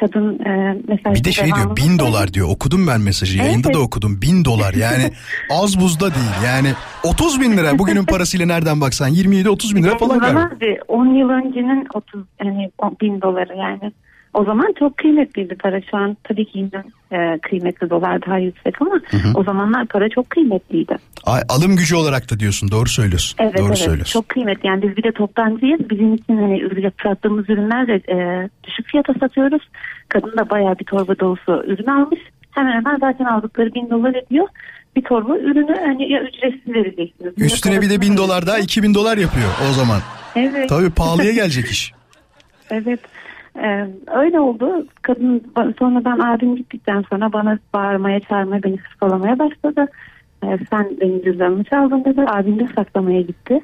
Kadın 0.00 0.38
e, 0.38 0.76
mesajda 0.88 1.14
Bir 1.14 1.24
de 1.24 1.32
şey 1.32 1.46
diyor 1.46 1.76
bin 1.76 1.98
dolar 1.98 2.34
diyor. 2.34 2.48
Okudum 2.50 2.86
ben 2.86 3.00
mesajı. 3.00 3.38
Yayında 3.38 3.68
Evet. 3.68 3.74
da 3.74 3.80
okudum. 3.80 4.22
Bin 4.22 4.44
dolar 4.44 4.74
yani 4.74 5.10
az 5.50 5.80
buzda 5.80 6.14
değil. 6.14 6.44
Yani 6.44 6.68
30 7.04 7.40
bin 7.40 7.56
lira 7.56 7.78
bugünün 7.78 8.04
parasıyla 8.04 8.46
nereden 8.46 8.80
baksan 8.80 9.10
27-30 9.10 9.76
bin 9.76 9.82
lira 9.82 9.98
falan 9.98 10.18
galiba. 10.18 10.50
Abi 10.56 10.78
10 10.88 11.06
yıl 11.06 11.28
öncenin 11.28 11.86
30 11.94 12.22
yani 12.44 12.70
10 12.78 12.96
bin 13.00 13.20
doları 13.20 13.56
yani. 13.56 13.92
O 14.34 14.44
zaman 14.44 14.74
çok 14.78 14.96
kıymetliydi 14.96 15.54
para. 15.54 15.80
Şu 15.90 15.96
an 15.96 16.16
tabii 16.24 16.44
ki 16.44 16.58
yine 16.58 16.84
e, 17.12 17.38
kıymetli 17.38 17.90
dolar 17.90 18.26
daha 18.26 18.38
yüksek 18.38 18.82
ama 18.82 19.00
o 19.34 19.44
zamanlar 19.44 19.86
para 19.86 20.08
çok 20.08 20.30
kıymetliydi. 20.30 20.96
Ay, 21.24 21.40
alım 21.48 21.76
gücü 21.76 21.96
olarak 21.96 22.30
da 22.30 22.38
diyorsun. 22.40 22.70
Doğru 22.70 22.88
söylüyorsun. 22.88 23.36
Evet 23.40 23.58
Doğru 23.58 23.66
evet 23.66 23.78
söylüyorsun. 23.78 24.12
çok 24.12 24.28
kıymetli. 24.28 24.66
Yani 24.66 24.82
biz 24.82 24.96
bir 24.96 25.02
de 25.02 25.12
toptancıyız. 25.12 25.90
Bizim 25.90 26.14
için 26.14 26.36
hani 26.36 26.90
sattığımız 27.02 27.50
ürünler 27.50 27.86
de 27.86 27.94
e, 27.94 28.48
düşük 28.64 28.86
fiyata 28.86 29.14
satıyoruz. 29.20 29.62
Kadın 30.08 30.36
da 30.38 30.50
bayağı 30.50 30.78
bir 30.78 30.84
torba 30.84 31.18
dolusu 31.18 31.64
ürün 31.66 31.86
almış. 31.86 32.20
Hemen 32.50 32.72
hemen 32.72 32.96
zaten 33.00 33.24
aldıkları 33.24 33.74
bin 33.74 33.90
dolar 33.90 34.14
ediyor. 34.14 34.46
Bir 34.96 35.02
torba 35.02 35.38
ürünü 35.38 35.76
hani 35.86 36.12
ya 36.12 36.22
ücretsiz 36.22 36.74
vereceksiniz. 36.74 37.32
Üstüne 37.36 37.82
bir 37.82 37.90
de 37.90 38.00
bin 38.00 38.16
dolar 38.16 38.46
daha 38.46 38.58
2000 38.58 38.94
dolar 38.94 39.18
yapıyor 39.18 39.48
o 39.70 39.72
zaman. 39.72 40.00
Evet. 40.36 40.68
Tabii 40.68 40.90
pahalıya 40.90 41.32
gelecek 41.40 41.66
iş. 41.66 41.92
Evet. 42.70 43.00
Ee, 43.56 43.86
öyle 44.06 44.40
oldu. 44.40 44.86
Kadın 45.02 45.42
sonradan 45.78 46.18
abim 46.18 46.56
gittikten 46.56 47.04
sonra 47.10 47.32
bana 47.32 47.58
bağırmaya 47.74 48.20
çağırmaya 48.20 48.62
beni 48.62 48.76
hırpalamaya 48.76 49.38
başladı. 49.38 49.86
Ee, 50.44 50.58
sen 50.70 50.96
benim 51.00 51.22
cüzdanımı 51.22 51.64
çaldın 51.64 52.04
dedi. 52.04 52.24
Abim 52.26 52.58
de 52.58 52.68
saklamaya 52.76 53.20
gitti. 53.20 53.60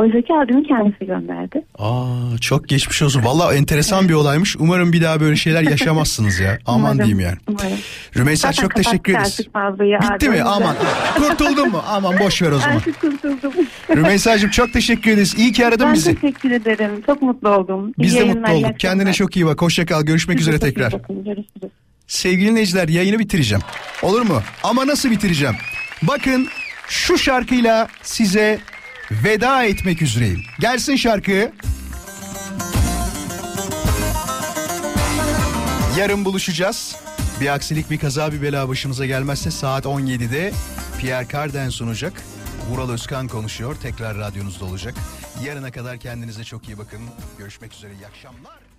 Oysa 0.00 0.18
abimi 0.42 0.66
kendisi 0.66 1.06
gönderdi. 1.06 1.62
Aa 1.78 2.38
çok 2.40 2.68
geçmiş 2.68 3.02
olsun. 3.02 3.24
Valla 3.24 3.54
enteresan 3.54 4.08
bir 4.08 4.14
olaymış. 4.14 4.56
Umarım 4.58 4.92
bir 4.92 5.02
daha 5.02 5.20
böyle 5.20 5.36
şeyler 5.36 5.62
yaşamazsınız 5.62 6.40
ya. 6.40 6.58
Aman 6.66 6.80
Umarım, 6.80 6.98
diyeyim 6.98 7.20
yani. 7.20 7.36
Umarım. 7.48 7.78
Rümeysa 8.16 8.48
Zaten 8.48 8.62
çok 8.62 8.74
teşekkür 8.74 9.12
ederiz. 9.12 9.40
Bitti 10.14 10.28
mi? 10.28 10.42
Aman. 10.42 10.76
Kurtuldun 11.16 11.70
mu? 11.70 11.82
Aman 11.88 12.18
boş 12.18 12.42
ver 12.42 12.50
o 12.52 12.58
zaman. 12.58 12.76
Artık 12.76 13.00
kurtuldum. 13.00 13.52
Rümeysa'cığım 13.96 14.50
çok 14.50 14.72
teşekkür 14.72 15.10
ederiz. 15.10 15.34
İyi 15.38 15.52
ki 15.52 15.66
aradın 15.66 15.86
ben 15.86 15.94
bizi. 15.94 16.14
teşekkür 16.14 16.50
ederim. 16.50 17.02
Çok 17.06 17.22
mutlu 17.22 17.48
oldum. 17.48 17.88
İyi 17.88 17.92
Biz 17.98 18.16
de 18.16 18.24
mutlu 18.24 18.52
olduk. 18.52 18.78
Kendine 18.80 19.12
çok 19.12 19.36
iyi 19.36 19.46
bak. 19.46 19.62
Hoşça 19.62 19.86
kal. 19.86 20.02
Görüşmek 20.02 20.38
Siz 20.38 20.48
üzere 20.48 20.58
tekrar. 20.60 20.92
bakın. 20.92 21.24
Görüşürüz. 21.24 21.72
Sevgili 22.06 22.50
dinleyiciler 22.50 22.88
yayını 22.88 23.18
bitireceğim. 23.18 23.62
Olur 24.02 24.22
mu? 24.22 24.42
Ama 24.62 24.86
nasıl 24.86 25.10
bitireceğim? 25.10 25.54
Bakın 26.02 26.48
şu 26.88 27.18
şarkıyla 27.18 27.88
size 28.02 28.58
veda 29.10 29.64
etmek 29.64 30.02
üzereyim. 30.02 30.42
Gelsin 30.60 30.96
şarkı. 30.96 31.52
Yarın 35.98 36.24
buluşacağız. 36.24 36.96
Bir 37.40 37.54
aksilik 37.54 37.90
bir 37.90 37.98
kaza 37.98 38.32
bir 38.32 38.42
bela 38.42 38.68
başımıza 38.68 39.06
gelmezse 39.06 39.50
saat 39.50 39.84
17'de 39.84 40.52
Pierre 40.98 41.28
Carden 41.32 41.68
sunacak. 41.68 42.22
Vural 42.70 42.90
Özkan 42.90 43.28
konuşuyor. 43.28 43.76
Tekrar 43.82 44.18
radyonuzda 44.18 44.64
olacak. 44.64 44.94
Yarına 45.44 45.70
kadar 45.70 45.98
kendinize 45.98 46.44
çok 46.44 46.68
iyi 46.68 46.78
bakın. 46.78 47.00
Görüşmek 47.38 47.74
üzere. 47.74 47.92
İyi 47.94 48.06
akşamlar. 48.06 48.69